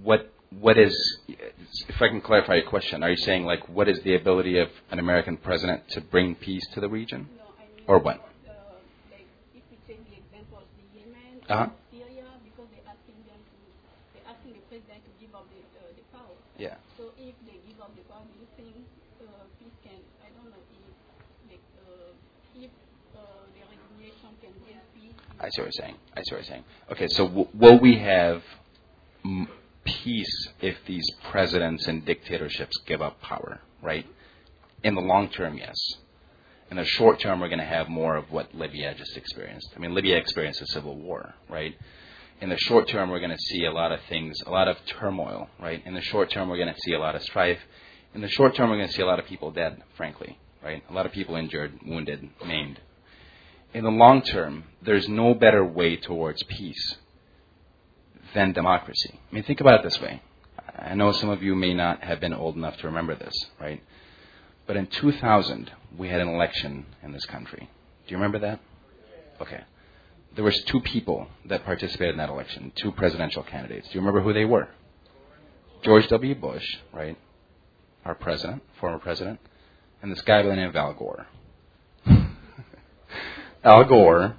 what 0.02 0.30
what 0.60 0.78
is, 0.78 0.94
if 1.26 2.00
I 2.00 2.08
can 2.08 2.20
clarify 2.20 2.54
your 2.56 2.68
question, 2.70 3.02
are 3.02 3.10
you 3.10 3.16
saying 3.16 3.44
like 3.44 3.68
what 3.68 3.88
is 3.88 4.00
the 4.02 4.14
ability 4.14 4.58
of 4.58 4.68
an 4.90 4.98
American 4.98 5.36
president 5.36 5.88
to 5.90 6.00
bring 6.00 6.34
peace 6.36 6.64
to 6.74 6.80
the 6.80 6.88
region, 6.88 7.28
No, 7.36 7.42
I 7.58 7.66
mean, 7.74 7.84
or 7.88 7.98
what? 7.98 8.16
Uh, 8.46 8.52
like 9.10 9.26
if 9.54 9.62
we 9.70 9.76
take 9.88 9.98
the 10.08 10.14
example 10.16 10.58
of 10.62 10.68
the 10.78 10.84
Yemen 10.94 11.42
Uh-huh. 11.50 11.62
and 11.64 11.72
Syria, 11.90 12.24
because 12.46 12.68
they're 12.70 12.86
asking 12.86 13.18
them 13.26 13.40
to, 13.42 13.56
they're 14.14 14.28
asking 14.30 14.52
the 14.54 14.64
president 14.70 15.02
to 15.02 15.10
give 15.18 15.34
up 15.34 15.46
the, 15.50 15.58
uh, 15.74 15.90
the 15.98 16.04
power. 16.14 16.34
Yeah. 16.56 16.78
So 16.96 17.10
if 17.18 17.34
they 17.50 17.58
give 17.66 17.82
up 17.82 17.90
the 17.98 18.06
power, 18.06 18.22
do 18.22 18.34
you 18.38 18.46
think 18.54 18.78
uh, 19.26 19.50
peace 19.58 19.74
can? 19.82 19.98
I 20.22 20.30
don't 20.38 20.54
know 20.54 20.62
if, 20.70 20.94
like, 21.50 21.66
uh, 21.82 22.14
if 22.62 22.70
uh, 23.18 23.42
the 23.58 23.62
resignation 23.66 24.30
can 24.38 24.54
bring 24.62 24.78
peace. 24.94 25.18
in 25.18 25.33
I 25.44 25.50
see 25.50 25.60
what 25.60 25.66
you're 25.66 25.86
saying. 25.86 25.96
I 26.16 26.22
see 26.22 26.34
what 26.34 26.38
you're 26.38 26.44
saying. 26.44 26.64
Okay, 26.92 27.06
so 27.08 27.28
w- 27.28 27.48
will 27.52 27.78
we 27.78 27.98
have 27.98 28.42
m- 29.24 29.48
peace 29.84 30.48
if 30.62 30.76
these 30.86 31.06
presidents 31.30 31.86
and 31.86 32.04
dictatorships 32.04 32.78
give 32.86 33.02
up 33.02 33.20
power, 33.20 33.60
right? 33.82 34.06
In 34.82 34.94
the 34.94 35.02
long 35.02 35.28
term, 35.28 35.58
yes. 35.58 35.76
In 36.70 36.78
the 36.78 36.84
short 36.84 37.20
term, 37.20 37.40
we're 37.40 37.48
going 37.48 37.58
to 37.58 37.64
have 37.66 37.88
more 37.90 38.16
of 38.16 38.30
what 38.32 38.54
Libya 38.54 38.94
just 38.94 39.16
experienced. 39.18 39.68
I 39.76 39.80
mean, 39.80 39.94
Libya 39.94 40.16
experienced 40.16 40.62
a 40.62 40.66
civil 40.66 40.96
war, 40.96 41.34
right? 41.50 41.76
In 42.40 42.48
the 42.48 42.56
short 42.56 42.88
term, 42.88 43.10
we're 43.10 43.20
going 43.20 43.30
to 43.30 43.44
see 43.50 43.66
a 43.66 43.70
lot 43.70 43.92
of 43.92 44.00
things, 44.08 44.40
a 44.46 44.50
lot 44.50 44.66
of 44.66 44.78
turmoil, 44.86 45.50
right? 45.60 45.82
In 45.86 45.92
the 45.92 46.00
short 46.00 46.30
term, 46.30 46.48
we're 46.48 46.56
going 46.56 46.72
to 46.72 46.80
see 46.86 46.94
a 46.94 46.98
lot 46.98 47.14
of 47.14 47.22
strife. 47.22 47.60
In 48.14 48.22
the 48.22 48.28
short 48.28 48.54
term, 48.54 48.70
we're 48.70 48.76
going 48.76 48.88
to 48.88 48.94
see 48.94 49.02
a 49.02 49.06
lot 49.06 49.18
of 49.18 49.26
people 49.26 49.50
dead, 49.50 49.82
frankly, 49.96 50.38
right? 50.62 50.82
A 50.88 50.92
lot 50.94 51.04
of 51.04 51.12
people 51.12 51.36
injured, 51.36 51.80
wounded, 51.84 52.30
maimed 52.46 52.80
in 53.74 53.82
the 53.84 53.90
long 53.90 54.22
term, 54.22 54.64
there's 54.82 55.08
no 55.08 55.34
better 55.34 55.64
way 55.64 55.96
towards 55.96 56.42
peace 56.44 56.96
than 58.32 58.52
democracy. 58.52 59.18
I 59.30 59.34
mean, 59.34 59.44
think 59.44 59.60
about 59.60 59.80
it 59.80 59.82
this 59.82 60.00
way. 60.00 60.22
I 60.78 60.94
know 60.94 61.12
some 61.12 61.28
of 61.28 61.42
you 61.42 61.54
may 61.54 61.74
not 61.74 62.02
have 62.02 62.20
been 62.20 62.32
old 62.32 62.56
enough 62.56 62.76
to 62.78 62.86
remember 62.86 63.14
this, 63.14 63.34
right? 63.60 63.82
But 64.66 64.76
in 64.76 64.86
2000, 64.86 65.70
we 65.98 66.08
had 66.08 66.20
an 66.20 66.28
election 66.28 66.86
in 67.02 67.12
this 67.12 67.24
country. 67.26 67.68
Do 68.06 68.10
you 68.12 68.16
remember 68.16 68.38
that? 68.40 68.60
Okay. 69.40 69.62
There 70.34 70.44
was 70.44 70.60
two 70.64 70.80
people 70.80 71.28
that 71.46 71.64
participated 71.64 72.14
in 72.14 72.18
that 72.18 72.28
election, 72.28 72.72
two 72.76 72.92
presidential 72.92 73.42
candidates. 73.42 73.88
Do 73.88 73.94
you 73.94 74.00
remember 74.00 74.20
who 74.20 74.32
they 74.32 74.44
were? 74.44 74.68
George 75.82 76.08
W. 76.08 76.34
Bush, 76.34 76.64
right? 76.92 77.16
Our 78.04 78.14
president, 78.14 78.62
former 78.80 78.98
president, 78.98 79.38
and 80.02 80.10
this 80.10 80.22
guy 80.22 80.42
by 80.42 80.48
the 80.48 80.56
name 80.56 80.68
of 80.68 80.76
Al 80.76 80.94
Gore. 80.94 81.26
Al 83.64 83.84
Gore, 83.84 84.36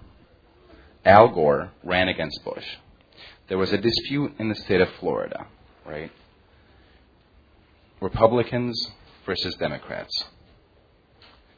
Al 1.03 1.30
Gore 1.30 1.71
ran 1.84 2.07
against 2.09 2.43
Bush. 2.45 2.65
There 3.49 3.57
was 3.57 3.73
a 3.73 3.78
dispute 3.78 4.34
in 4.38 4.49
the 4.49 4.55
state 4.55 4.82
of 4.82 4.89
Florida, 4.99 5.47
right? 5.84 6.11
Republicans 7.99 8.91
versus 9.26 9.55
Democrats. 9.55 10.26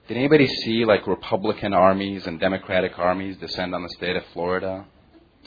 Did 0.07 0.15
anybody 0.15 0.47
see 0.47 0.85
like 0.85 1.05
Republican 1.05 1.73
armies 1.73 2.25
and 2.25 2.39
Democratic 2.39 2.97
armies 2.97 3.35
descend 3.35 3.75
on 3.75 3.83
the 3.83 3.89
state 3.89 4.15
of 4.15 4.23
Florida 4.31 4.85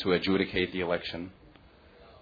to 0.01 0.13
adjudicate 0.13 0.73
the 0.75 0.81
election? 0.81 1.31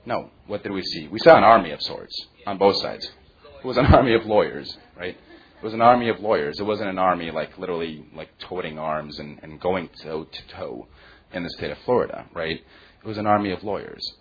No. 0.07 0.31
What 0.47 0.63
did 0.63 0.71
we 0.71 0.83
see? 0.83 1.09
We 1.09 1.19
saw 1.19 1.37
an 1.37 1.43
army 1.43 1.73
of 1.73 1.83
sorts 1.83 2.15
on 2.47 2.57
both 2.57 2.77
sides. 2.77 3.11
It 3.59 3.67
was 3.67 3.77
an 3.77 3.87
army 3.87 4.15
of 4.15 4.27
lawyers, 4.27 4.79
right? 4.97 5.17
It 5.59 5.65
was 5.65 5.75
an 5.75 5.81
army 5.81 6.09
of 6.09 6.21
lawyers. 6.21 6.61
It 6.61 6.63
wasn't 6.63 6.89
an 6.89 7.01
army 7.01 7.33
like 7.33 7.59
literally 7.59 8.07
like 8.15 8.29
toting 8.39 8.79
arms 8.79 9.19
and, 9.19 9.41
and 9.43 9.61
going 9.61 9.91
toe 10.05 10.25
to 10.25 10.49
toe 10.55 10.87
in 11.33 11.43
the 11.43 11.51
state 11.51 11.73
of 11.73 11.79
Florida, 11.79 12.27
right? 12.33 12.61
It 13.03 13.07
was 13.07 13.19
an 13.19 13.27
army 13.27 13.51
of 13.51 13.65
lawyers. 13.65 14.15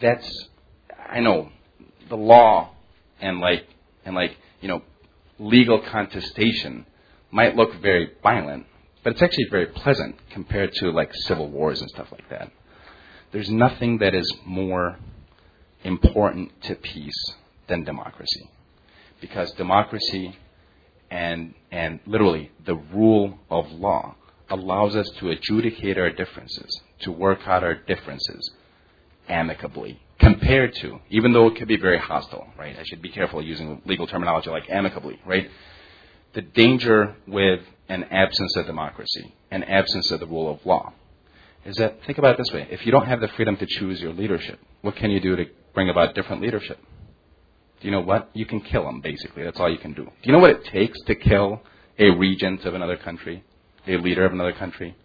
That's 0.00 0.48
I 1.06 1.20
know 1.20 1.50
the 2.08 2.16
law 2.16 2.70
and 3.20 3.40
like 3.40 3.66
and 4.06 4.14
like 4.14 4.38
you 4.62 4.68
know 4.68 4.82
legal 5.38 5.82
contestation 5.82 6.86
might 7.30 7.54
look 7.54 7.74
very 7.82 8.12
violent, 8.22 8.64
but 9.04 9.12
it's 9.12 9.22
actually 9.22 9.48
very 9.50 9.66
pleasant 9.66 10.16
compared 10.30 10.72
to 10.76 10.90
like 10.92 11.14
civil 11.14 11.50
wars 11.50 11.82
and 11.82 11.90
stuff 11.90 12.10
like 12.10 12.30
that. 12.30 12.50
There's 13.32 13.50
nothing 13.50 13.98
that 13.98 14.14
is 14.14 14.32
more 14.46 14.96
important 15.84 16.62
to 16.62 16.74
peace 16.74 17.34
than 17.68 17.84
democracy 17.84 18.48
because 19.20 19.50
democracy 19.52 20.36
and, 21.10 21.54
and 21.70 22.00
literally 22.06 22.50
the 22.64 22.74
rule 22.74 23.38
of 23.50 23.70
law 23.72 24.14
allows 24.50 24.94
us 24.94 25.08
to 25.18 25.30
adjudicate 25.30 25.98
our 25.98 26.10
differences, 26.10 26.80
to 27.00 27.10
work 27.12 27.40
out 27.46 27.64
our 27.64 27.74
differences 27.74 28.50
amicably, 29.28 30.00
compared 30.18 30.74
to, 30.76 31.00
even 31.10 31.32
though 31.32 31.48
it 31.48 31.56
could 31.56 31.68
be 31.68 31.76
very 31.76 31.98
hostile, 31.98 32.46
right? 32.58 32.78
I 32.78 32.84
should 32.84 33.02
be 33.02 33.10
careful 33.10 33.42
using 33.42 33.82
legal 33.84 34.06
terminology 34.06 34.50
like 34.50 34.70
amicably, 34.70 35.20
right? 35.26 35.50
The 36.34 36.42
danger 36.42 37.16
with 37.26 37.60
an 37.88 38.04
absence 38.04 38.56
of 38.56 38.66
democracy, 38.66 39.34
an 39.50 39.64
absence 39.64 40.10
of 40.10 40.20
the 40.20 40.26
rule 40.26 40.50
of 40.50 40.64
law, 40.64 40.92
is 41.64 41.76
that, 41.76 41.98
think 42.06 42.18
about 42.18 42.34
it 42.34 42.38
this 42.38 42.52
way 42.52 42.68
if 42.70 42.86
you 42.86 42.92
don't 42.92 43.06
have 43.06 43.20
the 43.20 43.28
freedom 43.28 43.56
to 43.56 43.66
choose 43.66 44.00
your 44.00 44.12
leadership, 44.12 44.60
what 44.82 44.96
can 44.96 45.10
you 45.10 45.20
do 45.20 45.34
to 45.36 45.46
bring 45.74 45.88
about 45.88 46.14
different 46.14 46.40
leadership? 46.40 46.78
You 47.86 47.92
know 47.92 48.00
what? 48.00 48.30
You 48.34 48.46
can 48.46 48.62
kill 48.62 48.82
them, 48.82 49.00
basically. 49.00 49.44
That's 49.44 49.60
all 49.60 49.70
you 49.70 49.78
can 49.78 49.92
do. 49.92 50.06
Do 50.06 50.10
you 50.24 50.32
know 50.32 50.40
what 50.40 50.50
it 50.50 50.64
takes 50.64 51.00
to 51.02 51.14
kill 51.14 51.62
a 51.96 52.10
regent 52.10 52.64
of 52.64 52.74
another 52.74 52.96
country, 52.96 53.44
a 53.86 53.96
leader 53.98 54.26
of 54.26 54.32
another 54.32 54.52
country? 54.52 54.96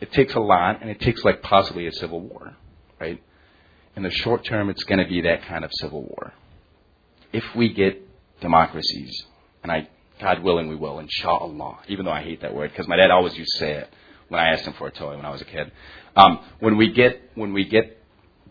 It 0.00 0.12
takes 0.12 0.34
a 0.34 0.38
lot, 0.38 0.82
and 0.82 0.88
it 0.88 1.00
takes, 1.00 1.24
like, 1.24 1.42
possibly 1.42 1.88
a 1.88 1.92
civil 1.92 2.20
war, 2.20 2.54
right? 3.00 3.20
In 3.96 4.04
the 4.04 4.10
short 4.12 4.44
term, 4.44 4.70
it's 4.70 4.84
going 4.84 5.00
to 5.00 5.08
be 5.08 5.22
that 5.22 5.46
kind 5.46 5.64
of 5.64 5.72
civil 5.72 6.02
war. 6.02 6.32
If 7.32 7.42
we 7.56 7.72
get 7.72 8.00
democracies, 8.40 9.24
and 9.64 9.72
I, 9.72 9.88
God 10.20 10.44
willing, 10.44 10.68
we 10.68 10.76
will, 10.76 11.00
inshallah, 11.00 11.78
even 11.88 12.04
though 12.04 12.12
I 12.12 12.22
hate 12.22 12.42
that 12.42 12.54
word, 12.54 12.70
because 12.70 12.86
my 12.86 12.98
dad 12.98 13.10
always 13.10 13.36
used 13.36 13.50
to 13.54 13.58
say 13.58 13.72
it 13.72 13.90
when 14.28 14.40
I 14.40 14.52
asked 14.52 14.64
him 14.64 14.74
for 14.74 14.86
a 14.86 14.92
toy 14.92 15.16
when 15.16 15.26
I 15.26 15.30
was 15.30 15.40
a 15.40 15.44
kid. 15.44 15.72
Um, 16.14 16.38
when 16.60 16.76
we 16.76 16.92
get, 16.92 17.32
when 17.34 17.52
we 17.52 17.64
get 17.64 18.00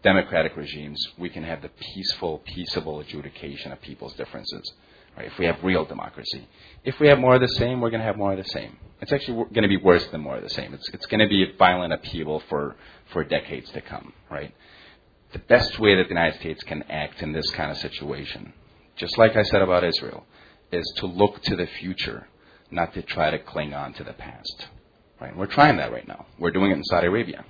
democratic 0.03 0.55
regimes, 0.57 1.07
we 1.17 1.29
can 1.29 1.43
have 1.43 1.61
the 1.61 1.69
peaceful, 1.69 2.39
peaceable 2.45 2.99
adjudication 2.99 3.71
of 3.71 3.81
people's 3.81 4.13
differences. 4.13 4.71
right? 5.17 5.27
If 5.27 5.37
we 5.39 5.45
have 5.45 5.63
real 5.63 5.85
democracy. 5.85 6.47
If 6.83 6.99
we 6.99 7.07
have 7.07 7.19
more 7.19 7.35
of 7.35 7.41
the 7.41 7.47
same, 7.47 7.81
we're 7.81 7.89
going 7.89 8.01
to 8.01 8.05
have 8.05 8.17
more 8.17 8.33
of 8.33 8.37
the 8.37 8.49
same. 8.51 8.77
It's 9.01 9.11
actually 9.11 9.45
going 9.53 9.63
to 9.63 9.67
be 9.67 9.77
worse 9.77 10.05
than 10.07 10.21
more 10.21 10.37
of 10.37 10.43
the 10.43 10.49
same. 10.49 10.73
It's, 10.73 10.89
it's 10.89 11.05
going 11.07 11.19
to 11.21 11.27
be 11.27 11.53
violent 11.57 11.93
upheaval 11.93 12.43
for, 12.49 12.75
for 13.11 13.23
decades 13.23 13.69
to 13.71 13.81
come, 13.81 14.13
right? 14.29 14.53
The 15.31 15.39
best 15.39 15.79
way 15.79 15.95
that 15.95 16.03
the 16.03 16.09
United 16.09 16.39
States 16.39 16.63
can 16.63 16.83
act 16.83 17.21
in 17.21 17.33
this 17.33 17.49
kind 17.51 17.71
of 17.71 17.77
situation, 17.77 18.53
just 18.95 19.17
like 19.17 19.35
I 19.35 19.43
said 19.43 19.61
about 19.61 19.83
Israel, 19.83 20.25
is 20.71 20.85
to 20.97 21.05
look 21.07 21.41
to 21.43 21.55
the 21.55 21.65
future, 21.65 22.27
not 22.71 22.93
to 22.93 23.01
try 23.01 23.31
to 23.31 23.39
cling 23.39 23.73
on 23.73 23.93
to 23.93 24.03
the 24.03 24.13
past. 24.13 24.67
Right? 25.19 25.35
We're 25.35 25.47
trying 25.47 25.77
that 25.77 25.91
right 25.91 26.07
now. 26.07 26.25
We're 26.37 26.51
doing 26.51 26.71
it 26.71 26.77
in 26.77 26.83
Saudi 26.83 27.07
Arabia. 27.07 27.45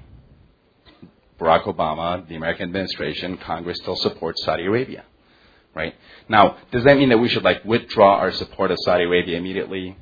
Barack 1.39 1.63
Obama, 1.63 2.27
the 2.27 2.35
American 2.35 2.63
administration, 2.63 3.37
Congress 3.37 3.77
still 3.81 3.95
supports 3.95 4.43
Saudi 4.43 4.65
Arabia. 4.65 5.03
Right? 5.75 5.95
Now, 6.29 6.57
does 6.71 6.83
that 6.83 6.97
mean 6.97 7.09
that 7.09 7.17
we 7.17 7.29
should 7.29 7.43
like 7.43 7.65
withdraw 7.65 8.17
our 8.17 8.31
support 8.31 8.69
of 8.71 8.77
Saudi 8.81 9.05
Arabia 9.05 9.37
immediately? 9.37 9.97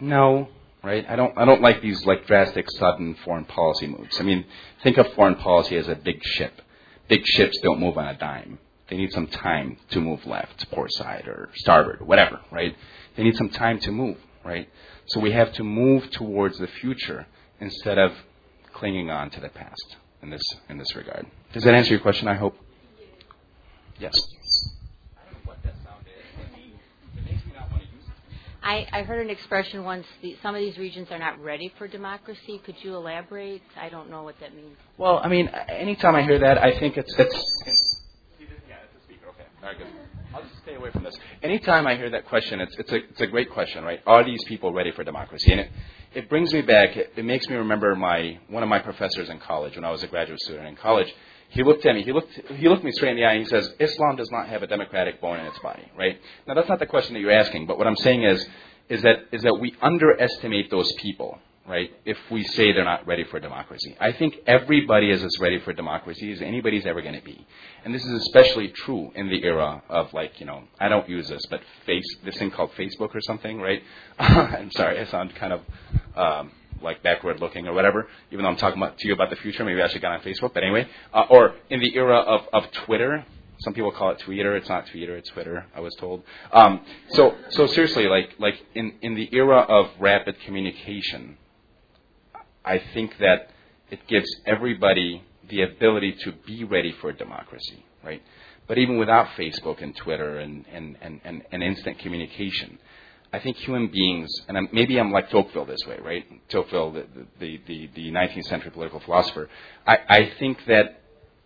No. 0.00 0.48
Right? 0.82 1.04
I 1.08 1.16
don't 1.16 1.36
I 1.36 1.44
don't 1.44 1.62
like 1.62 1.80
these 1.82 2.04
like 2.04 2.26
drastic 2.26 2.70
sudden 2.72 3.16
foreign 3.24 3.46
policy 3.46 3.86
moves. 3.86 4.20
I 4.20 4.22
mean, 4.22 4.44
think 4.82 4.98
of 4.98 5.12
foreign 5.14 5.36
policy 5.36 5.76
as 5.76 5.88
a 5.88 5.94
big 5.94 6.22
ship. 6.22 6.60
Big 7.08 7.26
ships 7.26 7.58
don't 7.62 7.80
move 7.80 7.96
on 7.96 8.06
a 8.06 8.16
dime. 8.16 8.58
They 8.90 8.96
need 8.96 9.12
some 9.12 9.26
time 9.26 9.78
to 9.90 10.00
move 10.00 10.24
left, 10.26 10.70
port 10.70 10.92
side, 10.92 11.26
or 11.26 11.50
starboard, 11.54 12.06
whatever, 12.06 12.40
right? 12.50 12.74
They 13.16 13.22
need 13.22 13.36
some 13.36 13.50
time 13.50 13.80
to 13.80 13.90
move, 13.90 14.16
right? 14.44 14.68
So 15.06 15.20
we 15.20 15.32
have 15.32 15.52
to 15.54 15.64
move 15.64 16.10
towards 16.10 16.58
the 16.58 16.66
future 16.66 17.26
instead 17.60 17.98
of 17.98 18.12
clinging 18.72 19.10
on 19.10 19.30
to 19.30 19.40
the 19.40 19.48
past 19.48 19.96
in 20.22 20.30
this 20.30 20.42
in 20.68 20.78
this 20.78 20.94
regard. 20.94 21.26
Does 21.52 21.64
that 21.64 21.74
answer 21.74 21.90
your 21.90 22.00
question? 22.00 22.28
I 22.28 22.34
hope. 22.34 22.56
Yes. 23.98 24.14
I, 28.68 28.86
I 28.92 29.02
heard 29.02 29.24
an 29.24 29.30
expression 29.30 29.82
once. 29.82 30.04
The, 30.20 30.36
some 30.42 30.54
of 30.54 30.60
these 30.60 30.76
regions 30.76 31.08
are 31.10 31.18
not 31.18 31.42
ready 31.42 31.72
for 31.78 31.88
democracy. 31.88 32.60
Could 32.66 32.74
you 32.82 32.96
elaborate? 32.96 33.62
I 33.80 33.88
don't 33.88 34.10
know 34.10 34.24
what 34.24 34.38
that 34.40 34.54
means. 34.54 34.76
Well, 34.98 35.20
I 35.24 35.28
mean, 35.28 35.48
anytime 35.48 36.14
I 36.14 36.22
hear 36.22 36.38
that, 36.40 36.58
I 36.58 36.78
think 36.78 36.98
it's 36.98 37.14
Yeah, 37.18 37.24
it's 37.24 39.06
very 39.62 39.78
good. 39.78 39.86
I'll 40.34 40.42
just 40.42 40.58
stay 40.62 40.74
away 40.74 40.90
from 40.90 41.04
this. 41.04 41.16
Anytime 41.42 41.86
I 41.86 41.96
hear 41.96 42.10
that 42.10 42.26
question, 42.26 42.60
it's, 42.60 42.76
it's, 42.78 42.92
a, 42.92 42.96
it's 42.96 43.20
a 43.20 43.26
great 43.26 43.50
question, 43.50 43.82
right? 43.82 44.00
Are 44.06 44.24
these 44.24 44.44
people 44.44 44.72
ready 44.72 44.92
for 44.92 45.02
democracy? 45.02 45.52
And 45.52 45.60
it, 45.60 45.70
it 46.14 46.28
brings 46.28 46.52
me 46.52 46.60
back, 46.60 46.96
it, 46.96 47.12
it 47.16 47.24
makes 47.24 47.48
me 47.48 47.56
remember 47.56 47.94
my, 47.94 48.38
one 48.48 48.62
of 48.62 48.68
my 48.68 48.78
professors 48.78 49.30
in 49.30 49.38
college, 49.38 49.76
when 49.76 49.84
I 49.84 49.90
was 49.90 50.02
a 50.02 50.06
graduate 50.06 50.40
student 50.40 50.68
in 50.68 50.76
college. 50.76 51.12
He 51.50 51.62
looked 51.62 51.86
at 51.86 51.94
me, 51.94 52.02
he 52.02 52.12
looked, 52.12 52.38
he 52.56 52.68
looked 52.68 52.84
me 52.84 52.92
straight 52.92 53.12
in 53.12 53.16
the 53.16 53.24
eye 53.24 53.32
and 53.32 53.42
he 53.42 53.48
says, 53.48 53.72
Islam 53.80 54.16
does 54.16 54.30
not 54.30 54.48
have 54.48 54.62
a 54.62 54.66
democratic 54.66 55.18
bone 55.20 55.40
in 55.40 55.46
its 55.46 55.58
body, 55.60 55.90
right? 55.96 56.20
Now 56.46 56.54
that's 56.54 56.68
not 56.68 56.78
the 56.78 56.86
question 56.86 57.14
that 57.14 57.20
you're 57.20 57.32
asking, 57.32 57.66
but 57.66 57.78
what 57.78 57.86
I'm 57.86 57.96
saying 57.96 58.24
is, 58.24 58.46
is 58.90 59.02
that, 59.02 59.28
is 59.32 59.42
that 59.42 59.54
we 59.54 59.74
underestimate 59.80 60.70
those 60.70 60.92
people 60.98 61.38
right, 61.68 61.90
if 62.04 62.16
we 62.30 62.44
say 62.44 62.72
they're 62.72 62.84
not 62.84 63.06
ready 63.06 63.24
for 63.24 63.38
democracy. 63.38 63.96
I 64.00 64.12
think 64.12 64.36
everybody 64.46 65.10
is 65.10 65.22
as 65.22 65.38
ready 65.38 65.60
for 65.60 65.72
democracy 65.72 66.32
as 66.32 66.40
anybody's 66.40 66.86
ever 66.86 67.02
going 67.02 67.14
to 67.14 67.24
be. 67.24 67.46
And 67.84 67.94
this 67.94 68.04
is 68.04 68.22
especially 68.22 68.68
true 68.68 69.10
in 69.14 69.28
the 69.28 69.42
era 69.44 69.82
of, 69.88 70.12
like, 70.12 70.40
you 70.40 70.46
know, 70.46 70.64
I 70.80 70.88
don't 70.88 71.08
use 71.08 71.28
this, 71.28 71.42
but 71.50 71.60
face, 71.86 72.04
this 72.24 72.36
thing 72.36 72.50
called 72.50 72.70
Facebook 72.72 73.14
or 73.14 73.20
something, 73.20 73.60
right? 73.60 73.82
I'm 74.18 74.70
sorry, 74.72 74.98
I 74.98 75.04
sound 75.06 75.34
kind 75.34 75.52
of 75.52 75.60
um, 76.16 76.52
like 76.82 77.02
backward 77.02 77.40
looking 77.40 77.66
or 77.66 77.72
whatever, 77.72 78.08
even 78.30 78.42
though 78.42 78.50
I'm 78.50 78.56
talking 78.56 78.80
about, 78.80 78.98
to 78.98 79.08
you 79.08 79.14
about 79.14 79.30
the 79.30 79.36
future. 79.36 79.64
Maybe 79.64 79.82
I 79.82 79.88
should 79.88 80.00
get 80.00 80.10
on 80.10 80.20
Facebook, 80.20 80.54
but 80.54 80.62
anyway. 80.62 80.88
Uh, 81.12 81.24
or 81.30 81.54
in 81.70 81.80
the 81.80 81.94
era 81.94 82.18
of, 82.18 82.42
of 82.52 82.70
Twitter, 82.72 83.24
some 83.60 83.74
people 83.74 83.90
call 83.90 84.10
it 84.10 84.20
Twitter. 84.20 84.56
It's 84.56 84.68
not 84.68 84.86
Twitter. 84.86 85.16
It's 85.16 85.30
Twitter. 85.30 85.66
I 85.74 85.80
was 85.80 85.94
told. 85.96 86.22
Um, 86.52 86.80
so, 87.10 87.34
so 87.50 87.66
seriously, 87.66 88.06
like, 88.06 88.34
like 88.38 88.54
in, 88.74 88.94
in 89.02 89.14
the 89.14 89.28
era 89.32 89.58
of 89.60 89.90
rapid 89.98 90.40
communication, 90.40 91.36
I 92.68 92.82
think 92.92 93.16
that 93.18 93.48
it 93.90 94.06
gives 94.06 94.28
everybody 94.44 95.22
the 95.48 95.62
ability 95.62 96.12
to 96.24 96.32
be 96.46 96.64
ready 96.64 96.94
for 97.00 97.10
democracy, 97.12 97.82
right? 98.04 98.22
But 98.66 98.76
even 98.76 98.98
without 98.98 99.28
Facebook 99.38 99.82
and 99.82 99.96
Twitter 99.96 100.38
and, 100.38 100.66
and, 100.70 100.96
and, 101.00 101.22
and, 101.24 101.42
and 101.50 101.62
instant 101.62 101.98
communication, 101.98 102.78
I 103.32 103.38
think 103.38 103.56
human 103.56 103.88
beings, 103.88 104.30
and 104.48 104.58
I'm, 104.58 104.68
maybe 104.70 105.00
I'm 105.00 105.10
like 105.10 105.30
Tocqueville 105.30 105.64
this 105.64 105.80
way, 105.86 105.98
right? 106.04 106.26
Tocqueville, 106.50 106.92
the, 106.92 107.06
the, 107.40 107.60
the, 107.66 107.90
the 107.94 108.10
19th 108.10 108.44
century 108.44 108.70
political 108.70 109.00
philosopher. 109.00 109.48
I, 109.86 109.96
I 110.06 110.32
think 110.38 110.58
that 110.66 111.00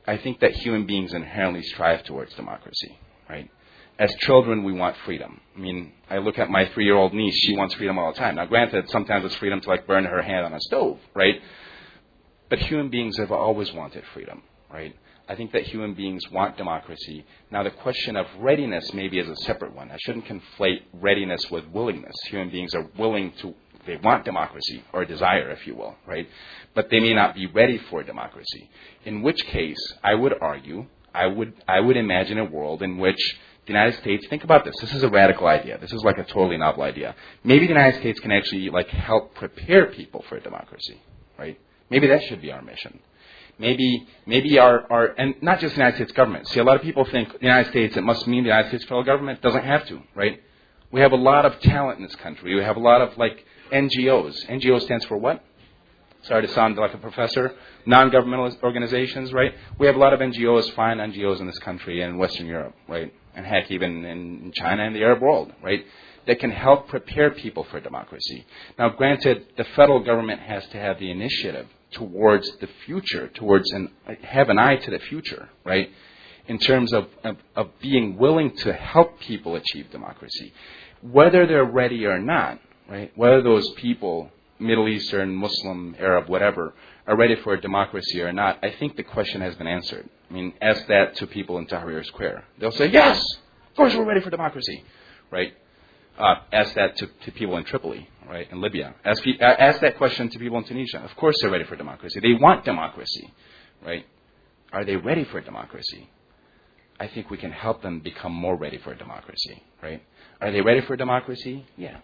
I 0.05 0.17
think 0.17 0.41
that 0.41 0.51
human 0.51 0.85
beings 0.85 1.15
inherently 1.15 1.63
strive 1.63 2.03
towards 2.03 2.35
democracy, 2.35 2.99
right? 3.31 3.49
As 3.99 4.15
children, 4.17 4.65
we 4.65 4.73
want 4.73 4.97
freedom. 5.05 5.41
I 5.57 5.61
mean, 5.61 5.93
I 6.09 6.19
look 6.19 6.39
at 6.39 6.51
my 6.51 6.67
three-year-old 6.67 7.13
niece; 7.13 7.37
she 7.37 7.57
wants 7.57 7.75
freedom 7.75 7.99
all 7.99 8.13
the 8.13 8.19
time. 8.19 8.37
Now, 8.37 8.47
granted, 8.47 8.89
sometimes 8.91 9.25
it's 9.25 9.35
freedom 9.37 9.61
to 9.61 9.69
like 9.69 9.87
burn 9.87 10.05
her 10.05 10.23
hand 10.23 10.47
on 10.47 10.55
a 10.55 10.61
stove, 10.61 10.99
right? 11.15 11.41
But 12.49 12.59
human 12.61 12.89
beings 12.89 13.19
have 13.19 13.31
always 13.31 13.73
wanted 13.73 14.05
freedom, 14.13 14.43
right? 14.73 14.97
I 15.29 15.37
think 15.37 15.53
that 15.53 15.63
human 15.63 15.95
beings 15.95 16.23
want 16.31 16.57
democracy. 16.57 17.25
Now, 17.51 17.63
the 17.63 17.71
question 17.71 18.17
of 18.17 18.27
readiness 18.39 18.93
maybe 18.93 19.19
is 19.19 19.29
a 19.29 19.37
separate 19.45 19.75
one. 19.75 19.91
I 19.91 19.97
shouldn't 20.05 20.27
conflate 20.27 20.83
readiness 20.93 21.51
with 21.51 21.67
willingness. 21.69 22.15
Human 22.27 22.51
beings 22.51 22.75
are 22.75 22.87
willing 22.99 23.33
to, 23.41 23.55
they 23.87 23.97
want 23.97 24.25
democracy, 24.25 24.83
or 24.93 25.05
desire, 25.05 25.51
if 25.51 25.67
you 25.67 25.77
will, 25.77 25.95
right? 26.07 26.29
But 26.75 26.91
they 26.91 26.99
may 26.99 27.15
not 27.15 27.35
be 27.35 27.47
ready 27.47 27.79
for 27.89 28.03
democracy. 28.03 28.69
In 29.05 29.23
which 29.23 29.45
case, 29.47 29.95
I 30.03 30.15
would 30.15 30.35
argue, 30.41 30.87
I 31.15 31.27
would, 31.27 31.55
I 31.69 31.81
would 31.81 31.97
imagine 31.97 32.39
a 32.39 32.45
world 32.45 32.83
in 32.83 32.99
which 32.99 33.39
the 33.67 33.73
United 33.73 33.99
States, 34.01 34.27
think 34.29 34.43
about 34.45 34.65
this. 34.65 34.75
This 34.81 34.93
is 34.93 35.03
a 35.03 35.09
radical 35.09 35.47
idea. 35.47 35.79
This 35.79 35.93
is 35.93 36.03
like 36.03 36.19
a 36.19 36.25
totally 36.25 36.57
novel 36.57 36.83
idea. 36.83 37.15
Maybe 37.45 37.67
the 37.67 37.73
United 37.73 38.01
States 38.01 38.19
can 38.19 38.33
actually 38.33 38.71
like 38.71 38.89
help 38.89 39.35
prepare 39.35 39.87
people 39.87 40.25
for 40.29 40.37
a 40.37 40.41
democracy, 40.41 41.01
right? 41.39 41.59
Maybe 41.89 42.09
that 42.09 42.25
should 42.25 42.43
be 42.43 42.51
our 42.51 42.63
mission. 42.63 42.99
Maybe, 43.59 44.09
maybe 44.27 44.59
our, 44.59 44.91
our, 44.91 45.07
and 45.19 45.35
not 45.43 45.61
just 45.61 45.75
the 45.75 45.81
United 45.81 45.97
States 45.97 46.13
government. 46.13 46.49
See, 46.49 46.59
a 46.59 46.65
lot 46.65 46.77
of 46.77 46.83
people 46.83 47.05
think 47.05 47.33
the 47.33 47.47
United 47.47 47.71
States, 47.71 47.97
it 47.97 48.03
must 48.03 48.27
mean 48.27 48.43
the 48.43 48.49
United 48.49 48.69
States 48.69 48.85
federal 48.85 49.05
government. 49.05 49.41
Doesn't 49.43 49.65
have 49.65 49.87
to, 49.89 50.03
right? 50.17 50.43
We 50.91 51.01
have 51.01 51.13
a 51.13 51.17
lot 51.17 51.47
of 51.47 51.61
talent 51.61 51.99
in 51.99 52.05
this 52.05 52.17
country. 52.17 52.55
We 52.55 52.63
have 52.63 52.77
a 52.77 52.81
lot 52.81 53.01
of 53.01 53.17
like 53.17 53.45
NGOs. 53.73 54.47
NGO 54.47 54.81
stands 54.83 55.05
for 55.05 55.17
what? 55.17 55.45
Sorry 56.23 56.47
to 56.47 56.53
sound 56.55 56.77
like 56.77 56.95
a 56.95 56.99
professor. 56.99 57.55
Non-governmental 57.87 58.57
organizations, 58.63 59.33
right? 59.33 59.55
We 59.79 59.87
have 59.87 59.97
a 59.97 59.99
lot 59.99 60.13
of 60.13 60.21
NGOs, 60.21 60.73
fine 60.75 60.99
NGOs 60.99 61.41
in 61.41 61.47
this 61.47 61.59
country 61.59 62.03
and 62.03 62.19
Western 62.19 62.47
Europe, 62.47 62.75
right? 62.89 63.13
And 63.35 63.47
heck, 63.47 63.71
even 63.71 64.05
in 64.05 64.53
China 64.55 64.85
and 64.85 64.95
the 64.95 65.03
Arab 65.03 65.23
world, 65.23 65.53
right? 65.63 65.85
That 66.27 66.39
can 66.39 66.51
help 66.51 66.89
prepare 66.89 67.31
people 67.31 67.65
for 67.71 67.81
democracy. 67.81 68.47
Now, 68.79 68.91
granted, 68.91 69.47
the 69.57 69.65
federal 69.77 70.01
government 70.01 70.41
has 70.41 70.67
to 70.69 70.79
have 70.79 70.99
the 70.99 71.11
initiative 71.11 71.67
towards 71.93 72.51
the 72.61 72.69
future, 72.87 73.29
towards 73.29 73.71
and 73.73 73.89
have 74.23 74.49
an 74.49 74.59
eye 74.59 74.77
to 74.77 74.91
the 74.91 74.99
future, 74.99 75.49
right? 75.65 75.91
In 76.49 76.59
terms 76.59 76.93
of, 76.93 77.09
of, 77.25 77.37
of 77.55 77.71
being 77.81 78.19
willing 78.19 78.57
to 78.59 78.73
help 78.73 79.21
people 79.21 79.57
achieve 79.57 79.91
democracy, 79.91 80.53
whether 81.01 81.47
they're 81.47 81.65
ready 81.65 82.07
or 82.07 82.19
not, 82.19 82.61
right? 82.89 83.13
Whether 83.17 83.43
those 83.43 83.69
people, 83.73 84.31
Middle 84.59 84.89
Eastern, 84.89 85.35
Muslim, 85.35 85.97
Arab, 85.99 86.29
whatever, 86.29 86.75
are 87.07 87.17
ready 87.17 87.37
for 87.37 87.55
a 87.55 87.61
democracy 87.61 88.21
or 88.21 88.33
not, 88.33 88.59
I 88.63 88.71
think 88.79 88.97
the 88.97 89.03
question 89.03 89.41
has 89.41 89.55
been 89.57 89.67
answered. 89.67 90.09
I 90.33 90.35
mean, 90.35 90.55
ask 90.63 90.87
that 90.87 91.15
to 91.17 91.27
people 91.27 91.59
in 91.59 91.67
Tahrir 91.67 92.03
Square. 92.07 92.45
They'll 92.59 92.73
say, 92.73 92.87
yes, 92.87 93.21
of 93.69 93.77
course 93.77 93.95
we're 93.95 94.07
ready 94.07 94.23
for 94.23 94.31
democracy, 94.31 94.83
right? 95.31 95.53
Uh, 96.19 96.37
ask 96.51 96.73
that 96.75 96.97
to, 96.97 97.07
to 97.25 97.33
people 97.33 97.59
in 97.59 97.65
Tripoli, 97.65 98.09
right, 98.27 98.51
in 98.51 98.63
Libya. 98.63 98.95
Ask, 99.05 99.23
ask 99.43 99.81
that 99.81 99.99
question 99.99 100.31
to 100.31 100.39
people 100.39 100.57
in 100.57 100.65
Tunisia. 100.65 101.01
Of 101.05 101.15
course 101.17 101.37
they're 101.43 101.51
ready 101.51 101.65
for 101.65 101.77
democracy. 101.77 102.19
They 102.21 102.33
want 102.33 102.65
democracy, 102.65 103.31
right? 103.85 104.07
Are 104.73 104.87
they 104.87 104.97
ready 104.97 105.25
for 105.25 105.43
democracy? 105.43 106.09
I 106.99 107.09
think 107.09 107.29
we 107.29 107.37
can 107.37 107.53
help 107.53 107.83
them 107.83 108.01
become 108.01 108.33
more 108.33 108.57
ready 108.57 108.79
for 108.79 108.95
democracy, 108.95 109.63
right? 109.83 110.03
Are 110.41 110.51
they 110.51 110.63
ready 110.63 110.81
for 110.81 110.97
democracy? 110.97 111.67
Yeah. 111.77 111.99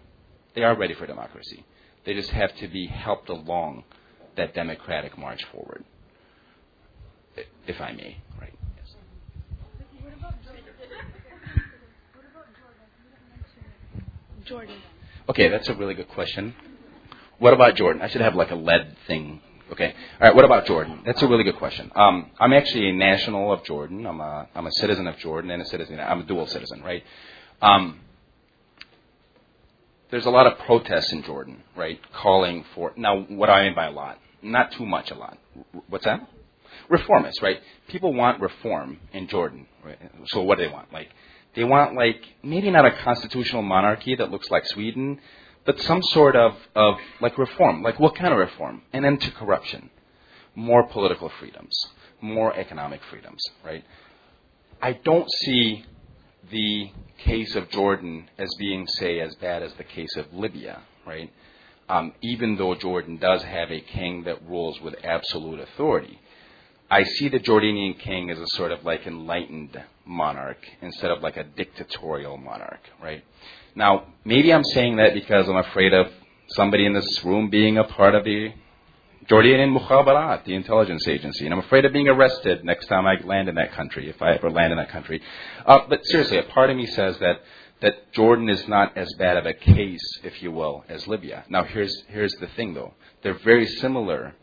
They 0.55 0.65
are 0.65 0.77
ready 0.77 0.93
for 0.93 1.07
democracy. 1.07 1.65
They 2.05 2.13
just 2.13 2.31
have 2.31 2.55
to 2.57 2.69
be 2.69 2.89
helped 2.89 3.31
along 3.31 3.85
that 4.37 4.55
democratic 4.55 5.17
march 5.17 5.43
forward, 5.51 5.78
if 7.67 7.81
I 7.81 7.93
may. 7.93 8.17
Right. 8.41 8.53
Yes. 8.77 8.95
What 10.03 10.15
about 10.19 10.35
Jordan? 10.45 10.65
Jordan. 14.45 14.77
Okay, 15.29 15.49
that's 15.49 15.69
a 15.69 15.75
really 15.75 15.95
good 15.95 16.09
question. 16.09 16.55
What 17.39 17.53
about 17.53 17.77
Jordan? 17.77 18.03
I 18.03 18.09
should 18.09 18.21
have 18.21 18.35
like 18.35 18.51
a 18.51 18.57
lead 18.57 18.97
thing. 19.07 19.41
Okay. 19.71 19.95
All 20.21 20.27
right. 20.27 20.35
What 20.35 20.45
about 20.45 20.67
Jordan? 20.67 21.03
That's 21.05 21.23
a 21.23 21.29
really 21.29 21.45
good 21.45 21.57
question. 21.57 21.93
Um, 21.95 22.31
I'm 22.41 22.53
actually 22.53 22.89
a 22.89 22.93
national 22.93 23.53
of 23.53 23.63
Jordan. 23.65 24.07
I'm 24.07 24.21
a 24.21 24.49
I'm 24.55 24.67
a 24.67 24.73
citizen 24.73 25.07
of 25.07 25.19
Jordan 25.19 25.51
and 25.51 25.63
a 25.63 25.67
citizen. 25.67 26.01
I'm 26.01 26.21
a 26.21 26.25
dual 26.25 26.47
citizen, 26.47 26.83
right? 26.83 27.05
Um, 27.61 28.01
there's 30.11 30.25
a 30.25 30.31
lot 30.31 30.47
of 30.47 30.59
protests 30.61 31.13
in 31.13 31.23
Jordan, 31.23 31.63
right? 31.77 32.01
Calling 32.13 32.65
for 32.75 32.93
now. 32.97 33.21
What 33.21 33.47
do 33.47 33.53
I 33.53 33.65
mean 33.65 33.75
by 33.75 33.87
a 33.87 33.91
lot? 33.91 34.19
Not 34.41 34.73
too 34.73 34.87
much, 34.87 35.11
a 35.11 35.15
lot. 35.15 35.37
What's 35.89 36.07
that? 36.07 36.27
Reformists, 36.91 37.43
right? 37.43 37.61
People 37.89 38.15
want 38.15 38.41
reform 38.41 38.99
in 39.13 39.29
Jordan. 39.29 39.67
Right? 39.85 39.99
So 40.27 40.43
what 40.43 40.59
do 40.59 40.65
they 40.65 40.73
want? 40.73 40.93
Like 40.93 41.11
They 41.55 41.65
want 41.65 41.95
like 41.95 42.23
maybe 42.43 42.71
not 42.71 42.87
a 42.87 42.93
constitutional 42.93 43.63
monarchy 43.63 44.15
that 44.17 44.31
looks 44.31 44.51
like 44.51 44.67
Sweden, 44.67 45.21
but 45.65 45.79
some 45.81 46.03
sort 46.03 46.37
of, 46.37 46.55
of 46.75 46.99
like 47.21 47.37
reform. 47.39 47.83
Like 47.83 47.99
what 48.01 48.15
kind 48.15 48.33
of 48.33 48.39
reform? 48.39 48.83
An 48.93 49.05
end 49.05 49.21
to 49.23 49.31
corruption, 49.33 49.91
more 50.55 50.85
political 50.87 51.29
freedoms, 51.39 51.75
more 52.21 52.55
economic 52.55 53.01
freedoms, 53.11 53.43
right? 53.65 53.85
I 54.81 54.93
don't 54.93 55.31
see 55.31 55.85
the 56.51 56.91
case 57.19 57.55
of 57.57 57.69
Jordan 57.71 58.31
as 58.39 58.49
being, 58.59 58.87
say, 58.87 59.21
as 59.21 59.35
bad 59.37 59.63
as 59.63 59.73
the 59.75 59.85
case 59.85 60.17
of 60.17 60.33
Libya, 60.33 60.83
right? 61.07 61.33
Um, 61.89 62.13
even 62.23 62.57
though 62.57 62.75
Jordan 62.75 63.17
does 63.17 63.43
have 63.43 63.71
a 63.71 63.81
king 63.81 64.25
that 64.25 64.47
rules 64.47 64.81
with 64.81 64.95
absolute 65.03 65.61
authority. 65.61 66.21
I 66.91 67.03
see 67.05 67.29
the 67.29 67.39
Jordanian 67.39 67.99
king 67.99 68.31
as 68.31 68.39
a 68.39 68.47
sort 68.49 68.73
of 68.73 68.85
like 68.85 69.07
enlightened 69.07 69.83
monarch 70.07 70.67
instead 70.81 71.11
of 71.11 71.23
like 71.23 71.37
a 71.37 71.45
dictatorial 71.45 72.39
monarch, 72.39 72.81
right? 73.03 73.23
Now, 73.75 74.07
maybe 74.25 74.53
I'm 74.53 74.65
saying 74.65 74.97
that 74.97 75.13
because 75.13 75.49
I'm 75.49 75.57
afraid 75.57 75.93
of 75.93 76.11
somebody 76.49 76.87
in 76.87 76.95
this 76.95 77.25
room 77.25 77.51
being 77.51 77.77
a 77.77 77.85
part 77.85 78.15
of 78.15 78.25
the 78.25 78.53
Jordanian 79.27 79.79
Mukhabarat, 79.79 80.45
the 80.45 80.55
intelligence 80.55 81.07
agency, 81.07 81.45
and 81.45 81.53
I'm 81.53 81.61
afraid 81.61 81.85
of 81.85 81.93
being 81.93 82.09
arrested 82.09 82.65
next 82.65 82.87
time 82.87 83.07
I 83.07 83.17
land 83.23 83.51
in 83.51 83.57
that 83.57 83.73
country, 83.73 84.09
if 84.09 84.23
I 84.23 84.33
ever 84.37 84.51
land 84.51 84.73
in 84.73 84.79
that 84.79 84.89
country. 84.89 85.21
Uh, 85.67 85.81
but 85.87 86.01
seriously, 86.07 86.39
a 86.39 86.45
part 86.45 86.71
of 86.71 86.77
me 86.77 86.87
says 86.87 87.19
that 87.19 87.43
that 87.81 88.13
Jordan 88.13 88.49
is 88.49 88.67
not 88.67 88.97
as 88.97 89.13
bad 89.19 89.37
of 89.37 89.47
a 89.47 89.53
case, 89.53 90.21
if 90.25 90.43
you 90.43 90.51
will, 90.51 90.85
as 90.89 91.07
Libya. 91.07 91.45
Now, 91.49 91.65
here's 91.65 91.95
here's 92.09 92.33
the 92.41 92.49
thing, 92.57 92.73
though: 92.73 92.95
they're 93.23 93.39
very 93.39 93.67
similar 93.67 94.35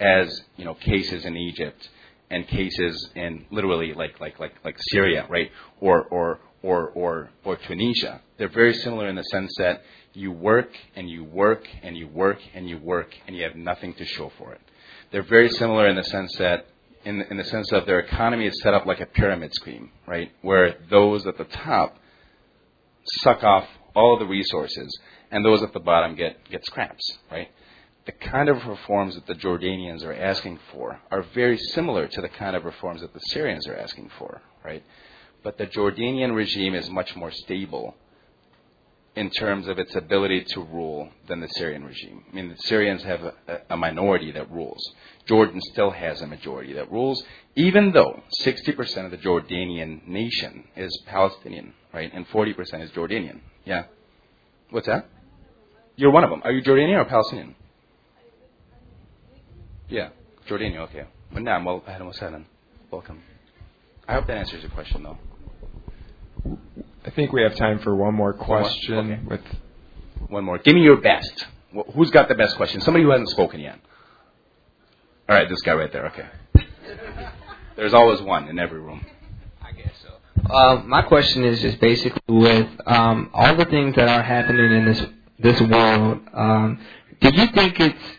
as 0.00 0.42
you 0.56 0.64
know 0.64 0.74
cases 0.74 1.24
in 1.24 1.36
Egypt 1.36 1.88
and 2.30 2.46
cases 2.46 3.10
in 3.14 3.46
literally 3.50 3.94
like 3.94 4.20
like 4.20 4.38
like 4.38 4.54
like 4.64 4.76
Syria, 4.90 5.26
right, 5.28 5.50
or 5.80 6.02
or 6.04 6.40
or 6.62 6.90
or 6.90 7.30
or 7.44 7.56
Tunisia. 7.56 8.20
They're 8.36 8.48
very 8.48 8.74
similar 8.74 9.08
in 9.08 9.16
the 9.16 9.24
sense 9.24 9.52
that 9.58 9.82
you 10.14 10.32
work 10.32 10.70
and 10.96 11.08
you 11.08 11.24
work 11.24 11.66
and 11.82 11.96
you 11.96 12.08
work 12.08 12.40
and 12.54 12.68
you 12.68 12.78
work 12.78 13.14
and 13.26 13.36
you 13.36 13.44
have 13.44 13.56
nothing 13.56 13.94
to 13.94 14.04
show 14.04 14.32
for 14.38 14.52
it. 14.52 14.60
They're 15.10 15.22
very 15.22 15.48
similar 15.50 15.88
in 15.88 15.96
the 15.96 16.04
sense 16.04 16.34
that 16.38 16.66
in, 17.04 17.22
in 17.30 17.36
the 17.36 17.44
sense 17.44 17.72
of 17.72 17.86
their 17.86 18.00
economy 18.00 18.46
is 18.46 18.60
set 18.62 18.74
up 18.74 18.84
like 18.84 19.00
a 19.00 19.06
pyramid 19.06 19.54
scheme, 19.54 19.90
right? 20.06 20.30
Where 20.42 20.76
those 20.90 21.26
at 21.26 21.38
the 21.38 21.44
top 21.44 21.96
suck 23.22 23.42
off 23.42 23.66
all 23.94 24.14
of 24.14 24.20
the 24.20 24.26
resources 24.26 24.98
and 25.30 25.44
those 25.44 25.62
at 25.62 25.72
the 25.72 25.80
bottom 25.80 26.16
get, 26.16 26.36
get 26.50 26.64
scraps, 26.66 27.18
right? 27.30 27.48
The 28.08 28.12
kind 28.12 28.48
of 28.48 28.64
reforms 28.64 29.16
that 29.16 29.26
the 29.26 29.34
Jordanians 29.34 30.02
are 30.02 30.14
asking 30.14 30.58
for 30.72 30.98
are 31.10 31.20
very 31.34 31.58
similar 31.58 32.06
to 32.06 32.22
the 32.22 32.30
kind 32.30 32.56
of 32.56 32.64
reforms 32.64 33.02
that 33.02 33.12
the 33.12 33.20
Syrians 33.20 33.68
are 33.68 33.76
asking 33.76 34.10
for, 34.18 34.40
right? 34.64 34.82
But 35.42 35.58
the 35.58 35.66
Jordanian 35.66 36.34
regime 36.34 36.74
is 36.74 36.88
much 36.88 37.14
more 37.14 37.30
stable 37.30 37.96
in 39.14 39.28
terms 39.28 39.68
of 39.68 39.78
its 39.78 39.94
ability 39.94 40.44
to 40.54 40.62
rule 40.62 41.10
than 41.26 41.40
the 41.40 41.48
Syrian 41.48 41.84
regime. 41.84 42.24
I 42.32 42.34
mean, 42.34 42.48
the 42.48 42.56
Syrians 42.62 43.02
have 43.02 43.24
a, 43.24 43.34
a, 43.68 43.76
minority 43.76 44.32
that 44.32 44.50
rules. 44.50 44.82
Jordan 45.26 45.60
still 45.60 45.90
has 45.90 46.22
a 46.22 46.26
majority 46.26 46.72
that 46.72 46.90
rules, 46.90 47.22
even 47.56 47.92
though 47.92 48.22
60% 48.40 49.04
of 49.04 49.10
the 49.10 49.18
Jordanian 49.18 50.08
nation 50.08 50.64
is 50.76 50.98
Palestinian, 51.04 51.74
right? 51.92 52.10
And 52.14 52.26
40% 52.28 52.56
is 52.80 52.90
Jordanian. 52.92 53.40
Yeah. 53.66 53.84
What's 54.70 54.86
that? 54.86 55.10
You're 55.96 56.10
one 56.10 56.24
of 56.24 56.30
them. 56.30 56.40
Are 56.42 56.52
you 56.52 56.62
Jordanian 56.62 57.02
or 57.02 57.04
Palestinian? 57.04 57.54
Yeah, 59.88 60.10
Jordania. 60.48 60.80
Okay. 60.80 61.04
Naam, 61.34 61.64
well, 61.64 61.82
ahlan 61.88 62.06
wa 62.06 62.38
Welcome. 62.90 63.22
I 64.06 64.14
hope 64.14 64.26
that 64.26 64.36
answers 64.36 64.62
your 64.62 64.70
question, 64.70 65.02
though. 65.02 65.18
I 67.04 67.10
think 67.10 67.32
we 67.32 67.42
have 67.42 67.54
time 67.56 67.78
for 67.80 67.94
one 67.94 68.14
more 68.14 68.32
question. 68.34 68.96
One 68.96 69.06
more? 69.06 69.16
Okay. 69.16 69.26
With 69.28 70.30
one 70.30 70.44
more. 70.44 70.58
Give 70.58 70.74
me 70.74 70.82
your 70.82 70.98
best. 70.98 71.46
Who's 71.94 72.10
got 72.10 72.28
the 72.28 72.34
best 72.34 72.56
question? 72.56 72.80
Somebody 72.80 73.04
who 73.04 73.10
hasn't 73.10 73.30
spoken 73.30 73.60
yet. 73.60 73.78
All 75.28 75.36
right, 75.36 75.48
this 75.48 75.60
guy 75.62 75.72
right 75.74 75.92
there. 75.92 76.06
Okay. 76.06 76.26
There's 77.76 77.94
always 77.94 78.20
one 78.20 78.48
in 78.48 78.58
every 78.58 78.80
room. 78.80 79.04
I 79.62 79.72
guess 79.72 79.92
so. 80.02 80.52
Uh, 80.52 80.82
my 80.84 81.02
question 81.02 81.44
is 81.44 81.60
just 81.60 81.80
basically 81.80 82.20
with 82.26 82.68
um, 82.86 83.30
all 83.32 83.54
the 83.54 83.66
things 83.66 83.94
that 83.96 84.08
are 84.08 84.22
happening 84.22 84.72
in 84.72 84.84
this 84.86 85.06
this 85.38 85.60
world. 85.60 86.20
Um, 86.34 86.80
do 87.20 87.30
you 87.30 87.46
think 87.48 87.78
it's 87.78 88.17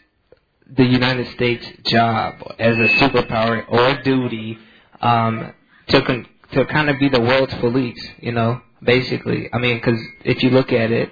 the 0.75 0.85
United 0.85 1.27
States' 1.33 1.65
job 1.85 2.35
as 2.59 2.75
a 2.75 2.87
superpower 2.99 3.65
or 3.69 4.01
duty 4.03 4.57
um, 5.01 5.53
to 5.87 6.01
con- 6.01 6.27
to 6.53 6.65
kind 6.65 6.89
of 6.89 6.99
be 6.99 7.09
the 7.09 7.21
world's 7.21 7.53
police? 7.55 7.99
You 8.19 8.31
know, 8.33 8.61
basically. 8.83 9.49
I 9.53 9.57
mean, 9.57 9.77
because 9.77 9.99
if 10.23 10.43
you 10.43 10.49
look 10.51 10.71
at 10.71 10.91
it, 10.91 11.11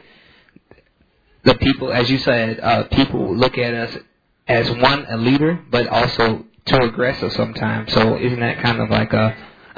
the 1.44 1.56
people, 1.56 1.92
as 1.92 2.10
you 2.10 2.18
said, 2.20 2.60
uh, 2.60 2.84
people 2.90 3.36
look 3.36 3.58
at 3.58 3.74
us 3.74 3.98
as 4.48 4.70
one 4.70 5.06
a 5.10 5.18
leader, 5.18 5.60
but 5.70 5.88
also 5.88 6.46
too 6.66 6.78
aggressive 6.78 7.32
sometimes. 7.34 7.94
So 7.94 8.18
isn't 8.18 8.40
that 8.40 8.62
kind 8.62 8.80
of 8.80 8.90
like 8.90 9.14
a 9.14 9.36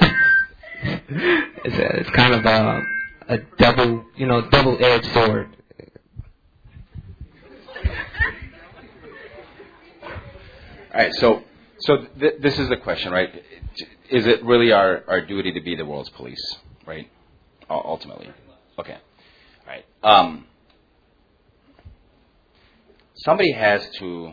it's, 0.82 1.76
a, 1.76 2.00
it's 2.00 2.10
kind 2.10 2.34
of 2.34 2.44
a 2.44 2.82
a 3.28 3.38
double 3.58 4.04
you 4.16 4.26
know 4.26 4.42
double 4.50 4.76
edged 4.84 5.12
sword. 5.12 5.56
All 10.92 11.00
right, 11.00 11.14
so 11.14 11.42
so 11.78 11.98
th- 12.18 12.40
this 12.40 12.58
is 12.58 12.68
the 12.68 12.76
question, 12.76 13.12
right? 13.12 13.30
Is 14.10 14.26
it 14.26 14.44
really 14.44 14.72
our, 14.72 15.04
our 15.06 15.24
duty 15.24 15.52
to 15.52 15.60
be 15.60 15.76
the 15.76 15.84
world's 15.86 16.10
police, 16.10 16.56
right? 16.84 17.08
Ultimately, 17.70 18.28
okay. 18.78 18.94
All 18.96 19.68
right. 19.68 19.84
Um, 20.02 20.46
somebody 23.14 23.52
has 23.52 23.88
to 23.98 24.32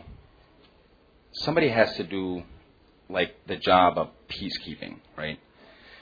somebody 1.32 1.68
has 1.68 1.94
to 1.96 2.02
do 2.02 2.42
like 3.08 3.36
the 3.46 3.56
job 3.56 3.96
of 3.96 4.08
peacekeeping, 4.28 4.96
right? 5.16 5.38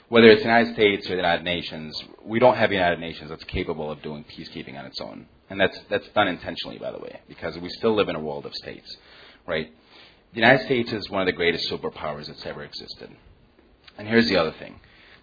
Whether 0.09 0.29
it's 0.29 0.41
the 0.41 0.47
United 0.47 0.73
States 0.73 1.05
or 1.05 1.09
the 1.11 1.15
United 1.17 1.43
Nations, 1.43 2.01
we 2.25 2.39
don't 2.39 2.55
have 2.55 2.69
the 2.69 2.75
United 2.77 2.99
Nations 2.99 3.29
that's 3.29 3.43
capable 3.43 3.91
of 3.91 4.01
doing 4.01 4.25
peacekeeping 4.25 4.77
on 4.79 4.85
its 4.85 4.99
own, 4.99 5.27
and 5.51 5.59
that's 5.59 5.79
that's 5.89 6.07
done 6.09 6.27
intentionally, 6.27 6.79
by 6.79 6.91
the 6.91 6.97
way, 6.99 7.19
because 7.27 7.57
we 7.59 7.69
still 7.69 7.93
live 7.93 8.09
in 8.09 8.15
a 8.15 8.19
world 8.19 8.47
of 8.47 8.53
states, 8.55 8.97
right? 9.45 9.71
The 10.33 10.39
United 10.39 10.65
States 10.65 10.91
is 10.91 11.09
one 11.09 11.21
of 11.21 11.25
the 11.25 11.31
greatest 11.31 11.69
superpowers 11.69 12.27
that's 12.27 12.45
ever 12.45 12.63
existed. 12.63 13.09
And 13.97 14.07
here's 14.07 14.27
the 14.27 14.37
other 14.37 14.51
thing: 14.51 14.79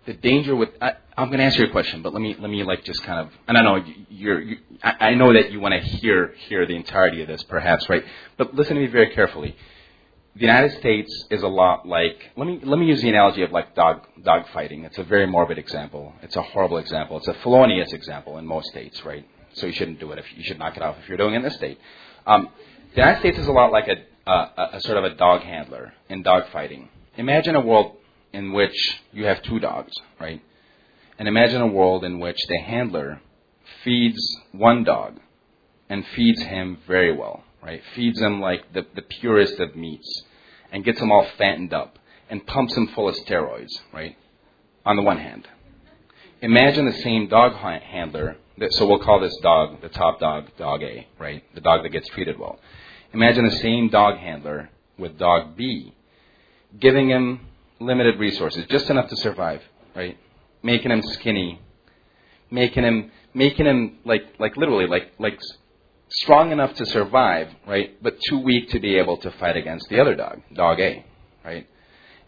the 0.07 0.15
danger 0.15 0.57
with 0.57 0.71
I, 0.81 0.95
I'm 1.17 1.29
going 1.29 1.39
to 1.39 1.45
answer 1.45 1.63
your 1.63 1.71
question, 1.71 2.03
but 2.03 2.13
let 2.13 2.21
me 2.21 2.37
let 2.39 2.51
me 2.51 2.63
like 2.65 2.85
just 2.85 3.03
kind 3.05 3.21
of 3.21 3.33
and 3.47 3.57
I 3.57 3.63
know 3.63 3.85
you're 4.09 4.41
you, 4.41 4.59
I, 4.83 5.11
I 5.11 5.15
know 5.15 5.33
that 5.33 5.53
you 5.53 5.61
want 5.61 5.75
to 5.75 5.81
hear 5.81 6.35
hear 6.49 6.67
the 6.67 6.75
entirety 6.75 7.23
of 7.23 7.29
this, 7.29 7.43
perhaps, 7.45 7.89
right? 7.89 8.05
But 8.37 8.55
listen 8.55 8.77
to 8.77 8.83
me 8.83 8.89
very 8.89 9.11
carefully. 9.15 9.57
The 10.35 10.41
United 10.41 10.79
States 10.81 11.13
is 11.31 11.43
a 11.43 11.49
lot 11.49 11.87
like 11.87 12.33
let 12.37 12.47
me 12.47 12.61
let 12.63 12.79
me 12.79 12.87
use 12.87 13.01
the 13.01 13.09
analogy 13.09 13.43
of 13.43 13.53
like 13.53 13.75
dog 13.75 14.07
dog 14.23 14.47
fighting. 14.53 14.85
It's 14.85 14.99
a 14.99 15.05
very 15.05 15.27
morbid 15.27 15.59
example. 15.59 16.13
It's 16.23 16.37
a 16.37 16.43
horrible 16.43 16.79
example. 16.79 17.19
It's 17.19 17.29
a 17.29 17.35
felonious 17.35 17.93
example 17.93 18.39
in 18.39 18.47
most 18.47 18.69
states, 18.69 19.05
right? 19.05 19.27
So 19.55 19.67
you 19.67 19.73
shouldn't 19.73 20.01
do 20.01 20.11
it. 20.11 20.19
If 20.19 20.27
you 20.37 20.43
should 20.43 20.59
knock 20.59 20.77
it 20.77 20.83
off 20.83 20.97
if 21.01 21.09
you're 21.09 21.19
doing 21.19 21.35
it 21.35 21.39
in 21.39 21.43
this 21.43 21.55
state. 21.55 21.79
Um, 22.27 22.49
the 22.95 23.01
United 23.01 23.21
States 23.21 23.39
is 23.39 23.47
a 23.47 23.53
lot 23.53 23.71
like 23.71 23.87
a, 23.89 23.97
uh, 24.27 24.47
a, 24.73 24.81
sort 24.81 24.99
of 24.99 25.05
a 25.05 25.15
dog 25.15 25.43
handler 25.43 25.93
in 26.09 26.23
dog 26.23 26.45
fighting. 26.53 26.89
Imagine 27.17 27.55
a 27.55 27.61
world 27.61 27.97
in 28.33 28.53
which 28.53 29.01
you 29.13 29.25
have 29.27 29.43
two 29.43 29.61
dogs, 29.61 29.93
right? 30.21 30.43
And 31.19 31.29
imagine 31.29 31.61
a 31.61 31.67
world 31.67 32.05
in 32.05 32.19
which 32.19 32.39
the 32.49 32.59
handler 32.59 33.21
feeds 33.85 34.21
one 34.53 34.85
dog 34.85 35.21
and 35.89 36.05
feeds 36.17 36.43
him 36.43 36.79
very 36.87 37.17
well, 37.17 37.45
right? 37.63 37.83
Feeds 37.95 38.21
him 38.21 38.41
like 38.41 38.73
the, 38.73 38.87
the 38.95 39.03
purest 39.03 39.61
of 39.61 39.77
meats 39.77 40.23
and 40.73 40.85
gets 40.85 41.01
him 41.01 41.13
all 41.13 41.27
fattened 41.39 41.73
up 41.73 41.99
and 42.29 42.47
pumps 42.47 42.77
him 42.77 42.89
full 42.89 43.09
of 43.09 43.15
steroids, 43.17 43.73
right? 43.93 44.17
On 44.85 44.97
the 44.97 45.03
one 45.03 45.19
hand. 45.19 45.47
Imagine 46.41 46.87
the 46.87 47.03
same 47.03 47.29
dog 47.29 47.53
ha- 47.53 47.79
handler, 47.81 48.37
that, 48.59 48.73
so 48.73 48.87
we'll 48.87 48.99
call 48.99 49.21
this 49.21 49.37
dog 49.43 49.81
the 49.81 49.89
top 49.89 50.19
dog, 50.21 50.49
dog 50.59 50.83
A, 50.83 51.07
right? 51.19 51.45
The 51.55 51.61
dog 51.61 51.83
that 51.85 51.91
gets 51.91 52.09
treated 52.09 52.39
well. 52.39 52.59
Imagine 53.15 53.45
the 53.45 53.57
same 53.59 53.89
dog 53.91 54.19
handler 54.19 54.71
with 54.99 55.17
dog 55.19 55.57
B, 55.57 55.95
giving 56.81 57.11
him 57.11 57.47
limited 57.79 58.19
resources, 58.19 58.67
just 58.69 58.91
enough 58.91 59.09
to 59.09 59.17
survive, 59.17 59.63
right? 59.95 60.19
Making 60.65 60.91
him 60.91 61.03
skinny, 61.03 61.61
making 62.51 62.83
him 62.83 63.13
making 63.33 63.67
him 63.67 63.99
like 64.05 64.23
like 64.41 64.57
literally 64.57 64.89
like 64.89 65.13
like 65.21 65.39
strong 66.11 66.51
enough 66.51 66.75
to 66.75 66.87
survive, 66.87 67.51
right? 67.69 68.03
But 68.03 68.19
too 68.29 68.41
weak 68.41 68.71
to 68.71 68.81
be 68.81 68.97
able 68.97 69.19
to 69.19 69.31
fight 69.31 69.57
against 69.57 69.89
the 69.89 70.01
other 70.01 70.17
dog, 70.17 70.43
dog 70.53 70.81
A, 70.81 71.07
right? 71.45 71.69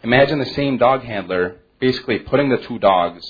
Imagine 0.04 0.38
the 0.38 0.46
same 0.60 0.78
dog 0.78 1.02
handler 1.02 1.56
basically 1.80 2.20
putting 2.20 2.48
the 2.48 2.58
two 2.58 2.78
dogs 2.78 3.24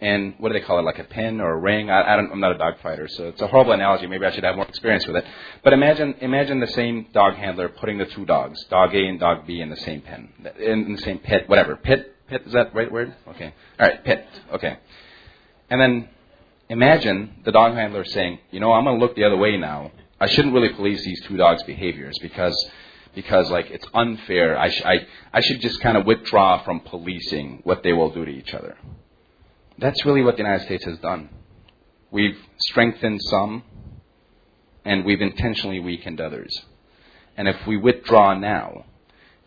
in 0.00 0.34
what 0.38 0.50
do 0.50 0.58
they 0.58 0.64
call 0.64 0.78
it, 0.78 0.82
like 0.82 0.98
a 0.98 1.04
pin 1.04 1.40
or 1.40 1.52
a 1.52 1.56
ring? 1.56 1.90
I, 1.90 2.12
I 2.12 2.16
don't, 2.16 2.30
I'm 2.30 2.40
not 2.40 2.52
a 2.52 2.58
dog 2.58 2.74
fighter, 2.82 3.08
so 3.08 3.28
it's 3.28 3.40
a 3.40 3.46
horrible 3.46 3.72
analogy. 3.72 4.06
Maybe 4.06 4.26
I 4.26 4.32
should 4.32 4.44
have 4.44 4.56
more 4.56 4.66
experience 4.66 5.06
with 5.06 5.16
it. 5.16 5.24
But 5.64 5.72
imagine 5.72 6.14
imagine 6.20 6.60
the 6.60 6.66
same 6.68 7.06
dog 7.12 7.34
handler 7.34 7.68
putting 7.68 7.98
the 7.98 8.06
two 8.06 8.26
dogs, 8.26 8.62
dog 8.64 8.94
A 8.94 9.06
and 9.06 9.18
dog 9.18 9.46
B, 9.46 9.60
in 9.60 9.70
the 9.70 9.76
same 9.76 10.02
pen, 10.02 10.28
in, 10.58 10.92
the 10.94 11.02
same 11.02 11.18
pit, 11.18 11.48
whatever. 11.48 11.76
Pit, 11.76 12.14
pit 12.28 12.42
is 12.46 12.52
that 12.52 12.74
right 12.74 12.90
word? 12.90 13.14
Okay. 13.28 13.54
All 13.80 13.86
right, 13.86 14.04
pit. 14.04 14.26
Okay. 14.54 14.78
And 15.70 15.80
then 15.80 16.08
imagine 16.68 17.36
the 17.44 17.52
dog 17.52 17.74
handler 17.74 18.04
saying, 18.04 18.38
you 18.50 18.60
know, 18.60 18.72
I'm 18.72 18.84
going 18.84 18.98
to 18.98 19.04
look 19.04 19.16
the 19.16 19.24
other 19.24 19.36
way 19.36 19.56
now. 19.56 19.92
I 20.20 20.28
shouldn't 20.28 20.54
really 20.54 20.70
police 20.70 21.04
these 21.04 21.20
two 21.26 21.36
dogs' 21.36 21.62
behaviors 21.64 22.18
because 22.20 22.56
because 23.14 23.50
like 23.50 23.70
it's 23.70 23.86
unfair. 23.94 24.58
I, 24.58 24.68
sh- 24.68 24.82
I, 24.84 25.06
I 25.32 25.40
should 25.40 25.60
just 25.60 25.80
kind 25.80 25.96
of 25.96 26.06
withdraw 26.06 26.62
from 26.62 26.80
policing 26.80 27.60
what 27.64 27.82
they 27.82 27.92
will 27.92 28.10
do 28.10 28.24
to 28.24 28.30
each 28.30 28.52
other. 28.54 28.76
That's 29.78 30.04
really 30.06 30.22
what 30.22 30.36
the 30.36 30.42
United 30.42 30.64
States 30.64 30.84
has 30.86 30.98
done. 30.98 31.28
We've 32.10 32.38
strengthened 32.58 33.20
some, 33.22 33.62
and 34.84 35.04
we've 35.04 35.20
intentionally 35.20 35.80
weakened 35.80 36.20
others. 36.20 36.64
And 37.36 37.46
if 37.46 37.66
we 37.66 37.76
withdraw 37.76 38.34
now, 38.34 38.86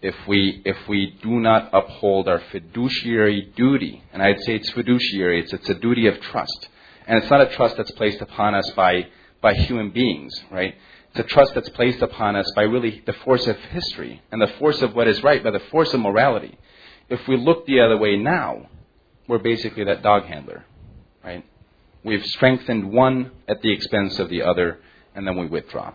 if 0.01 0.15
we 0.27 0.61
if 0.65 0.77
we 0.87 1.17
do 1.23 1.39
not 1.39 1.69
uphold 1.73 2.27
our 2.27 2.39
fiduciary 2.51 3.51
duty, 3.55 4.03
and 4.13 4.21
I'd 4.21 4.39
say 4.41 4.55
it's 4.55 4.69
fiduciary, 4.69 5.41
it's 5.41 5.51
it's 5.51 5.69
a 5.69 5.73
duty 5.73 6.07
of 6.07 6.21
trust, 6.21 6.69
and 7.07 7.17
it's 7.17 7.31
not 7.31 7.41
a 7.41 7.55
trust 7.55 7.77
that's 7.77 7.91
placed 7.91 8.21
upon 8.21 8.53
us 8.53 8.69
by 8.75 9.07
by 9.41 9.55
human 9.55 9.89
beings, 9.89 10.33
right? 10.51 10.75
It's 11.09 11.19
a 11.19 11.23
trust 11.23 11.55
that's 11.55 11.69
placed 11.69 12.03
upon 12.03 12.35
us 12.35 12.49
by 12.55 12.63
really 12.63 13.01
the 13.05 13.13
force 13.13 13.47
of 13.47 13.57
history 13.57 14.21
and 14.31 14.39
the 14.39 14.53
force 14.59 14.81
of 14.83 14.93
what 14.93 15.07
is 15.07 15.23
right, 15.23 15.43
by 15.43 15.51
the 15.51 15.59
force 15.71 15.91
of 15.93 16.01
morality. 16.01 16.55
If 17.09 17.27
we 17.27 17.35
look 17.35 17.65
the 17.65 17.79
other 17.79 17.97
way 17.97 18.15
now, 18.15 18.67
we're 19.29 19.37
basically 19.37 19.85
that 19.85 20.01
dog 20.01 20.23
handler, 20.25 20.65
right? 21.23 21.45
We've 22.03 22.25
strengthened 22.25 22.91
one 22.91 23.31
at 23.47 23.61
the 23.61 23.71
expense 23.71 24.17
of 24.19 24.29
the 24.29 24.41
other, 24.41 24.79
and 25.13 25.25
then 25.25 25.37
we 25.37 25.45
withdraw. 25.45 25.93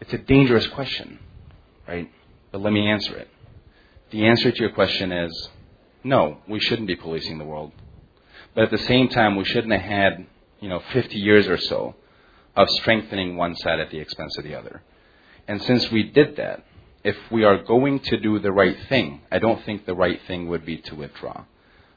It's 0.00 0.12
a 0.12 0.18
dangerous 0.18 0.66
question, 0.68 1.18
right? 1.86 2.10
But 2.50 2.62
let 2.62 2.72
me 2.72 2.88
answer 2.88 3.16
it. 3.16 3.28
The 4.10 4.26
answer 4.26 4.50
to 4.50 4.58
your 4.58 4.72
question 4.72 5.12
is 5.12 5.50
no, 6.02 6.38
we 6.48 6.60
shouldn't 6.60 6.88
be 6.88 6.96
policing 6.96 7.38
the 7.38 7.44
world. 7.44 7.72
But 8.54 8.64
at 8.64 8.70
the 8.70 8.86
same 8.86 9.08
time, 9.08 9.36
we 9.36 9.44
shouldn't 9.44 9.72
have 9.72 9.82
had, 9.82 10.26
you 10.60 10.68
know, 10.68 10.82
50 10.92 11.18
years 11.18 11.46
or 11.46 11.58
so 11.58 11.94
of 12.56 12.70
strengthening 12.70 13.36
one 13.36 13.56
side 13.56 13.80
at 13.80 13.90
the 13.90 13.98
expense 13.98 14.36
of 14.38 14.44
the 14.44 14.54
other. 14.54 14.82
And 15.48 15.62
since 15.62 15.90
we 15.90 16.04
did 16.04 16.36
that, 16.36 16.64
if 17.02 17.16
we 17.30 17.44
are 17.44 17.62
going 17.62 18.00
to 18.00 18.16
do 18.18 18.38
the 18.38 18.52
right 18.52 18.76
thing, 18.88 19.22
I 19.30 19.38
don't 19.38 19.62
think 19.64 19.84
the 19.84 19.94
right 19.94 20.20
thing 20.26 20.48
would 20.48 20.64
be 20.64 20.78
to 20.78 20.94
withdraw. 20.94 21.44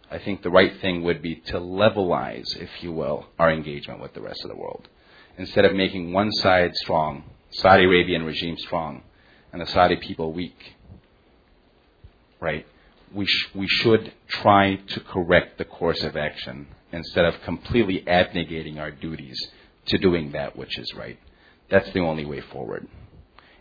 I 0.10 0.20
think 0.20 0.42
the 0.42 0.50
right 0.50 0.80
thing 0.80 1.04
would 1.04 1.22
be 1.22 1.36
to 1.48 1.60
levelize, 1.60 2.56
if 2.56 2.70
you 2.82 2.94
will, 2.94 3.28
our 3.38 3.52
engagement 3.52 4.00
with 4.00 4.14
the 4.14 4.22
rest 4.22 4.44
of 4.44 4.50
the 4.50 4.56
world. 4.56 4.88
Instead 5.38 5.66
of 5.66 5.76
making 5.76 6.14
one 6.14 6.32
side 6.32 6.76
strong, 6.76 7.24
Saudi 7.52 7.84
Arabian 7.84 8.24
regime 8.24 8.58
strong, 8.58 9.04
and 9.52 9.62
the 9.62 9.68
Saudi 9.68 9.98
people 9.98 10.32
weak, 10.32 10.76
right? 12.40 12.66
We, 13.14 13.26
sh- 13.26 13.50
we 13.54 13.68
should 13.68 14.14
try 14.28 14.76
to 14.76 15.00
correct 15.02 15.58
the 15.58 15.66
course 15.66 16.04
of 16.04 16.16
action 16.16 16.68
instead 16.92 17.26
of 17.26 17.42
completely 17.42 18.04
abnegating 18.08 18.80
our 18.80 18.92
duties 18.92 19.40
to 19.88 19.98
doing 19.98 20.32
that 20.32 20.56
which 20.56 20.78
is 20.78 20.94
right. 20.94 21.20
That's 21.70 21.92
the 21.92 22.00
only 22.00 22.26
way 22.26 22.42
forward. 22.42 22.88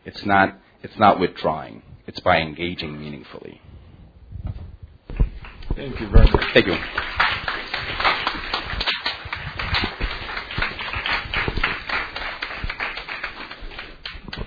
It's 0.05 0.25
not, 0.25 0.59
it's 0.83 0.99
not 0.99 1.19
withdrawing, 1.19 1.83
it's 2.07 2.21
by 2.21 2.39
engaging 2.39 2.99
meaningfully. 3.01 3.61
Thank 5.77 6.01
you 6.01 6.09
very 6.09 6.31
much. 6.31 6.45
Thank 6.55 6.67
you. 6.67 6.77